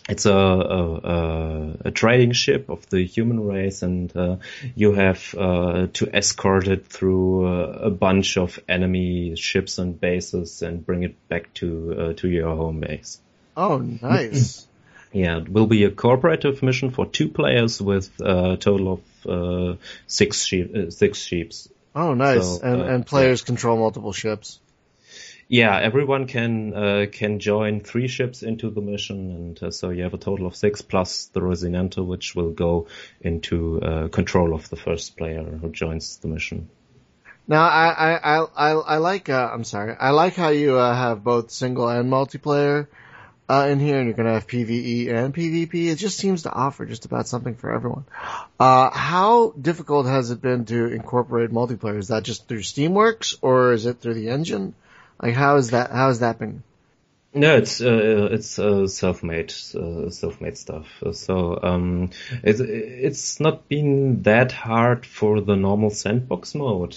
it's 0.09 0.25
a, 0.25 0.33
a, 0.33 1.77
a, 1.87 1.91
trading 1.91 2.31
ship 2.31 2.69
of 2.69 2.89
the 2.91 3.05
human 3.05 3.45
race, 3.45 3.83
and 3.83 4.17
uh, 4.17 4.37
you 4.77 4.93
have 4.93 5.35
uh, 5.37 5.89
to 5.95 6.09
escort 6.15 6.69
it 6.69 6.87
through 6.87 7.47
a 7.47 7.91
bunch 7.91 8.37
of 8.37 8.61
enemy 8.69 9.35
ships 9.35 9.79
and 9.79 10.01
bases 10.01 10.63
and 10.63 10.87
bring 10.87 11.03
it 11.03 11.29
back 11.29 11.53
to 11.55 11.97
uh, 11.99 12.13
to 12.19 12.29
your 12.29 12.55
home 12.55 12.79
base. 12.79 13.21
Oh, 13.57 13.79
nice! 13.79 14.69
yeah, 15.13 15.39
it 15.39 15.49
will 15.49 15.67
be 15.67 15.85
a 15.85 15.91
cooperative 15.91 16.63
mission 16.63 16.91
for 16.91 17.07
two 17.07 17.29
players 17.29 17.81
with 17.81 18.11
a 18.21 18.57
total 18.57 18.93
of 18.95 19.27
uh, 19.27 19.77
six 20.07 20.45
sheep, 20.45 20.75
uh, 20.75 20.91
six 20.91 21.19
sheeps. 21.19 21.69
Oh, 21.95 22.15
nice! 22.15 22.45
So, 22.45 22.61
and, 22.63 22.83
uh, 22.83 22.85
and 22.85 23.07
players 23.07 23.43
yeah. 23.43 23.47
control 23.47 23.79
multiple 23.79 24.13
ships. 24.13 24.61
Yeah, 25.49 25.79
everyone 25.79 26.27
can 26.27 26.75
uh, 26.75 27.07
can 27.11 27.39
join 27.39 27.81
three 27.81 28.09
ships 28.09 28.43
into 28.43 28.69
the 28.69 28.81
mission, 28.81 29.31
and 29.31 29.63
uh, 29.63 29.71
so 29.71 29.91
you 29.91 30.03
have 30.03 30.15
a 30.15 30.19
total 30.19 30.47
of 30.47 30.57
six 30.57 30.83
plus 30.83 31.27
the 31.27 31.41
Rosinante, 31.41 32.05
which 32.05 32.35
will 32.35 32.51
go 32.51 32.89
into 33.21 33.81
uh, 33.81 34.09
control 34.09 34.55
of 34.55 34.69
the 34.69 34.77
first 34.77 35.17
player 35.17 35.45
who 35.45 35.71
joins 35.71 36.17
the 36.17 36.29
mission. 36.29 36.69
Now, 37.47 37.63
I 37.63 38.19
I 38.19 38.39
I 38.57 38.73
I 38.73 38.97
like 38.97 39.29
I'm 39.31 39.63
sorry, 39.63 39.95
I 39.99 40.11
like 40.11 40.35
how 40.35 40.49
you 40.49 40.75
have 40.75 41.23
both 41.23 41.53
single 41.53 41.89
and 41.89 42.11
multiplayer 42.11 42.89
uh, 43.49 43.67
in 43.71 43.79
here, 43.79 43.99
and 43.99 44.07
you're 44.07 44.17
going 44.17 44.27
to 44.27 44.33
have 44.33 44.47
PVE 44.47 45.09
and 45.09 45.35
PvP. 45.35 45.89
It 45.89 45.97
just 45.97 46.19
seems 46.19 46.43
to 46.43 46.53
offer 46.53 46.85
just 46.85 47.05
about 47.05 47.29
something 47.29 47.55
for 47.55 47.73
everyone. 47.73 48.05
Uh, 48.59 48.91
how 48.91 49.51
difficult 49.51 50.07
has 50.07 50.31
it 50.31 50.41
been 50.41 50.65
to 50.67 50.87
incorporate 50.87 51.51
multiplayer? 51.51 51.99
Is 51.99 52.09
that 52.09 52.25
just 52.25 52.49
through 52.49 52.63
Steamworks, 52.63 53.37
or 53.43 53.73
is 53.73 53.87
it 53.87 54.01
through 54.01 54.15
the 54.15 54.31
engine? 54.31 54.75
Like, 55.23 55.35
how 55.35 55.57
is 55.57 55.71
that? 55.71 55.91
How 55.91 56.09
has 56.09 56.21
that 56.21 56.39
been? 56.39 56.63
No, 57.37 57.57
it's 57.57 57.83
uh, 57.83 58.29
it's 58.33 58.59
uh, 58.59 58.87
self-made 58.87 59.53
uh, 59.75 60.09
self-made 60.09 60.57
stuff. 60.57 60.87
So 61.13 61.61
um, 61.63 62.11
it's 62.43 62.61
it's 62.61 63.41
not 63.41 63.69
been 63.69 64.23
that 64.23 64.53
hard 64.53 65.05
for 65.05 65.43
the 65.43 65.55
normal 65.55 65.91
sandbox 65.91 66.55
mode. 66.55 66.97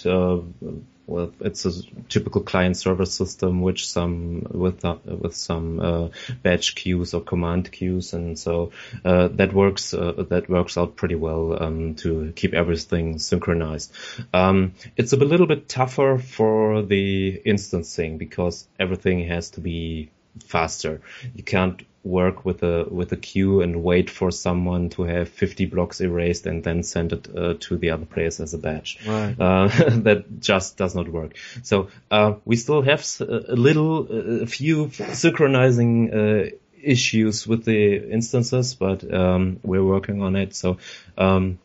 Well, 1.10 1.32
it's 1.40 1.66
a 1.66 1.72
typical 2.08 2.42
client 2.42 2.76
server 2.76 3.04
system 3.04 3.62
which 3.62 3.88
some 3.90 4.46
with 4.48 4.84
uh, 4.84 4.98
with 5.04 5.34
some 5.34 5.80
uh, 5.80 6.08
batch 6.44 6.76
queues 6.76 7.14
or 7.14 7.20
command 7.20 7.72
queues, 7.72 8.12
and 8.12 8.38
so 8.38 8.70
uh, 9.04 9.26
that 9.32 9.52
works 9.52 9.92
uh, 9.92 10.24
that 10.28 10.48
works 10.48 10.78
out 10.78 10.94
pretty 10.94 11.16
well 11.16 11.60
um, 11.60 11.96
to 11.96 12.32
keep 12.36 12.54
everything 12.54 13.18
synchronized. 13.18 13.92
Um, 14.32 14.74
it's 14.96 15.12
a 15.12 15.16
little 15.16 15.48
bit 15.48 15.68
tougher 15.68 16.16
for 16.18 16.82
the 16.82 17.42
instancing 17.44 18.16
because 18.16 18.68
everything 18.78 19.26
has 19.26 19.50
to 19.50 19.60
be 19.60 20.10
faster. 20.44 21.00
You 21.34 21.42
can't 21.42 21.82
work 22.02 22.44
with 22.44 22.62
a 22.62 22.86
with 22.90 23.12
a 23.12 23.16
queue 23.16 23.60
and 23.60 23.82
wait 23.82 24.08
for 24.08 24.30
someone 24.30 24.88
to 24.88 25.02
have 25.02 25.28
50 25.28 25.66
blocks 25.66 26.00
erased 26.00 26.46
and 26.46 26.64
then 26.64 26.82
send 26.82 27.12
it 27.12 27.28
uh, 27.36 27.54
to 27.60 27.76
the 27.76 27.90
other 27.90 28.06
players 28.06 28.40
as 28.40 28.54
a 28.54 28.58
badge. 28.58 28.98
Right. 29.06 29.36
Uh, 29.38 29.68
that 30.02 30.40
just 30.40 30.76
does 30.76 30.94
not 30.94 31.08
work. 31.08 31.36
So 31.62 31.88
uh, 32.10 32.34
we 32.44 32.56
still 32.56 32.82
have 32.82 33.04
a 33.20 33.54
little, 33.54 34.42
a 34.42 34.46
few 34.46 34.90
synchronizing 34.90 36.14
uh, 36.14 36.50
issues 36.82 37.46
with 37.46 37.64
the 37.64 38.10
instances, 38.10 38.74
but 38.74 39.12
um, 39.12 39.60
we're 39.62 39.84
working 39.84 40.22
on 40.22 40.36
it. 40.36 40.54
So 40.54 40.78
um, 41.18 41.58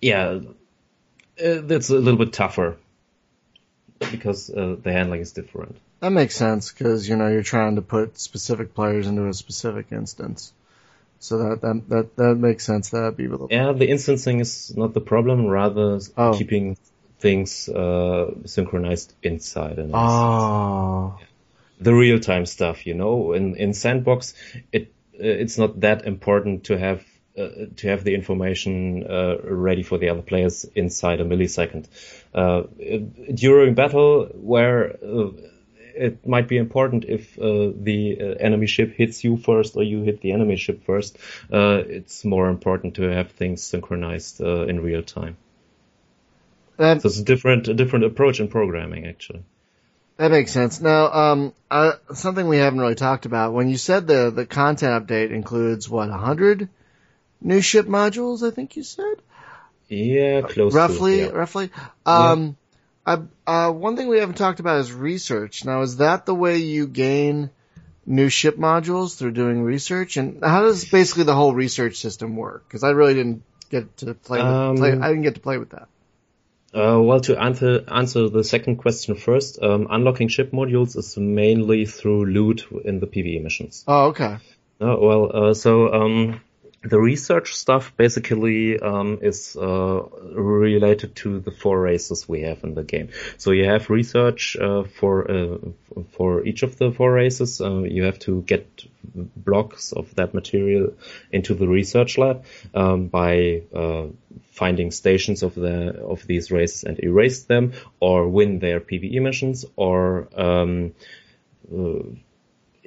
yeah, 0.00 0.40
that's 1.36 1.90
uh, 1.90 1.96
a 1.96 1.98
little 1.98 2.18
bit 2.18 2.32
tougher 2.32 2.78
because 3.98 4.50
uh, 4.50 4.76
the 4.82 4.92
handling 4.92 5.20
is 5.20 5.32
different. 5.32 5.76
That 6.00 6.10
makes 6.10 6.36
sense 6.36 6.70
because 6.70 7.08
you 7.08 7.16
know 7.16 7.28
you're 7.28 7.42
trying 7.42 7.76
to 7.76 7.82
put 7.82 8.18
specific 8.18 8.74
players 8.74 9.06
into 9.06 9.26
a 9.26 9.34
specific 9.34 9.86
instance. 9.90 10.52
So 11.18 11.38
that 11.38 11.60
that 11.62 11.88
that, 11.88 12.16
that 12.16 12.34
makes 12.34 12.64
sense. 12.64 12.90
That'd 12.90 13.16
be 13.16 13.28
little. 13.28 13.48
Yeah, 13.50 13.72
the 13.72 13.88
instancing 13.88 14.40
is 14.40 14.76
not 14.76 14.92
the 14.92 15.00
problem. 15.00 15.46
Rather, 15.46 15.98
oh. 16.16 16.36
keeping 16.36 16.76
things 17.18 17.68
uh, 17.68 18.34
synchronized 18.44 19.14
inside. 19.22 19.78
And 19.78 19.92
oh. 19.94 21.18
The 21.80 21.94
real 21.94 22.20
time 22.20 22.46
stuff, 22.46 22.86
you 22.86 22.94
know, 22.94 23.32
in 23.32 23.56
in 23.56 23.72
Sandbox, 23.72 24.34
it 24.72 24.92
uh, 25.14 25.42
it's 25.42 25.56
not 25.56 25.80
that 25.80 26.06
important 26.06 26.64
to 26.64 26.78
have 26.78 27.02
uh, 27.36 27.66
to 27.76 27.88
have 27.88 28.04
the 28.04 28.14
information 28.14 29.04
uh, 29.04 29.36
ready 29.42 29.82
for 29.82 29.98
the 29.98 30.08
other 30.08 30.22
players 30.22 30.64
inside 30.74 31.20
a 31.20 31.24
millisecond. 31.24 31.86
Uh, 32.32 32.62
during 33.34 33.74
battle, 33.74 34.26
where 34.34 34.96
uh, 35.04 35.30
it 35.96 36.26
might 36.26 36.46
be 36.46 36.56
important 36.56 37.04
if 37.04 37.36
uh, 37.38 37.72
the 37.74 38.18
uh, 38.20 38.24
enemy 38.38 38.66
ship 38.66 38.94
hits 38.94 39.24
you 39.24 39.36
first 39.36 39.76
or 39.76 39.82
you 39.82 40.02
hit 40.02 40.20
the 40.20 40.30
enemy 40.30 40.56
ship 40.56 40.84
first. 40.84 41.18
it's 41.50 42.24
more 42.24 42.48
important 42.48 42.94
to 42.94 43.02
have 43.02 43.32
things 43.32 43.62
synchronized 43.62 44.40
in 44.40 44.80
real 44.80 45.02
time. 45.02 45.36
so 46.78 47.00
it's 47.02 47.18
a 47.18 47.24
different, 47.24 47.66
a 47.66 47.74
different 47.74 48.04
approach 48.04 48.38
in 48.40 48.48
programming, 48.48 49.06
actually. 49.06 49.42
That 50.16 50.30
makes 50.30 50.52
sense. 50.52 50.80
Now, 50.80 51.12
um, 51.12 51.52
uh, 51.68 51.94
something 52.12 52.46
we 52.46 52.58
haven't 52.58 52.78
really 52.78 52.94
talked 52.94 53.26
about. 53.26 53.52
When 53.52 53.68
you 53.68 53.76
said 53.76 54.06
the 54.06 54.30
the 54.30 54.46
content 54.46 55.04
update 55.04 55.32
includes 55.32 55.90
what 55.90 56.10
hundred 56.10 56.68
new 57.44 57.60
ship 57.60 57.86
modules, 57.86 58.46
I 58.46 58.50
think 58.50 58.76
you 58.76 58.82
said. 58.82 59.16
Yeah, 59.88 60.40
close. 60.42 60.74
Roughly, 60.74 61.18
to, 61.18 61.24
yeah. 61.26 61.30
roughly. 61.30 61.70
Um, 62.04 62.56
yeah. 63.06 63.18
I, 63.46 63.66
uh, 63.68 63.70
one 63.70 63.96
thing 63.96 64.08
we 64.08 64.18
haven't 64.18 64.36
talked 64.36 64.60
about 64.60 64.78
is 64.78 64.92
research. 64.92 65.64
Now, 65.64 65.82
is 65.82 65.98
that 65.98 66.26
the 66.26 66.34
way 66.34 66.56
you 66.56 66.86
gain 66.86 67.50
new 68.06 68.28
ship 68.30 68.56
modules 68.56 69.16
through 69.16 69.32
doing 69.32 69.62
research? 69.62 70.16
And 70.16 70.42
how 70.42 70.62
does 70.62 70.84
basically 70.86 71.24
the 71.24 71.34
whole 71.34 71.54
research 71.54 71.96
system 71.96 72.34
work? 72.34 72.66
Because 72.66 72.82
I 72.82 72.90
really 72.90 73.14
didn't 73.14 73.42
get 73.70 73.96
to 73.98 74.14
play, 74.14 74.38
with, 74.38 74.46
um, 74.46 74.76
play. 74.76 74.92
I 74.92 75.08
didn't 75.08 75.22
get 75.22 75.34
to 75.34 75.40
play 75.40 75.58
with 75.58 75.70
that. 75.70 75.88
Uh, 76.74 77.00
well, 77.00 77.20
to 77.20 77.40
answer 77.40 77.84
answer 77.86 78.28
the 78.28 78.42
second 78.42 78.76
question 78.76 79.14
first, 79.14 79.62
um, 79.62 79.86
unlocking 79.90 80.26
ship 80.26 80.50
modules 80.50 80.96
is 80.96 81.16
mainly 81.16 81.86
through 81.86 82.24
loot 82.24 82.66
in 82.84 82.98
the 82.98 83.06
PVE 83.06 83.40
missions. 83.42 83.84
Oh, 83.86 84.06
okay. 84.06 84.38
Uh, 84.80 84.96
well, 84.98 85.30
uh, 85.32 85.54
so 85.54 85.92
um, 85.92 86.40
the 86.84 87.00
research 87.00 87.54
stuff 87.54 87.96
basically 87.96 88.78
um, 88.78 89.18
is 89.22 89.56
uh, 89.56 90.02
related 90.34 91.16
to 91.16 91.40
the 91.40 91.50
four 91.50 91.80
races 91.80 92.28
we 92.28 92.42
have 92.42 92.62
in 92.62 92.74
the 92.74 92.84
game. 92.84 93.08
So 93.38 93.52
you 93.52 93.64
have 93.64 93.88
research 93.88 94.56
uh, 94.56 94.84
for 94.84 95.30
uh, 95.30 95.58
for 96.12 96.44
each 96.44 96.62
of 96.62 96.76
the 96.76 96.92
four 96.92 97.12
races. 97.12 97.60
Uh, 97.60 97.82
you 97.82 98.04
have 98.04 98.18
to 98.20 98.42
get 98.42 98.84
blocks 99.14 99.92
of 99.92 100.14
that 100.16 100.34
material 100.34 100.92
into 101.32 101.54
the 101.54 101.66
research 101.66 102.18
lab 102.18 102.44
um, 102.74 103.06
by 103.06 103.62
uh, 103.74 104.06
finding 104.52 104.90
stations 104.90 105.42
of 105.42 105.54
the 105.54 105.98
of 106.02 106.26
these 106.26 106.50
races 106.50 106.84
and 106.84 107.02
erase 107.02 107.44
them, 107.44 107.72
or 108.00 108.28
win 108.28 108.58
their 108.58 108.80
PVE 108.80 109.22
missions, 109.22 109.64
or 109.76 110.28
um, 110.36 110.92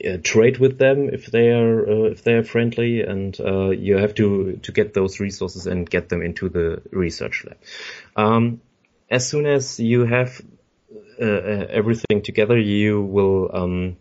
uh, 0.06 0.18
trade 0.24 0.58
with 0.60 0.78
them 0.78 1.10
if 1.10 1.28
they 1.28 1.50
are 1.52 1.90
uh, 1.90 2.12
if 2.12 2.24
they 2.24 2.34
are 2.34 2.44
friendly, 2.44 3.02
and 3.02 3.40
uh, 3.40 3.70
you 3.70 3.98
have 3.98 4.14
to 4.16 4.60
to 4.64 4.72
get 4.72 4.94
those 4.94 5.20
resources 5.20 5.68
and 5.68 5.90
get 5.90 6.10
them 6.10 6.22
into 6.22 6.50
the 6.50 6.82
research 6.92 7.46
lab. 7.46 7.58
Um, 8.16 8.62
as 9.10 9.28
soon 9.28 9.46
as 9.46 9.80
you 9.80 10.06
have 10.06 10.42
uh, 11.20 11.26
uh, 11.26 11.68
everything 11.70 12.22
together, 12.22 12.58
you 12.60 13.02
will 13.02 13.50
um, 13.54 13.98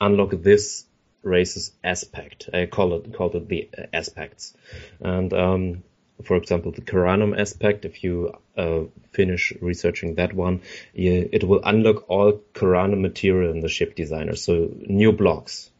unlock 0.00 0.30
this 0.30 0.84
race's 1.22 1.72
aspect. 1.84 2.48
I 2.52 2.66
call 2.66 2.94
it 2.94 3.12
call 3.14 3.36
it 3.36 3.48
the 3.48 3.70
aspects, 3.92 4.54
and 5.00 5.32
um, 5.32 5.82
for 6.24 6.36
example, 6.36 6.72
the 6.72 6.80
Keranum 6.80 7.38
aspect, 7.38 7.84
if 7.84 8.02
you 8.02 8.34
uh, 8.56 8.80
finish 9.12 9.52
researching 9.60 10.16
that 10.16 10.32
one, 10.32 10.62
you, 10.92 11.28
it 11.32 11.44
will 11.44 11.60
unlock 11.64 12.08
all 12.10 12.40
Keranum 12.54 13.00
material 13.00 13.52
in 13.52 13.60
the 13.60 13.68
ship 13.68 13.94
designer. 13.94 14.34
So 14.34 14.70
new 14.76 15.12
blocks, 15.12 15.70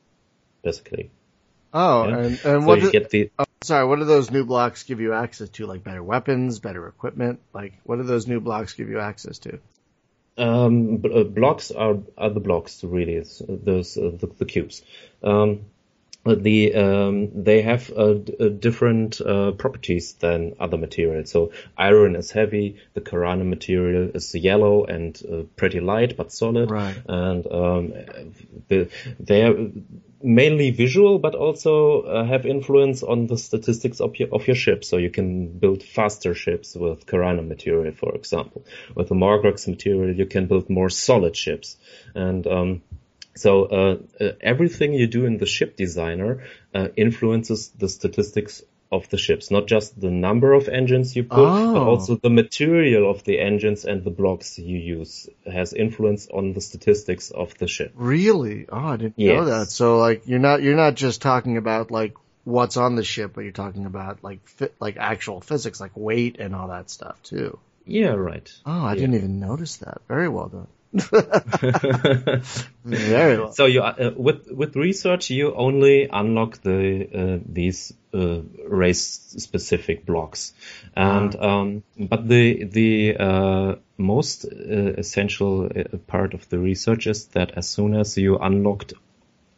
basically. 0.63 1.11
Oh, 1.73 2.09
yeah? 2.09 2.17
and, 2.17 2.27
and 2.27 2.41
so 2.41 2.61
what 2.61 2.81
you 2.81 2.93
get 2.93 3.11
the, 3.11 3.31
oh, 3.39 3.45
sorry, 3.63 3.87
what 3.87 3.99
do 3.99 4.05
those 4.05 4.31
new 4.31 4.45
blocks 4.45 4.85
give 4.85 5.01
you 5.01 5.13
access 5.13 5.49
to? 5.51 5.67
Like 5.67 5.83
better 5.83 6.03
weapons, 6.03 6.61
better 6.61 6.87
equipment? 6.87 7.41
Like, 7.53 7.75
what 7.85 7.97
do 7.97 8.05
those 8.05 8.27
new 8.27 8.41
blocks 8.41 8.75
give 8.75 8.89
you 8.89 9.01
access 9.01 9.39
to? 9.41 9.59
Um, 10.39 11.03
uh, 11.05 11.25
blocks 11.25 11.73
are, 11.73 11.97
are 12.17 12.31
the 12.31 12.41
blocks, 12.41 12.85
really. 12.85 13.15
It's 13.15 13.43
those, 13.49 13.97
uh, 13.97 14.13
the, 14.17 14.29
the 14.39 14.45
cubes. 14.45 14.83
Um, 15.23 15.63
the 16.35 16.75
um, 16.75 17.43
they 17.45 17.63
have 17.63 17.91
uh, 17.97 18.15
d- 18.15 18.51
different 18.51 19.21
uh, 19.21 19.53
properties 19.53 20.15
than 20.15 20.55
other 20.59 20.77
materials. 20.77 21.31
So 21.31 21.53
iron 21.77 22.17
is 22.17 22.31
heavy, 22.31 22.77
the 22.95 23.01
Karana 23.01 23.47
material 23.47 24.11
is 24.15 24.35
yellow 24.35 24.85
and 24.85 25.21
uh, 25.31 25.43
pretty 25.57 25.81
light 25.81 26.17
but 26.17 26.33
solid, 26.33 26.71
right. 26.71 26.97
and 27.09 27.47
um, 27.47 27.93
the, 28.69 28.89
they 29.21 29.43
are 29.43 29.57
mainly 30.23 30.71
visual, 30.71 31.19
but 31.19 31.35
also 31.35 32.03
uh, 32.03 32.25
have 32.25 32.45
influence 32.45 33.03
on 33.03 33.27
the 33.27 33.39
statistics 33.39 34.01
of 34.01 34.19
your 34.19 34.29
of 34.33 34.47
your 34.47 34.57
ship. 34.57 34.85
So 34.85 34.97
you 34.97 35.11
can 35.11 35.59
build 35.59 35.83
faster 35.83 36.35
ships 36.35 36.75
with 36.75 37.07
Karana 37.07 37.47
material, 37.47 37.95
for 37.95 38.15
example. 38.15 38.65
With 38.95 39.09
the 39.09 39.15
Margrox 39.15 39.69
material, 39.69 40.15
you 40.15 40.27
can 40.27 40.47
build 40.47 40.69
more 40.69 40.91
solid 40.91 41.37
ships, 41.37 41.77
and 42.15 42.47
um, 42.47 42.83
so 43.39 43.65
uh, 43.65 43.97
uh, 44.21 44.33
everything 44.41 44.93
you 44.93 45.07
do 45.07 45.25
in 45.25 45.39
the 45.39 45.47
ship 45.47 45.77
designer 45.77 46.43
uh, 46.75 46.89
influences 46.97 47.69
the 47.71 47.89
statistics 47.89 48.63
of 48.91 49.09
the 49.11 49.19
ships, 49.19 49.51
not 49.51 49.67
just 49.67 50.01
the 50.01 50.11
number 50.11 50.53
of 50.55 50.69
engines 50.69 51.15
you 51.15 51.23
put, 51.23 51.39
oh. 51.39 51.75
but 51.75 51.83
also 51.83 52.17
the 52.17 52.31
material 52.31 53.09
of 53.11 53.23
the 53.25 53.39
engines 53.39 53.85
and 53.85 54.03
the 54.03 54.11
blocks 54.11 54.59
you 54.59 54.79
use 54.79 55.29
has 55.47 55.73
influence 55.73 56.27
on 56.29 56.53
the 56.53 56.61
statistics 56.61 57.31
of 57.31 57.57
the 57.59 57.69
ship. 57.69 57.93
Really? 57.95 58.67
Oh, 58.69 58.79
I 58.79 58.97
didn't 58.97 59.15
yes. 59.19 59.37
know 59.37 59.45
that. 59.45 59.67
So 59.71 59.99
like 59.99 60.27
you're 60.27 60.39
not 60.39 60.63
you're 60.63 60.77
not 60.77 60.95
just 60.95 61.21
talking 61.23 61.59
about 61.59 61.91
like 61.91 62.15
what's 62.45 62.77
on 62.77 62.97
the 62.97 63.05
ship, 63.05 63.33
but 63.35 63.43
you're 63.43 63.53
talking 63.53 63.85
about 63.85 64.25
like 64.25 64.47
fit, 64.49 64.75
like 64.81 64.97
actual 64.97 65.41
physics, 65.41 65.81
like 65.81 65.93
weight 65.95 66.41
and 66.41 66.55
all 66.55 66.69
that 66.69 66.91
stuff 66.91 67.23
too. 67.23 67.59
Yeah, 67.85 68.11
right. 68.11 68.51
Oh, 68.67 68.85
I 68.85 68.95
yeah. 68.95 69.01
didn't 69.01 69.15
even 69.17 69.41
notice 69.41 69.77
that. 69.79 70.01
Very 70.09 70.29
well 70.29 70.49
done. 70.49 70.69
Very 72.85 73.39
well. 73.39 73.53
So 73.53 73.67
you 73.67 73.83
uh, 73.83 74.13
with 74.17 74.51
with 74.51 74.75
research 74.75 75.29
you 75.31 75.55
only 75.55 76.09
unlock 76.11 76.63
the 76.63 77.09
uh, 77.15 77.39
these 77.47 77.93
uh, 78.15 78.41
race 78.67 79.03
specific 79.37 80.07
blocks, 80.07 80.55
and 80.97 81.35
uh-huh. 81.35 81.47
um, 81.47 81.83
but 81.99 82.27
the 82.27 82.65
the 82.65 83.17
uh, 83.19 83.75
most 83.99 84.47
uh, 84.47 84.95
essential 84.97 85.67
uh, 85.67 85.99
part 86.07 86.33
of 86.33 86.49
the 86.49 86.59
research 86.59 87.07
is 87.07 87.27
that 87.29 87.53
as 87.57 87.69
soon 87.69 87.95
as 87.95 88.17
you 88.17 88.39
unlocked 88.39 88.95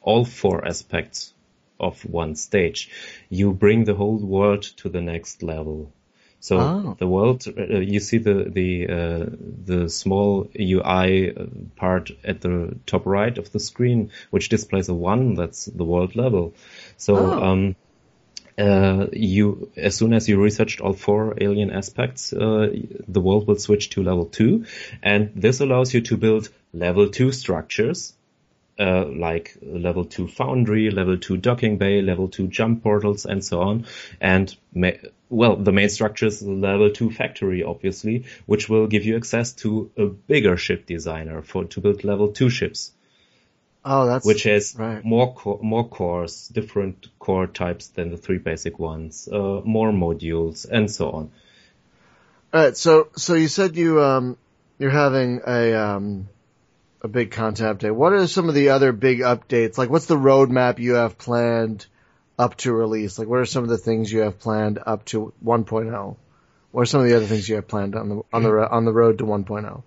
all 0.00 0.24
four 0.24 0.66
aspects 0.66 1.32
of 1.78 2.04
one 2.04 2.34
stage, 2.34 2.90
you 3.28 3.52
bring 3.52 3.84
the 3.84 3.94
whole 3.94 4.18
world 4.18 4.62
to 4.62 4.88
the 4.88 5.00
next 5.00 5.44
level. 5.44 5.92
So 6.40 6.58
oh. 6.58 6.96
the 6.98 7.06
world, 7.06 7.46
uh, 7.46 7.78
you 7.78 8.00
see 8.00 8.16
the 8.18 8.44
the 8.48 8.88
uh, 8.88 9.26
the 9.64 9.88
small 9.90 10.48
UI 10.58 11.34
part 11.76 12.10
at 12.24 12.40
the 12.40 12.76
top 12.86 13.04
right 13.04 13.36
of 13.36 13.52
the 13.52 13.60
screen, 13.60 14.10
which 14.30 14.48
displays 14.48 14.88
a 14.88 14.94
one. 14.94 15.34
That's 15.34 15.66
the 15.66 15.84
world 15.84 16.16
level. 16.16 16.54
So 16.96 17.16
oh. 17.16 17.42
um, 17.44 17.76
uh, 18.58 19.08
you 19.12 19.70
as 19.76 19.96
soon 19.96 20.14
as 20.14 20.28
you 20.28 20.40
researched 20.40 20.80
all 20.80 20.94
four 20.94 21.34
alien 21.38 21.70
aspects, 21.70 22.32
uh, 22.32 22.74
the 23.06 23.20
world 23.20 23.46
will 23.46 23.56
switch 23.56 23.90
to 23.90 24.02
level 24.02 24.24
two, 24.24 24.64
and 25.02 25.32
this 25.34 25.60
allows 25.60 25.92
you 25.92 26.00
to 26.02 26.16
build 26.16 26.48
level 26.72 27.10
two 27.10 27.32
structures 27.32 28.14
uh, 28.80 29.04
like 29.04 29.56
level 29.62 30.04
2 30.04 30.26
foundry, 30.26 30.90
level 30.90 31.18
2 31.18 31.36
docking 31.36 31.76
bay, 31.76 32.00
level 32.00 32.28
2 32.28 32.48
jump 32.48 32.82
portals, 32.82 33.26
and 33.26 33.44
so 33.44 33.60
on. 33.60 33.86
And 34.20 34.54
ma- 34.74 35.00
well, 35.28 35.56
the 35.56 35.72
main 35.72 35.90
structure 35.90 36.26
is 36.26 36.42
level 36.42 36.90
2 36.90 37.10
factory, 37.10 37.62
obviously, 37.62 38.24
which 38.46 38.68
will 38.68 38.86
give 38.86 39.04
you 39.04 39.16
access 39.16 39.52
to 39.64 39.90
a 39.96 40.06
bigger 40.06 40.56
ship 40.56 40.86
designer 40.86 41.42
for 41.42 41.64
to 41.66 41.80
build 41.80 42.04
level 42.04 42.32
2 42.32 42.48
ships. 42.48 42.92
Oh, 43.84 44.06
that's 44.06 44.26
which 44.26 44.42
has 44.44 44.76
right. 44.78 45.02
more 45.04 45.34
co- 45.34 45.60
more 45.62 45.88
cores, 45.88 46.48
different 46.48 47.08
core 47.18 47.46
types 47.46 47.88
than 47.88 48.10
the 48.10 48.18
three 48.18 48.38
basic 48.38 48.78
ones, 48.78 49.28
uh, 49.30 49.60
more 49.64 49.90
modules, 49.90 50.66
and 50.70 50.90
so 50.90 51.10
on. 51.10 51.30
All 52.52 52.62
right. 52.64 52.76
So, 52.76 53.08
so 53.16 53.34
you 53.34 53.48
said 53.48 53.76
you 53.76 54.02
um, 54.02 54.36
you're 54.78 54.90
having 54.90 55.40
a 55.46 55.72
um, 55.74 56.28
a 57.02 57.08
big 57.08 57.30
content 57.30 57.78
update. 57.78 57.94
What 57.94 58.12
are 58.12 58.26
some 58.26 58.48
of 58.48 58.54
the 58.54 58.70
other 58.70 58.92
big 58.92 59.20
updates? 59.20 59.78
Like, 59.78 59.90
what's 59.90 60.06
the 60.06 60.16
roadmap 60.16 60.78
you 60.78 60.94
have 60.94 61.18
planned 61.18 61.86
up 62.38 62.56
to 62.58 62.72
release? 62.72 63.18
Like, 63.18 63.28
what 63.28 63.40
are 63.40 63.46
some 63.46 63.64
of 63.64 63.70
the 63.70 63.78
things 63.78 64.12
you 64.12 64.20
have 64.20 64.38
planned 64.38 64.78
up 64.84 65.04
to 65.06 65.32
1.0? 65.44 66.16
What 66.72 66.82
are 66.82 66.86
some 66.86 67.00
of 67.00 67.06
the 67.06 67.16
other 67.16 67.26
things 67.26 67.48
you 67.48 67.56
have 67.56 67.68
planned 67.68 67.96
on 67.96 68.08
the 68.08 68.22
on 68.32 68.42
the 68.42 68.50
mm-hmm. 68.50 68.74
on 68.74 68.84
the 68.84 68.92
road 68.92 69.18
to 69.18 69.24
1.0? 69.24 69.82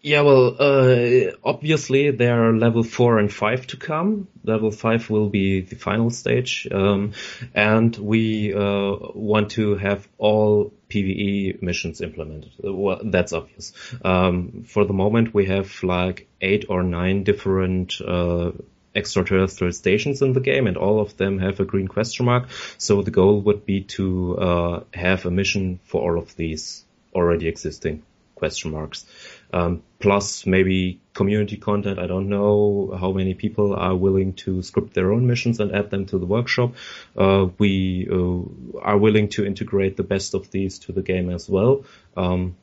Yeah, 0.00 0.20
well, 0.20 0.56
uh, 0.60 1.32
obviously 1.42 2.12
there 2.12 2.48
are 2.48 2.52
level 2.52 2.84
four 2.84 3.18
and 3.18 3.32
five 3.32 3.66
to 3.68 3.76
come. 3.76 4.28
Level 4.44 4.70
five 4.70 5.10
will 5.10 5.28
be 5.28 5.62
the 5.62 5.74
final 5.74 6.10
stage, 6.10 6.68
um, 6.70 7.14
and 7.52 7.96
we 7.96 8.54
uh, 8.54 8.96
want 9.14 9.50
to 9.52 9.74
have 9.74 10.06
all 10.16 10.72
PVE 10.88 11.60
missions 11.62 12.00
implemented. 12.00 12.52
Well, 12.62 13.00
that's 13.02 13.32
obvious. 13.32 13.72
Um, 14.04 14.64
for 14.68 14.84
the 14.84 14.92
moment, 14.92 15.34
we 15.34 15.46
have 15.46 15.82
like 15.82 16.28
eight 16.40 16.66
or 16.68 16.84
nine 16.84 17.24
different 17.24 18.00
uh, 18.00 18.52
extraterrestrial 18.94 19.72
stations 19.72 20.22
in 20.22 20.32
the 20.32 20.40
game, 20.40 20.68
and 20.68 20.76
all 20.76 21.00
of 21.00 21.16
them 21.16 21.40
have 21.40 21.58
a 21.58 21.64
green 21.64 21.88
question 21.88 22.26
mark. 22.26 22.48
So 22.78 23.02
the 23.02 23.10
goal 23.10 23.40
would 23.42 23.66
be 23.66 23.82
to 23.96 24.38
uh, 24.38 24.84
have 24.94 25.26
a 25.26 25.30
mission 25.32 25.80
for 25.82 26.00
all 26.02 26.22
of 26.22 26.36
these 26.36 26.84
already 27.12 27.48
existing 27.48 28.04
question 28.38 28.70
marks. 28.70 29.04
Um, 29.52 29.82
plus 29.98 30.46
maybe 30.46 31.00
community 31.14 31.56
content. 31.56 31.98
I 31.98 32.06
don't 32.06 32.28
know 32.28 32.96
how 32.98 33.12
many 33.12 33.34
people 33.34 33.74
are 33.74 33.96
willing 33.96 34.34
to 34.34 34.62
script 34.62 34.94
their 34.94 35.12
own 35.12 35.26
missions 35.26 35.58
and 35.58 35.74
add 35.74 35.90
them 35.90 36.06
to 36.06 36.18
the 36.18 36.26
workshop. 36.26 36.74
Uh, 37.16 37.48
we 37.58 38.08
uh, 38.10 38.78
are 38.80 38.98
willing 38.98 39.28
to 39.30 39.44
integrate 39.44 39.96
the 39.96 40.04
best 40.04 40.34
of 40.34 40.50
these 40.50 40.78
to 40.80 40.92
the 40.92 41.02
game 41.02 41.30
as 41.30 41.48
well. 41.48 41.84
Um, 42.16 42.56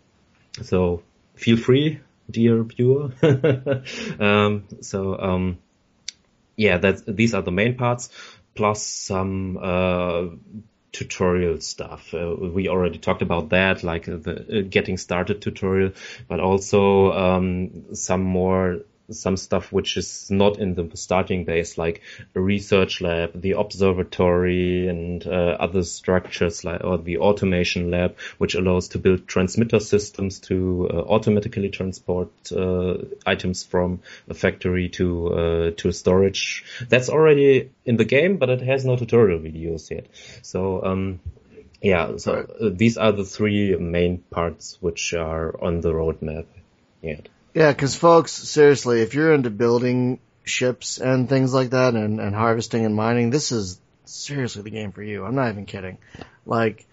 so 0.62 1.02
feel 1.36 1.58
free, 1.58 2.00
dear 2.30 2.64
viewer. 2.64 3.12
um, 4.20 4.66
so 4.82 5.20
um, 5.20 5.58
yeah, 6.56 6.78
these 7.08 7.34
are 7.34 7.42
the 7.42 7.52
main 7.52 7.76
parts, 7.76 8.10
plus 8.54 8.84
some 8.84 9.58
uh, 9.62 10.28
tutorial 10.96 11.60
stuff. 11.60 12.14
Uh, 12.14 12.34
we 12.40 12.70
already 12.70 12.98
talked 12.98 13.22
about 13.22 13.50
that, 13.50 13.84
like 13.84 14.06
the 14.06 14.60
uh, 14.60 14.68
getting 14.70 14.98
started 14.98 15.42
tutorial, 15.42 15.92
but 16.30 16.40
also 16.40 17.12
um, 17.12 17.94
some 17.94 18.22
more 18.22 18.80
some 19.12 19.38
stuff 19.38 19.72
which 19.72 19.98
is 19.98 20.30
not 20.32 20.60
in 20.60 20.76
the 20.76 20.90
starting 20.96 21.46
base, 21.46 21.78
like 21.78 22.02
a 22.34 22.40
research 22.40 23.02
lab, 23.02 23.40
the 23.40 23.52
observatory, 23.52 24.88
and 24.88 25.26
uh, 25.26 25.58
other 25.60 25.84
structures 25.84 26.64
like 26.64 26.84
or 26.84 26.98
the 26.98 27.18
automation 27.18 27.92
lab, 27.92 28.18
which 28.38 28.56
allows 28.56 28.90
to 28.90 29.00
build 29.00 29.28
transmitter 29.28 29.80
systems 29.80 30.40
to 30.40 30.90
uh, 30.92 30.98
automatically 30.98 31.70
transport 31.70 32.30
uh, 32.52 32.96
items 33.26 33.64
from 33.64 34.00
a 34.30 34.34
factory 34.34 34.90
to 34.90 35.34
uh, 35.34 35.72
to 35.78 35.92
storage. 35.92 36.66
That's 36.90 37.10
already 37.10 37.72
in 37.86 37.98
the 37.98 38.06
game, 38.06 38.38
but 38.38 38.50
it 38.50 38.62
has 38.62 38.86
no 38.86 38.96
tutorial 38.96 39.40
videos 39.40 39.90
yet. 39.90 40.08
So. 40.42 40.84
Um, 40.84 41.20
yeah, 41.82 42.18
so 42.18 42.34
uh, 42.34 42.70
these 42.74 42.98
are 42.98 43.12
the 43.12 43.26
three 43.26 43.76
main 43.76 44.20
parts 44.32 44.78
which 44.82 45.14
are 45.14 45.62
on 45.62 45.82
the 45.82 45.92
roadmap 45.92 46.46
yet. 47.02 47.30
Yeah, 47.56 47.72
because 47.72 47.96
folks, 47.96 48.34
seriously, 48.34 49.02
if 49.02 49.14
you're 49.14 49.34
into 49.34 49.50
building 49.50 50.20
ships 50.44 50.98
and 50.98 51.30
things 51.30 51.54
like 51.54 51.70
that, 51.70 51.96
and, 51.96 52.20
and 52.20 52.36
harvesting 52.36 52.86
and 52.86 52.94
mining, 52.94 53.30
this 53.30 53.54
is 53.54 53.80
seriously 54.04 54.62
the 54.62 54.72
game 54.72 54.92
for 54.92 55.02
you. 55.02 55.24
I'm 55.24 55.36
not 55.36 55.50
even 55.54 55.66
kidding. 55.66 55.98
Like, 56.46 56.86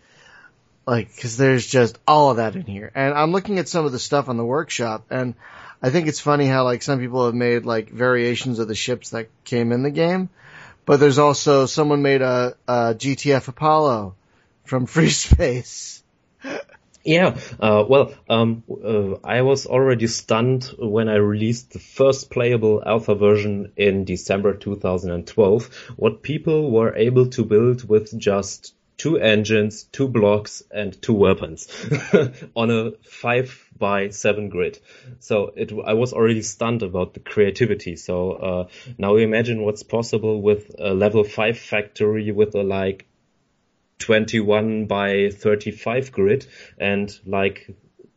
like, 0.86 1.08
cause 1.20 1.36
there's 1.36 1.66
just 1.66 1.98
all 2.06 2.30
of 2.30 2.36
that 2.36 2.54
in 2.54 2.62
here. 2.62 2.92
And 2.94 3.12
I'm 3.12 3.32
looking 3.32 3.58
at 3.58 3.68
some 3.68 3.86
of 3.86 3.90
the 3.90 3.98
stuff 3.98 4.28
on 4.28 4.36
the 4.36 4.44
workshop, 4.44 5.06
and 5.10 5.34
I 5.82 5.90
think 5.90 6.06
it's 6.06 6.20
funny 6.20 6.46
how 6.46 6.62
like 6.62 6.82
some 6.82 7.00
people 7.00 7.26
have 7.26 7.34
made 7.34 7.66
like 7.66 7.90
variations 7.90 8.60
of 8.60 8.68
the 8.68 8.76
ships 8.76 9.10
that 9.10 9.30
came 9.42 9.72
in 9.72 9.82
the 9.82 9.90
game, 9.90 10.30
but 10.86 11.00
there's 11.00 11.18
also 11.18 11.66
someone 11.66 12.02
made 12.02 12.22
a, 12.22 12.54
a 12.68 12.94
GTF 12.94 13.48
Apollo 13.48 14.14
from 14.64 14.86
Free 14.94 15.10
Space. 15.10 16.01
Yeah, 17.04 17.36
uh, 17.58 17.84
well, 17.88 18.14
um, 18.28 18.62
uh, 18.70 19.14
I 19.24 19.42
was 19.42 19.66
already 19.66 20.06
stunned 20.06 20.64
when 20.78 21.08
I 21.08 21.16
released 21.16 21.72
the 21.72 21.80
first 21.80 22.30
playable 22.30 22.82
alpha 22.84 23.14
version 23.16 23.72
in 23.76 24.04
December 24.04 24.54
2012. 24.54 25.70
What 25.96 26.22
people 26.22 26.70
were 26.70 26.94
able 26.94 27.26
to 27.30 27.44
build 27.44 27.88
with 27.88 28.16
just 28.16 28.74
two 28.96 29.18
engines, 29.18 29.82
two 29.90 30.06
blocks, 30.06 30.62
and 30.70 31.00
two 31.02 31.14
weapons 31.14 31.66
on 32.54 32.70
a 32.70 32.92
five 33.02 33.68
by 33.76 34.10
seven 34.10 34.48
grid. 34.48 34.78
So 35.18 35.52
it, 35.56 35.72
I 35.84 35.94
was 35.94 36.12
already 36.12 36.42
stunned 36.42 36.84
about 36.84 37.14
the 37.14 37.20
creativity. 37.20 37.96
So 37.96 38.32
uh, 38.32 38.68
now 38.96 39.16
imagine 39.16 39.62
what's 39.62 39.82
possible 39.82 40.40
with 40.40 40.76
a 40.78 40.94
level 40.94 41.24
five 41.24 41.58
factory 41.58 42.30
with 42.30 42.54
a 42.54 42.62
like 42.62 43.06
21 44.02 44.86
by 44.86 45.30
35 45.30 46.12
grid 46.12 46.46
and 46.78 47.16
like 47.24 47.70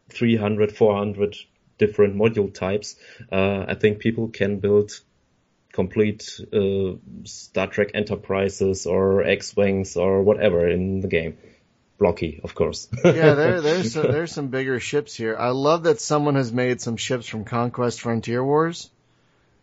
300, 0.09 0.75
400 0.75 1.35
different 1.77 2.15
module 2.15 2.53
types, 2.53 2.95
uh, 3.31 3.65
I 3.67 3.75
think 3.75 3.99
people 3.99 4.29
can 4.29 4.59
build 4.59 4.91
complete 5.71 6.39
uh, 6.53 6.93
Star 7.25 7.67
Trek 7.67 7.91
Enterprises 7.93 8.85
or 8.85 9.23
X-wings 9.23 9.97
or 9.97 10.23
whatever 10.23 10.67
in 10.67 11.01
the 11.01 11.07
game. 11.07 11.37
Blocky, 11.97 12.41
of 12.43 12.55
course. 12.55 12.89
yeah, 13.05 13.35
there, 13.35 13.61
there's 13.61 13.93
some, 13.93 14.11
there's 14.11 14.31
some 14.31 14.47
bigger 14.47 14.79
ships 14.79 15.13
here. 15.13 15.35
I 15.37 15.49
love 15.49 15.83
that 15.83 16.01
someone 16.01 16.35
has 16.35 16.51
made 16.51 16.81
some 16.81 16.97
ships 16.97 17.27
from 17.27 17.45
Conquest 17.45 18.01
Frontier 18.01 18.43
Wars, 18.43 18.89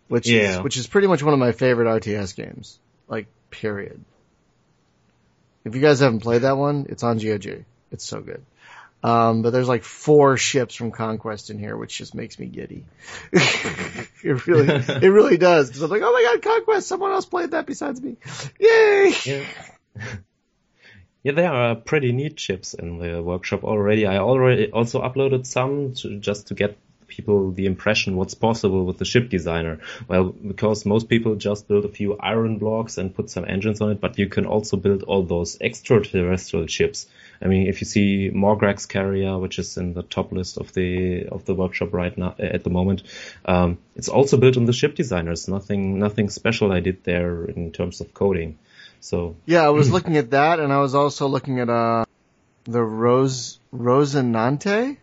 which 0.09 0.29
yeah. 0.29 0.59
is 0.59 0.63
which 0.63 0.77
is 0.77 0.87
pretty 0.87 1.09
much 1.09 1.23
one 1.23 1.35
of 1.35 1.41
my 1.41 1.53
favorite 1.53 1.87
RTS 1.87 2.35
games. 2.37 2.79
Like, 3.09 3.27
period. 3.51 4.03
If 5.65 5.75
you 5.75 5.81
guys 5.81 6.01
haven't 6.01 6.21
played 6.21 6.43
that 6.43 6.57
one, 6.57 6.87
it's 6.89 7.03
on 7.03 7.19
GOG. 7.19 7.65
It's 7.91 8.05
so 8.05 8.21
good. 8.21 8.45
Um, 9.05 9.43
but 9.43 9.51
there's 9.51 9.69
like 9.69 9.83
four 9.83 10.37
ships 10.37 10.75
from 10.77 10.93
Conquest 10.93 11.51
in 11.51 11.59
here, 11.59 11.77
which 11.77 11.99
just 11.99 12.15
makes 12.15 12.39
me 12.39 12.47
giddy. 12.47 12.85
it 13.33 14.47
really, 14.47 14.69
it 14.89 15.09
really 15.09 15.37
does. 15.37 15.71
Cause 15.71 15.83
I'm 15.83 15.91
like, 15.91 16.03
oh 16.03 16.13
my 16.13 16.23
god, 16.23 16.43
Conquest! 16.43 16.87
Someone 16.87 17.11
else 17.11 17.27
played 17.27 17.51
that 17.51 17.67
besides 17.67 18.01
me. 18.01 18.17
Yay! 18.59 19.15
Yeah. 19.25 19.45
yeah, 21.23 21.33
there 21.33 21.53
are 21.53 21.75
pretty 21.75 22.13
neat 22.13 22.41
ships 22.41 22.73
in 22.73 22.99
the 22.99 23.23
workshop 23.23 23.63
already. 23.63 24.07
I 24.07 24.19
already 24.19 24.71
also 24.71 25.03
uploaded 25.03 25.45
some 25.47 25.93
to, 25.97 26.19
just 26.19 26.47
to 26.47 26.55
get 26.55 26.79
people 27.17 27.53
the 27.53 27.67
impression 27.67 28.17
what's 28.17 28.35
possible 28.35 28.85
with 28.85 28.99
the 28.99 29.05
ship 29.05 29.29
designer. 29.29 29.79
Well, 30.09 30.25
because 30.25 30.87
most 30.87 31.09
people 31.09 31.37
just 31.37 31.69
build 31.69 31.85
a 31.85 31.89
few 31.89 32.17
iron 32.19 32.59
blocks 32.59 32.99
and 32.99 33.15
put 33.15 33.31
some 33.31 33.45
engines 33.45 33.81
on 33.81 33.91
it, 33.93 34.01
but 34.01 34.19
you 34.19 34.29
can 34.29 34.47
also 34.47 34.77
build 34.77 35.03
all 35.03 35.23
those 35.23 35.59
extraterrestrial 35.61 36.67
ships. 36.67 37.07
I 37.41 37.49
mean, 37.49 37.67
if 37.67 37.81
you 37.81 37.87
see 37.87 38.31
Morgrax 38.33 38.89
carrier, 38.89 39.39
which 39.39 39.59
is 39.59 39.77
in 39.77 39.95
the 39.95 40.03
top 40.03 40.33
list 40.33 40.59
of 40.59 40.73
the 40.73 41.27
of 41.27 41.45
the 41.45 41.55
workshop 41.55 41.93
right 41.93 42.17
now 42.17 42.35
at 42.39 42.63
the 42.65 42.71
moment, 42.71 43.03
um, 43.45 43.79
it's 43.97 44.09
also 44.09 44.37
built 44.37 44.57
on 44.57 44.65
the 44.65 44.73
ship 44.73 44.95
designers. 44.95 45.49
Nothing 45.49 45.99
nothing 45.99 46.31
special 46.31 46.73
I 46.73 46.81
did 46.81 47.05
there 47.05 47.45
in 47.45 47.73
terms 47.73 48.01
of 48.01 48.15
coding. 48.15 48.59
So 49.01 49.37
yeah, 49.47 49.67
I 49.67 49.71
was 49.71 49.91
looking 49.91 50.17
at 50.17 50.31
that, 50.31 50.61
and 50.61 50.73
I 50.73 50.79
was 50.79 50.95
also 50.95 51.27
looking 51.27 51.59
at 51.59 51.69
uh 51.69 52.05
the 52.65 52.83
Rose 52.83 53.59
Rosinante 53.75 54.97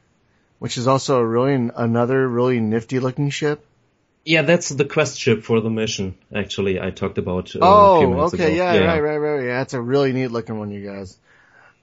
which 0.59 0.77
is 0.77 0.87
also 0.87 1.19
a 1.19 1.25
really 1.25 1.71
another 1.75 2.27
really 2.27 2.59
nifty 2.59 2.99
looking 2.99 3.29
ship. 3.29 3.65
Yeah, 4.25 4.43
that's 4.43 4.69
the 4.69 4.85
quest 4.85 5.19
ship 5.19 5.43
for 5.43 5.61
the 5.61 5.69
mission. 5.69 6.15
Actually, 6.35 6.79
I 6.79 6.91
talked 6.91 7.17
about. 7.17 7.55
Uh, 7.55 7.59
oh, 7.61 8.19
okay, 8.27 8.55
yeah, 8.55 8.73
yeah, 8.73 8.85
right, 8.85 9.01
right, 9.01 9.17
right. 9.17 9.45
Yeah, 9.45 9.61
it's 9.61 9.73
a 9.73 9.81
really 9.81 10.13
neat 10.13 10.27
looking 10.27 10.59
one, 10.59 10.71
you 10.71 10.85
guys. 10.85 11.17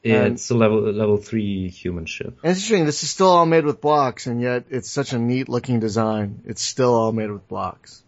Yeah, 0.02 0.22
and 0.22 0.34
it's 0.34 0.50
a 0.50 0.54
level 0.54 0.92
level 0.92 1.16
three 1.16 1.68
human 1.70 2.06
ship. 2.06 2.38
Interesting. 2.44 2.84
This 2.84 3.02
is 3.02 3.10
still 3.10 3.30
all 3.30 3.46
made 3.46 3.64
with 3.64 3.80
blocks, 3.80 4.26
and 4.26 4.40
yet 4.40 4.66
it's 4.70 4.90
such 4.90 5.12
a 5.12 5.18
neat 5.18 5.48
looking 5.48 5.80
design. 5.80 6.42
It's 6.44 6.62
still 6.62 6.94
all 6.94 7.10
made 7.10 7.30
with 7.30 7.48
blocks. 7.48 8.04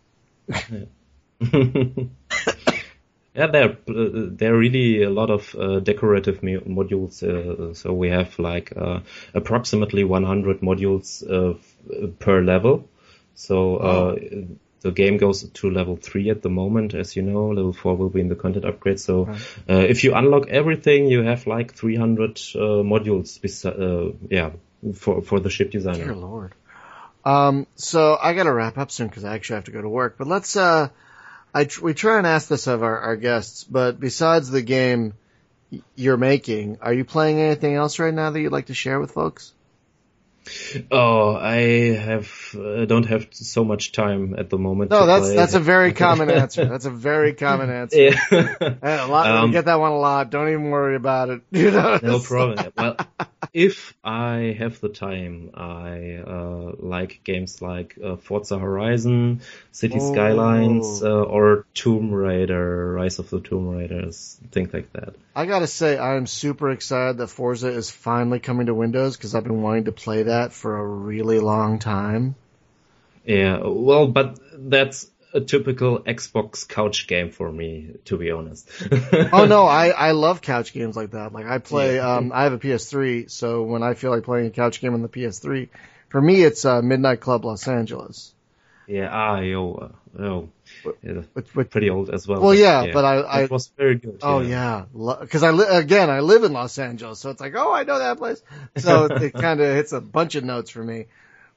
Yeah, 0.48 0.84
there 3.46 3.70
uh, 3.70 4.28
there 4.36 4.54
are 4.54 4.58
really 4.58 5.02
a 5.02 5.10
lot 5.10 5.30
of 5.30 5.54
uh, 5.54 5.80
decorative 5.80 6.40
modules. 6.40 7.22
Uh, 7.22 7.74
so 7.74 7.92
we 7.92 8.10
have 8.10 8.38
like 8.38 8.72
uh, 8.76 9.00
approximately 9.34 10.04
100 10.04 10.60
modules 10.60 11.22
uh, 11.22 11.54
per 12.18 12.42
level. 12.42 12.88
So 13.34 13.76
uh, 13.76 14.16
the 14.80 14.90
game 14.90 15.16
goes 15.16 15.48
to 15.48 15.70
level 15.70 15.96
three 15.96 16.30
at 16.30 16.42
the 16.42 16.50
moment, 16.50 16.94
as 16.94 17.14
you 17.14 17.22
know. 17.22 17.48
Level 17.48 17.72
four 17.72 17.96
will 17.96 18.08
be 18.08 18.20
in 18.20 18.28
the 18.28 18.34
content 18.34 18.64
upgrade. 18.64 18.98
So 18.98 19.32
if 19.68 20.02
you 20.02 20.14
unlock 20.14 20.48
everything, 20.48 21.06
you 21.06 21.22
have 21.22 21.46
like 21.46 21.74
300 21.74 22.34
modules. 22.34 23.38
yeah, 24.28 24.50
for 24.94 25.22
for 25.22 25.40
the 25.40 25.50
ship 25.50 25.70
designer. 25.70 26.04
Dear 26.04 26.14
Lord. 26.14 26.54
Um, 27.24 27.66
so 27.76 28.16
I 28.20 28.32
got 28.32 28.44
to 28.44 28.52
wrap 28.52 28.78
up 28.78 28.90
soon 28.90 29.08
because 29.08 29.24
I 29.24 29.34
actually 29.34 29.56
have 29.56 29.64
to 29.64 29.72
go 29.72 29.82
to 29.82 29.88
work. 29.88 30.16
But 30.18 30.26
let's 30.26 30.56
I 31.54 31.64
tr- 31.64 31.84
we 31.84 31.94
try 31.94 32.18
and 32.18 32.26
ask 32.26 32.48
this 32.48 32.66
of 32.66 32.82
our, 32.82 32.98
our 32.98 33.16
guests, 33.16 33.64
but 33.64 33.98
besides 33.98 34.50
the 34.50 34.62
game 34.62 35.14
you're 35.94 36.16
making, 36.16 36.78
are 36.80 36.92
you 36.92 37.04
playing 37.04 37.40
anything 37.40 37.74
else 37.74 37.98
right 37.98 38.14
now 38.14 38.30
that 38.30 38.40
you'd 38.40 38.52
like 38.52 38.66
to 38.66 38.74
share 38.74 39.00
with 39.00 39.12
folks? 39.12 39.52
Oh, 40.90 41.36
I 41.36 41.56
have 41.94 42.30
uh, 42.54 42.84
don't 42.86 43.04
have 43.06 43.28
so 43.32 43.64
much 43.64 43.92
time 43.92 44.34
at 44.38 44.48
the 44.50 44.58
moment. 44.58 44.90
No, 44.90 45.06
that's 45.06 45.26
play. 45.26 45.36
that's 45.36 45.54
a 45.54 45.60
very 45.60 45.92
common 45.92 46.30
answer. 46.42 46.64
That's 46.64 46.86
a 46.86 46.90
very 46.90 47.34
common 47.34 47.70
answer. 47.70 47.98
Yeah. 47.98 48.16
a 48.82 49.06
lot, 49.06 49.30
um, 49.30 49.50
get 49.50 49.66
that 49.66 49.78
one 49.78 49.92
a 49.92 49.98
lot. 49.98 50.30
Don't 50.30 50.48
even 50.48 50.70
worry 50.70 50.96
about 50.96 51.30
it. 51.30 51.42
You 51.50 51.70
know, 51.70 51.98
no 52.02 52.18
problem. 52.20 52.72
well, 52.76 52.96
if 53.52 53.94
I 54.04 54.56
have 54.58 54.80
the 54.80 54.88
time, 54.88 55.50
I 55.54 56.22
uh, 56.26 56.72
like 56.78 57.20
games 57.24 57.60
like 57.62 57.96
uh, 58.02 58.16
Forza 58.16 58.58
Horizon, 58.58 59.40
City 59.72 59.98
oh. 60.00 60.12
Skylines, 60.12 61.02
uh, 61.02 61.22
or 61.22 61.66
Tomb 61.74 62.12
Raider, 62.12 62.92
Rise 62.92 63.18
of 63.18 63.30
the 63.30 63.40
Tomb 63.40 63.68
Raiders, 63.68 64.38
things 64.50 64.72
like 64.72 64.92
that. 64.92 65.14
I 65.34 65.46
gotta 65.46 65.66
say, 65.66 65.98
I'm 65.98 66.26
super 66.26 66.70
excited 66.70 67.18
that 67.18 67.28
Forza 67.28 67.68
is 67.68 67.90
finally 67.90 68.40
coming 68.40 68.66
to 68.66 68.74
Windows 68.74 69.16
because 69.16 69.34
I've 69.34 69.44
been 69.44 69.62
wanting 69.62 69.84
to 69.84 69.92
play 69.92 70.24
that 70.24 70.52
for 70.52 70.76
a 70.76 70.86
really 70.86 71.40
long 71.40 71.78
time. 71.78 72.34
Yeah, 73.24 73.60
well, 73.64 74.06
but 74.08 74.40
that's 74.54 75.10
a 75.34 75.40
typical 75.40 76.00
Xbox 76.00 76.66
couch 76.66 77.06
game 77.06 77.30
for 77.30 77.50
me, 77.50 77.94
to 78.06 78.16
be 78.16 78.30
honest. 78.30 78.70
oh 79.32 79.46
no, 79.46 79.66
I, 79.66 79.88
I 79.88 80.12
love 80.12 80.40
couch 80.40 80.72
games 80.72 80.96
like 80.96 81.12
that. 81.12 81.32
Like 81.32 81.46
I 81.46 81.58
play, 81.58 81.96
yeah. 81.96 82.16
um, 82.16 82.32
I 82.32 82.44
have 82.44 82.52
a 82.52 82.58
PS3, 82.58 83.30
so 83.30 83.62
when 83.62 83.82
I 83.82 83.94
feel 83.94 84.10
like 84.10 84.24
playing 84.24 84.46
a 84.46 84.50
couch 84.50 84.80
game 84.80 84.94
on 84.94 85.02
the 85.02 85.08
PS3, 85.08 85.68
for 86.08 86.20
me 86.20 86.42
it's 86.42 86.64
uh, 86.64 86.82
Midnight 86.82 87.20
Club 87.20 87.44
Los 87.44 87.68
Angeles. 87.68 88.32
Yeah, 88.86 89.10
ah, 89.12 89.40
yo, 89.40 89.74
uh, 89.74 90.22
oh, 90.22 90.48
yeah, 91.02 91.20
with, 91.34 91.54
with, 91.54 91.70
pretty 91.70 91.90
old 91.90 92.08
as 92.08 92.26
well. 92.26 92.40
Well, 92.40 92.54
yeah, 92.54 92.84
yeah, 92.84 92.92
but 92.94 93.04
I, 93.04 93.16
I 93.16 93.42
it 93.42 93.50
was 93.50 93.70
very 93.76 93.96
good. 93.96 94.20
Oh 94.22 94.40
yeah, 94.40 94.86
because 95.20 95.42
yeah. 95.42 95.48
I 95.48 95.50
li- 95.50 95.66
again 95.68 96.08
I 96.08 96.20
live 96.20 96.42
in 96.44 96.54
Los 96.54 96.78
Angeles, 96.78 97.18
so 97.18 97.28
it's 97.28 97.40
like, 97.40 97.54
oh, 97.54 97.70
I 97.70 97.84
know 97.84 97.98
that 97.98 98.16
place. 98.16 98.42
So 98.78 99.04
it 99.04 99.34
kind 99.34 99.60
of 99.60 99.76
hits 99.76 99.92
a 99.92 100.00
bunch 100.00 100.36
of 100.36 100.44
notes 100.44 100.70
for 100.70 100.82
me. 100.82 101.04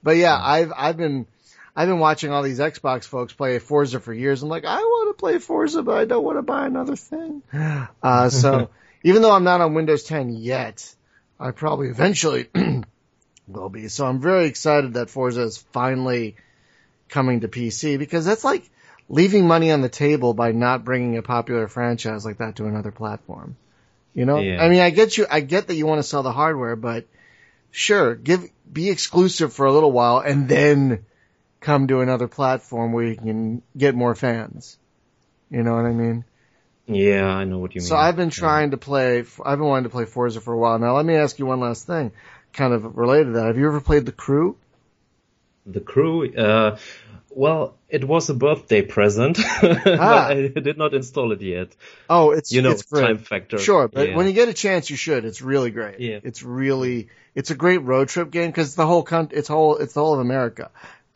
But 0.04 0.18
yeah, 0.18 0.38
I've 0.42 0.74
I've 0.76 0.98
been 0.98 1.26
I've 1.76 1.88
been 1.88 2.00
watching 2.00 2.32
all 2.32 2.44
these 2.44 2.60
Xbox 2.60 3.06
folks 3.06 3.34
play 3.34 3.58
Forza 3.60 4.00
for 4.00 4.14
years. 4.14 4.44
I'm 4.44 4.50
like, 4.50 4.66
I 4.66 4.78
want 4.78 5.16
to 5.16 5.20
play 5.20 5.40
Forza, 5.40 5.84
but 5.84 5.98
I 5.98 6.06
don't 6.06 6.24
want 6.24 6.38
to 6.38 6.42
buy 6.42 6.66
another 6.66 6.96
thing. 6.96 7.44
Uh, 8.04 8.30
so 8.30 8.70
even 9.04 9.22
though 9.22 9.32
I'm 9.32 9.46
not 9.46 9.62
on 9.62 9.74
Windows 9.74 10.04
10 10.04 10.32
yet, 10.32 10.94
I 11.40 11.52
probably 11.52 11.88
eventually 11.88 12.48
will 13.48 13.70
be. 13.70 13.88
So 13.88 14.06
I'm 14.06 14.20
very 14.20 14.46
excited 14.46 14.96
that 14.96 15.10
Forza 15.10 15.44
is 15.44 15.58
finally 15.58 16.36
coming 17.08 17.42
to 17.42 17.48
PC 17.48 17.98
because 17.98 18.26
that's 18.26 18.44
like 18.44 18.70
leaving 19.08 19.48
money 19.48 19.72
on 19.72 19.82
the 19.82 19.90
table 19.90 20.34
by 20.34 20.52
not 20.52 20.84
bringing 20.84 21.18
a 21.18 21.22
popular 21.22 21.68
franchise 21.68 22.26
like 22.26 22.38
that 22.40 22.58
to 22.58 22.66
another 22.66 22.92
platform. 22.92 23.56
You 24.14 24.26
know, 24.26 24.40
yeah. 24.40 24.62
I 24.62 24.68
mean, 24.68 24.82
I 24.82 24.90
get 24.90 25.18
you, 25.18 25.26
I 25.30 25.40
get 25.40 25.68
that 25.68 25.76
you 25.76 25.86
want 25.86 26.00
to 26.00 26.04
sell 26.04 26.22
the 26.22 26.34
hardware, 26.34 26.76
but 26.76 27.06
sure, 27.72 28.14
give, 28.16 28.50
be 28.72 28.90
exclusive 28.90 29.54
for 29.54 29.66
a 29.66 29.72
little 29.72 29.92
while 29.92 30.20
and 30.20 30.50
then 30.50 31.06
come 31.62 31.88
to 31.88 32.02
another 32.02 32.28
platform 32.28 32.92
where 32.92 33.06
you 33.06 33.16
can 33.16 33.62
get 33.78 33.96
more 33.96 34.16
fans. 34.16 34.78
You 35.50 35.64
know 35.64 35.76
what 35.76 35.86
I 35.86 35.94
mean? 35.94 36.26
Yeah, 36.88 37.28
I 37.28 37.46
know 37.46 37.60
what 37.60 37.74
you 37.76 37.80
mean. 37.80 37.88
So 37.88 37.96
I've 37.96 38.18
been 38.18 38.32
trying 38.32 38.70
yeah. 38.70 38.72
to 38.72 38.78
play, 38.78 39.20
I've 39.20 39.58
been 39.60 39.68
wanting 39.68 39.84
to 39.84 39.90
play 39.90 40.06
Forza 40.06 40.42
for 40.42 40.54
a 40.54 40.58
while. 40.58 40.80
Now 40.80 40.96
let 40.98 41.06
me 41.06 41.16
ask 41.16 41.40
you 41.40 41.46
one 41.46 41.60
last 41.62 41.88
thing, 41.88 42.12
kind 42.52 42.74
of 42.74 42.98
related 42.98 43.26
to 43.26 43.32
that. 43.34 43.46
Have 43.46 43.58
you 43.58 43.68
ever 43.68 43.80
played 43.80 44.06
The 44.06 44.12
Crew? 44.12 44.58
The 45.66 45.80
Crew, 45.80 46.34
uh, 46.34 46.78
well, 47.30 47.76
it 47.88 48.04
was 48.04 48.30
a 48.30 48.34
birthday 48.34 48.82
present, 48.82 49.38
ah. 49.44 50.28
I 50.28 50.48
did 50.48 50.78
not 50.78 50.94
install 50.94 51.32
it 51.32 51.42
yet. 51.42 51.70
Oh, 52.10 52.32
it's 52.32 52.52
you 52.52 52.62
know 52.62 52.72
it's 52.72 52.86
time 52.86 53.20
factor. 53.20 53.58
Sure, 53.58 53.88
but 53.88 54.10
yeah. 54.10 54.16
when 54.16 54.26
you 54.28 54.34
get 54.34 54.50
a 54.50 54.54
chance, 54.54 54.90
you 54.90 54.98
should. 54.98 55.24
It's 55.24 55.42
really 55.42 55.72
great. 55.72 56.00
Yeah. 56.00 56.20
It's 56.24 56.44
really 56.44 57.10
it's 57.36 57.52
a 57.52 57.56
great 57.56 57.84
road 57.84 58.10
trip 58.10 58.32
game 58.32 58.50
because 58.50 58.76
the 58.76 58.86
whole 58.86 59.04
con- 59.04 59.30
it's 59.32 59.48
whole 59.48 59.78
it's 59.78 59.94
the 59.94 60.02
whole 60.02 60.16
of 60.16 60.20
America 60.20 60.72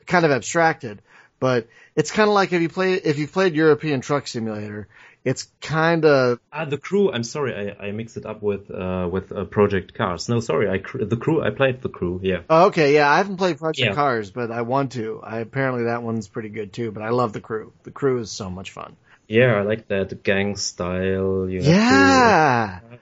kind 0.05 0.25
of 0.25 0.31
abstracted, 0.31 1.01
but 1.39 1.67
it's 1.95 2.11
kind 2.11 2.27
of 2.27 2.33
like 2.33 2.53
if 2.53 2.61
you 2.61 2.69
play 2.69 2.93
if 2.93 3.19
you 3.19 3.27
played 3.27 3.55
European 3.55 4.01
Truck 4.01 4.27
Simulator, 4.27 4.87
it's 5.23 5.47
kind 5.59 6.05
of 6.05 6.39
ah 6.53 6.65
the 6.65 6.77
crew. 6.77 7.11
I'm 7.11 7.23
sorry, 7.23 7.53
I, 7.55 7.87
I 7.87 7.91
mixed 7.91 8.17
it 8.17 8.25
up 8.25 8.41
with 8.41 8.69
uh, 8.69 9.09
with 9.11 9.31
uh, 9.31 9.45
Project 9.45 9.93
Cars. 9.93 10.29
No, 10.29 10.39
sorry, 10.39 10.69
I 10.69 10.77
cr- 10.77 11.03
the 11.03 11.17
crew. 11.17 11.41
I 11.41 11.49
played 11.49 11.81
the 11.81 11.89
crew. 11.89 12.19
Yeah. 12.21 12.41
Oh, 12.49 12.67
okay, 12.67 12.93
yeah, 12.93 13.09
I 13.09 13.17
haven't 13.17 13.37
played 13.37 13.57
Project 13.57 13.89
yeah. 13.89 13.95
Cars, 13.95 14.31
but 14.31 14.51
I 14.51 14.61
want 14.61 14.93
to. 14.93 15.21
I 15.23 15.39
apparently 15.39 15.85
that 15.85 16.03
one's 16.03 16.27
pretty 16.27 16.49
good 16.49 16.71
too. 16.71 16.91
But 16.91 17.03
I 17.03 17.09
love 17.09 17.33
the 17.33 17.41
crew. 17.41 17.73
The 17.83 17.91
crew 17.91 18.19
is 18.19 18.31
so 18.31 18.49
much 18.49 18.71
fun. 18.71 18.95
Yeah, 19.27 19.55
I 19.55 19.61
like 19.61 19.87
that 19.87 20.23
gang 20.23 20.55
style. 20.55 21.49
You 21.49 21.61
yeah. 21.61 22.79
To... 22.91 22.99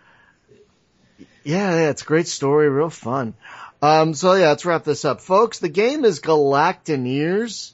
Yeah, 1.43 1.75
yeah, 1.75 1.89
it's 1.89 2.03
a 2.03 2.05
great 2.05 2.27
story, 2.27 2.69
real 2.69 2.89
fun. 2.89 3.33
Um, 3.83 4.13
so 4.13 4.33
yeah, 4.35 4.47
let's 4.47 4.63
wrap 4.63 4.85
this 4.85 5.03
up, 5.03 5.19
folks. 5.19 5.59
The 5.59 5.67
game 5.67 6.05
is 6.05 6.21
Galactineers, 6.21 7.73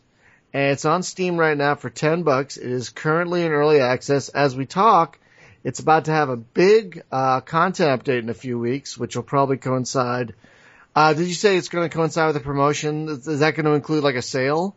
and 0.51 0.72
it's 0.72 0.84
on 0.84 1.03
Steam 1.03 1.38
right 1.38 1.55
now 1.55 1.76
for 1.76 1.91
ten 1.91 2.24
bucks. 2.24 2.57
It 2.57 2.68
is 2.68 2.89
currently 2.89 3.43
in 3.43 3.51
early 3.51 3.80
access. 3.80 4.30
As 4.30 4.55
we 4.55 4.66
talk, 4.66 5.20
it's 5.64 5.80
about 5.80 6.05
to 6.05 6.12
have 6.12 6.30
a 6.30 6.36
big 6.36 7.03
uh, 7.12 7.41
content 7.41 8.03
update 8.03 8.24
in 8.24 8.30
a 8.30 8.34
few 8.34 8.57
weeks, 8.57 8.97
which 8.97 9.16
will 9.16 9.22
probably 9.22 9.57
coincide. 9.57 10.34
Uh, 10.95 11.14
did 11.14 11.28
you 11.28 11.36
say 11.36 11.57
it's 11.57 11.70
going 11.70 11.88
to 11.88 11.95
coincide 11.95 12.34
with 12.34 12.38
a 12.38 12.43
promotion? 12.43 13.07
Is 13.07 13.41
that 13.41 13.53
going 13.53 13.68
to 13.68 13.74
include 13.74 14.03
like 14.03 14.16
a 14.16 14.24
sale? 14.24 14.76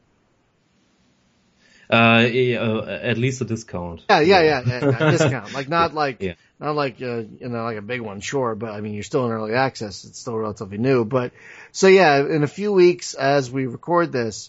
Uh, 1.91 2.29
uh, 2.29 2.99
at 3.03 3.17
least 3.17 3.41
a 3.41 3.47
discount. 3.47 4.05
Yeah, 4.11 4.21
yeah, 4.21 4.43
yeah, 4.43 4.63
yeah, 4.67 4.85
yeah 4.85 5.11
discount. 5.17 5.55
Like 5.55 5.71
not 5.71 5.95
like 5.95 6.21
yeah. 6.21 6.35
Not 6.63 6.77
like 6.77 7.03
uh, 7.03 7.25
you 7.41 7.49
know 7.49 7.65
like 7.65 7.77
a 7.77 7.83
big 7.83 8.03
one, 8.03 8.21
sure, 8.21 8.55
but 8.55 8.71
I 8.71 8.81
mean 8.81 8.95
you're 8.95 9.03
still 9.03 9.27
in 9.27 9.33
early 9.33 9.53
access. 9.53 10.05
It's 10.05 10.21
still 10.21 10.37
relatively 10.37 10.79
new, 10.79 11.05
but 11.05 11.33
so 11.73 11.89
yeah, 11.89 12.25
in 12.25 12.45
a 12.45 12.47
few 12.47 12.73
weeks 12.73 13.15
as 13.15 13.51
we 13.51 13.67
record 13.67 14.13
this, 14.13 14.49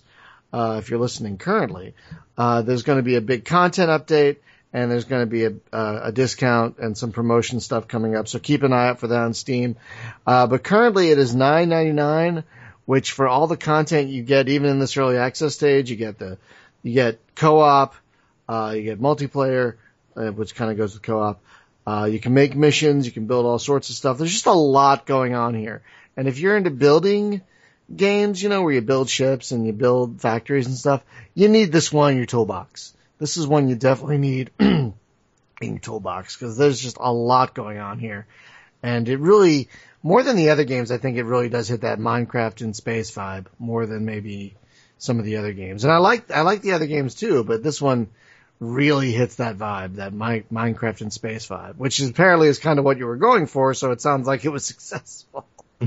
uh, 0.53 0.75
if 0.77 0.91
you're 0.91 0.99
listening 0.99 1.39
currently, 1.39 1.95
uh, 2.37 2.61
there's 2.61 2.83
going 2.83 2.99
to 2.99 3.03
be 3.03 3.15
a 3.15 3.21
big 3.21 3.45
content 3.45 3.89
update 3.89 4.37
and 4.71 4.91
there's 4.91 5.05
going 5.05 5.23
to 5.23 5.27
be 5.27 5.45
a, 5.45 5.53
uh, 5.71 6.01
a, 6.03 6.11
discount 6.11 6.77
and 6.77 6.95
some 6.95 7.11
promotion 7.11 7.59
stuff 7.59 7.87
coming 7.87 8.15
up. 8.15 8.27
So 8.27 8.37
keep 8.37 8.61
an 8.61 8.73
eye 8.73 8.89
out 8.89 8.99
for 8.99 9.07
that 9.07 9.19
on 9.19 9.33
Steam. 9.33 9.75
Uh, 10.25 10.45
but 10.45 10.63
currently 10.63 11.09
it 11.09 11.17
is 11.17 11.35
$9.99, 11.35 12.43
which 12.85 13.11
for 13.11 13.27
all 13.27 13.47
the 13.47 13.57
content 13.57 14.09
you 14.09 14.21
get, 14.21 14.49
even 14.49 14.69
in 14.69 14.77
this 14.77 14.97
early 14.97 15.17
access 15.17 15.55
stage, 15.55 15.89
you 15.89 15.95
get 15.95 16.19
the, 16.19 16.37
you 16.83 16.93
get 16.93 17.19
co-op, 17.35 17.95
uh, 18.47 18.73
you 18.75 18.83
get 18.83 18.99
multiplayer, 18.99 19.75
uh, 20.15 20.31
which 20.31 20.53
kind 20.53 20.69
of 20.69 20.77
goes 20.77 20.93
with 20.93 21.01
co-op. 21.01 21.41
Uh, 21.85 22.07
you 22.09 22.19
can 22.19 22.33
make 22.33 22.55
missions, 22.55 23.05
you 23.05 23.11
can 23.11 23.27
build 23.27 23.45
all 23.45 23.59
sorts 23.59 23.89
of 23.89 23.95
stuff. 23.95 24.17
There's 24.17 24.31
just 24.31 24.45
a 24.45 24.53
lot 24.53 25.05
going 25.05 25.35
on 25.35 25.53
here. 25.53 25.81
And 26.15 26.27
if 26.27 26.39
you're 26.39 26.55
into 26.55 26.71
building 26.71 27.41
games, 27.93 28.41
you 28.41 28.49
know, 28.49 28.61
where 28.61 28.73
you 28.73 28.81
build 28.81 29.09
ships 29.09 29.51
and 29.51 29.65
you 29.65 29.73
build 29.73 30.21
factories 30.21 30.67
and 30.67 30.75
stuff, 30.75 31.03
you 31.33 31.49
need 31.49 31.71
this 31.71 31.91
one 31.91 32.11
in 32.11 32.17
your 32.17 32.25
toolbox. 32.25 32.93
This 33.19 33.37
is 33.37 33.47
one 33.47 33.67
you 33.67 33.75
definitely 33.75 34.17
need 34.17 34.51
in 34.59 34.93
your 35.61 35.79
toolbox 35.79 36.35
because 36.35 36.57
there's 36.57 36.79
just 36.79 36.97
a 36.99 37.11
lot 37.11 37.53
going 37.53 37.79
on 37.79 37.99
here. 37.99 38.27
And 38.81 39.07
it 39.07 39.19
really, 39.19 39.69
more 40.01 40.23
than 40.23 40.35
the 40.35 40.49
other 40.49 40.65
games, 40.65 40.91
I 40.91 40.97
think 40.97 41.17
it 41.17 41.23
really 41.23 41.49
does 41.49 41.67
hit 41.67 41.81
that 41.81 41.99
Minecraft 41.99 42.61
in 42.61 42.73
space 42.73 43.11
vibe 43.11 43.47
more 43.59 43.85
than 43.85 44.05
maybe 44.05 44.55
some 44.97 45.19
of 45.19 45.25
the 45.25 45.37
other 45.37 45.53
games. 45.53 45.83
And 45.83 45.93
I 45.93 45.97
like, 45.97 46.31
I 46.31 46.41
like 46.41 46.61
the 46.61 46.73
other 46.73 46.85
games 46.85 47.15
too, 47.15 47.43
but 47.43 47.63
this 47.63 47.81
one, 47.81 48.07
really 48.63 49.11
hits 49.11 49.35
that 49.35 49.57
vibe, 49.57 49.95
that 49.95 50.13
Minecraft 50.13 51.01
in 51.01 51.11
space 51.11 51.47
vibe, 51.47 51.75
which 51.75 51.99
is 51.99 52.09
apparently 52.09 52.47
is 52.47 52.59
kind 52.59 52.79
of 52.79 52.85
what 52.85 52.97
you 52.97 53.05
were 53.05 53.17
going 53.17 53.45
for. 53.45 53.73
So 53.73 53.91
it 53.91 54.01
sounds 54.01 54.27
like 54.27 54.45
it 54.45 54.49
was 54.49 54.65
successful. 54.65 55.45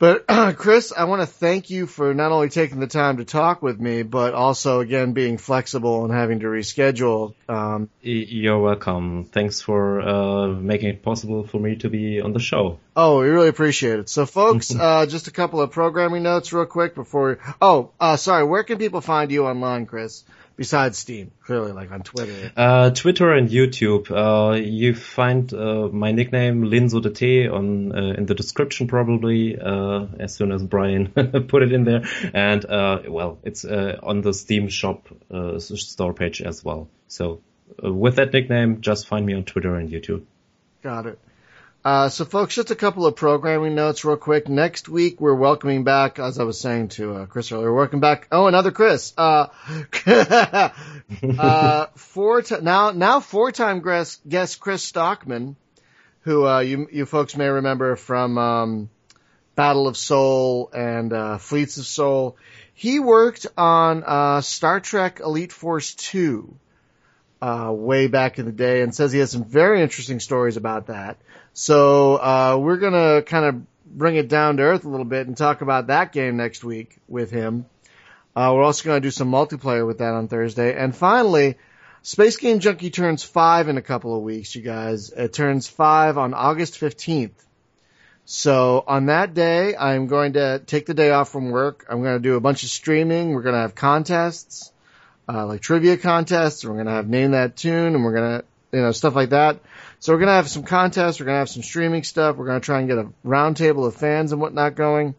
But 0.00 0.26
Chris, 0.56 0.94
I 0.96 1.04
want 1.04 1.20
to 1.20 1.26
thank 1.26 1.68
you 1.68 1.86
for 1.86 2.14
not 2.14 2.32
only 2.32 2.48
taking 2.48 2.80
the 2.80 2.86
time 2.86 3.18
to 3.18 3.26
talk 3.26 3.60
with 3.60 3.78
me, 3.78 4.02
but 4.02 4.32
also 4.32 4.80
again 4.80 5.12
being 5.12 5.36
flexible 5.36 6.06
and 6.06 6.12
having 6.12 6.40
to 6.40 6.46
reschedule. 6.46 7.34
Um, 7.50 7.90
You're 8.00 8.58
welcome. 8.58 9.26
Thanks 9.26 9.60
for 9.60 10.00
uh, 10.00 10.46
making 10.46 10.88
it 10.88 11.02
possible 11.02 11.46
for 11.46 11.60
me 11.60 11.76
to 11.76 11.90
be 11.90 12.22
on 12.22 12.32
the 12.32 12.40
show. 12.40 12.78
Oh, 12.96 13.20
we 13.20 13.28
really 13.28 13.48
appreciate 13.48 13.98
it. 13.98 14.08
So, 14.08 14.24
folks, 14.24 14.74
uh, 14.80 15.04
just 15.04 15.28
a 15.28 15.32
couple 15.32 15.60
of 15.60 15.70
programming 15.70 16.22
notes, 16.22 16.50
real 16.50 16.64
quick, 16.64 16.94
before. 16.94 17.38
We... 17.38 17.52
Oh, 17.60 17.90
uh, 18.00 18.16
sorry. 18.16 18.44
Where 18.44 18.64
can 18.64 18.78
people 18.78 19.02
find 19.02 19.30
you 19.30 19.44
online, 19.44 19.84
Chris? 19.84 20.24
Besides 20.60 20.98
Steam, 20.98 21.32
clearly, 21.42 21.72
like 21.72 21.90
on 21.90 22.02
Twitter? 22.02 22.52
Uh, 22.54 22.90
Twitter 22.90 23.32
and 23.32 23.48
YouTube. 23.48 24.10
Uh, 24.10 24.56
you 24.56 24.94
find 24.94 25.50
uh, 25.54 25.88
my 25.88 26.12
nickname 26.12 26.64
Linzo 26.64 27.00
de 27.00 27.08
T 27.08 27.48
on 27.48 27.96
uh, 27.96 28.12
in 28.18 28.26
the 28.26 28.34
description 28.34 28.86
probably 28.86 29.58
uh, 29.58 30.04
as 30.18 30.34
soon 30.34 30.52
as 30.52 30.62
Brian 30.62 31.08
put 31.48 31.62
it 31.62 31.72
in 31.72 31.84
there, 31.84 32.02
and 32.34 32.62
uh, 32.66 33.00
well, 33.08 33.38
it's 33.42 33.64
on 33.64 34.20
the 34.20 34.34
Steam 34.34 34.68
shop 34.68 35.08
store 35.56 36.12
page 36.12 36.42
as 36.42 36.62
well. 36.62 36.88
So 37.08 37.40
with 37.82 38.16
that 38.16 38.30
nickname, 38.34 38.82
just 38.82 39.06
find 39.06 39.24
me 39.24 39.32
on 39.32 39.44
Twitter 39.44 39.74
and 39.76 39.88
YouTube. 39.88 40.24
Got 40.82 41.06
it. 41.06 41.18
Uh, 41.82 42.10
so 42.10 42.26
folks, 42.26 42.54
just 42.56 42.70
a 42.70 42.76
couple 42.76 43.06
of 43.06 43.16
programming 43.16 43.74
notes 43.74 44.04
real 44.04 44.18
quick. 44.18 44.50
Next 44.50 44.86
week, 44.86 45.18
we're 45.18 45.34
welcoming 45.34 45.82
back, 45.82 46.18
as 46.18 46.38
I 46.38 46.44
was 46.44 46.60
saying 46.60 46.88
to 46.88 47.14
uh, 47.14 47.26
Chris 47.26 47.50
earlier, 47.52 47.72
welcome 47.72 48.00
back. 48.00 48.28
Oh, 48.30 48.46
another 48.48 48.70
Chris. 48.70 49.14
Uh, 49.16 49.46
uh, 51.38 51.86
four 51.94 52.42
t- 52.42 52.56
now, 52.60 52.90
now 52.90 53.20
four-time 53.20 53.80
guest, 53.80 54.20
guest 54.28 54.60
Chris 54.60 54.82
Stockman, 54.82 55.56
who, 56.20 56.46
uh, 56.46 56.60
you, 56.60 56.86
you 56.92 57.06
folks 57.06 57.34
may 57.34 57.48
remember 57.48 57.96
from, 57.96 58.36
um, 58.36 58.90
Battle 59.54 59.88
of 59.88 59.96
Sol 59.96 60.70
and, 60.74 61.14
uh, 61.14 61.38
Fleets 61.38 61.78
of 61.78 61.86
Sol. 61.86 62.36
He 62.74 63.00
worked 63.00 63.46
on, 63.56 64.42
Star 64.42 64.80
Trek 64.80 65.20
Elite 65.20 65.52
Force 65.52 65.94
2, 65.94 66.54
uh, 67.40 67.72
way 67.74 68.06
back 68.06 68.38
in 68.38 68.44
the 68.44 68.52
day 68.52 68.82
and 68.82 68.94
says 68.94 69.12
he 69.12 69.18
has 69.20 69.30
some 69.30 69.44
very 69.44 69.80
interesting 69.80 70.20
stories 70.20 70.58
about 70.58 70.88
that. 70.88 71.18
So 71.52 72.16
uh, 72.16 72.58
we're 72.60 72.76
gonna 72.76 73.22
kind 73.22 73.44
of 73.44 73.62
bring 73.86 74.16
it 74.16 74.28
down 74.28 74.56
to 74.58 74.62
earth 74.62 74.84
a 74.84 74.88
little 74.88 75.04
bit 75.04 75.26
and 75.26 75.36
talk 75.36 75.62
about 75.62 75.88
that 75.88 76.12
game 76.12 76.36
next 76.36 76.64
week 76.64 76.98
with 77.08 77.30
him. 77.30 77.66
Uh, 78.36 78.52
we're 78.54 78.62
also 78.62 78.84
gonna 78.84 79.00
do 79.00 79.10
some 79.10 79.30
multiplayer 79.30 79.86
with 79.86 79.98
that 79.98 80.14
on 80.14 80.28
Thursday, 80.28 80.76
and 80.76 80.94
finally. 80.94 81.56
Space 82.02 82.38
Game 82.38 82.60
Junkie 82.60 82.88
turns 82.88 83.22
five 83.22 83.68
in 83.68 83.76
a 83.76 83.82
couple 83.82 84.16
of 84.16 84.22
weeks, 84.22 84.54
you 84.54 84.62
guys. 84.62 85.10
It 85.10 85.34
turns 85.34 85.68
five 85.68 86.16
on 86.16 86.32
August 86.32 86.80
15th. 86.80 87.32
So 88.32 88.84
on 88.86 89.06
that 89.06 89.34
day, 89.34 89.74
I'm 89.76 90.06
going 90.06 90.34
to 90.34 90.60
take 90.60 90.86
the 90.86 90.94
day 90.94 91.10
off 91.10 91.30
from 91.30 91.50
work. 91.50 91.84
I'm 91.90 92.00
going 92.00 92.16
to 92.16 92.22
do 92.22 92.36
a 92.36 92.40
bunch 92.40 92.62
of 92.62 92.68
streaming. 92.68 93.34
We're 93.34 93.42
going 93.42 93.56
to 93.56 93.60
have 93.60 93.74
contests, 93.74 94.70
uh, 95.28 95.46
like 95.46 95.62
trivia 95.62 95.96
contests. 95.96 96.64
We're 96.64 96.74
going 96.74 96.86
to 96.86 96.92
have 96.92 97.08
name 97.08 97.32
that 97.32 97.56
tune 97.56 97.94
and 97.96 98.04
we're 98.04 98.14
going 98.14 98.38
to, 98.38 98.44
you 98.72 98.82
know, 98.82 98.92
stuff 98.92 99.16
like 99.16 99.30
that. 99.30 99.58
So 100.00 100.14
we're 100.14 100.18
going 100.20 100.28
to 100.28 100.34
have 100.34 100.48
some 100.48 100.62
contests. 100.62 101.20
We're 101.20 101.26
going 101.26 101.34
to 101.34 101.40
have 101.40 101.50
some 101.50 101.62
streaming 101.62 102.04
stuff. 102.04 102.36
We're 102.36 102.46
going 102.46 102.60
to 102.60 102.64
try 102.64 102.78
and 102.78 102.88
get 102.88 102.96
a 102.96 103.08
roundtable 103.24 103.86
of 103.86 103.94
fans 103.94 104.32
and 104.32 104.40
whatnot 104.40 104.74
going. 104.74 105.14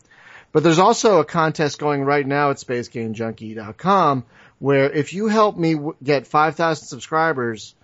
But 0.52 0.64
there's 0.64 0.80
also 0.80 1.20
a 1.20 1.26
contest 1.26 1.78
going 1.78 2.04
right 2.04 2.26
now 2.26 2.50
at 2.50 2.58
spacegamejunkie.com 2.58 4.26
where 4.58 4.92
if 4.92 5.14
you 5.14 5.28
help 5.28 5.56
me 5.56 5.76
w- 5.76 5.96
get 6.04 6.26
5,000 6.26 6.88
subscribers, 6.88 7.76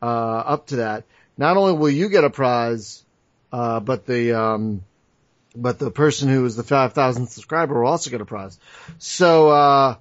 uh, 0.00 0.06
up 0.06 0.68
to 0.68 0.76
that, 0.76 1.04
not 1.36 1.58
only 1.58 1.74
will 1.74 1.90
you 1.90 2.08
get 2.08 2.24
a 2.24 2.30
prize, 2.30 3.04
uh, 3.52 3.80
but 3.80 4.06
the, 4.06 4.32
um, 4.32 4.82
but 5.54 5.78
the 5.78 5.90
person 5.90 6.30
who 6.30 6.44
is 6.46 6.56
the 6.56 6.62
5,000 6.62 7.26
subscriber 7.26 7.82
will 7.82 7.90
also 7.90 8.10
get 8.10 8.22
a 8.22 8.26
prize. 8.26 8.58
So, 8.98 9.50
uh, 9.50 9.96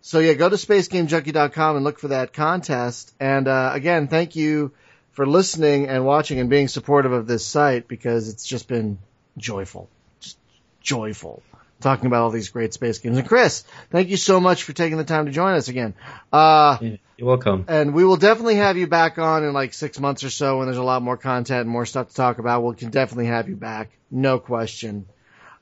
so 0.00 0.18
yeah, 0.18 0.34
go 0.34 0.48
to 0.48 0.56
spacegamejunkie.com 0.56 1.76
and 1.76 1.84
look 1.84 2.00
for 2.00 2.08
that 2.08 2.32
contest. 2.32 3.14
And, 3.20 3.46
uh, 3.46 3.70
again, 3.72 4.08
thank 4.08 4.34
you 4.34 4.72
for 5.14 5.26
listening 5.26 5.88
and 5.88 6.04
watching 6.04 6.38
and 6.38 6.50
being 6.50 6.68
supportive 6.68 7.12
of 7.12 7.26
this 7.26 7.46
site 7.46 7.88
because 7.88 8.28
it's 8.28 8.44
just 8.44 8.68
been 8.68 8.98
joyful. 9.36 9.88
Just 10.20 10.38
joyful 10.80 11.42
talking 11.80 12.06
about 12.06 12.22
all 12.22 12.30
these 12.30 12.48
great 12.48 12.72
space 12.72 12.98
games. 12.98 13.18
And 13.18 13.28
Chris, 13.28 13.62
thank 13.90 14.08
you 14.08 14.16
so 14.16 14.40
much 14.40 14.64
for 14.64 14.72
taking 14.72 14.96
the 14.96 15.04
time 15.04 15.26
to 15.26 15.32
join 15.32 15.54
us 15.54 15.68
again. 15.68 15.94
Uh, 16.32 16.78
you're 16.80 17.28
welcome. 17.28 17.66
And 17.68 17.94
we 17.94 18.04
will 18.04 18.16
definitely 18.16 18.56
have 18.56 18.76
you 18.76 18.86
back 18.86 19.18
on 19.18 19.44
in 19.44 19.52
like 19.52 19.74
six 19.74 20.00
months 20.00 20.24
or 20.24 20.30
so 20.30 20.58
when 20.58 20.66
there's 20.66 20.78
a 20.78 20.82
lot 20.82 21.02
more 21.02 21.16
content 21.16 21.60
and 21.60 21.70
more 21.70 21.86
stuff 21.86 22.08
to 22.08 22.14
talk 22.14 22.38
about. 22.38 22.64
We 22.64 22.74
can 22.74 22.90
definitely 22.90 23.26
have 23.26 23.48
you 23.48 23.56
back. 23.56 23.90
No 24.10 24.38
question. 24.38 25.06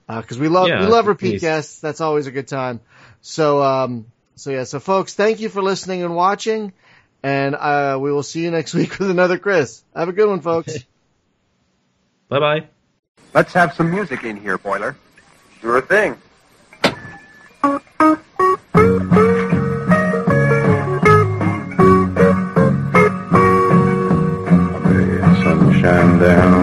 Uh, 0.08 0.22
cause 0.22 0.38
we 0.38 0.48
love, 0.48 0.68
yeah, 0.68 0.80
we 0.80 0.86
love 0.86 1.06
repeat 1.06 1.32
please. 1.32 1.40
guests. 1.40 1.80
That's 1.80 2.00
always 2.00 2.26
a 2.26 2.30
good 2.30 2.48
time. 2.48 2.80
So, 3.20 3.62
um, 3.62 4.06
so 4.36 4.50
yeah, 4.50 4.64
so 4.64 4.80
folks, 4.80 5.14
thank 5.14 5.40
you 5.40 5.48
for 5.48 5.62
listening 5.62 6.02
and 6.02 6.14
watching. 6.14 6.72
And, 7.22 7.54
uh, 7.54 7.98
we 8.00 8.12
will 8.12 8.22
see 8.22 8.42
you 8.42 8.50
next 8.50 8.74
week 8.80 8.98
with 8.98 9.10
another 9.10 9.38
Chris. 9.38 9.82
Have 9.94 10.08
a 10.08 10.12
good 10.12 10.28
one, 10.28 10.40
folks. 10.40 10.78
bye 12.28 12.40
bye. 12.40 12.66
Let's 13.34 13.52
have 13.54 13.74
some 13.74 13.90
music 13.90 14.24
in 14.24 14.36
here, 14.36 14.58
Boiler. 14.58 14.96
Sure 15.60 15.80
thing. 15.80 16.16
sunshine 25.82 26.18
down, 26.18 26.61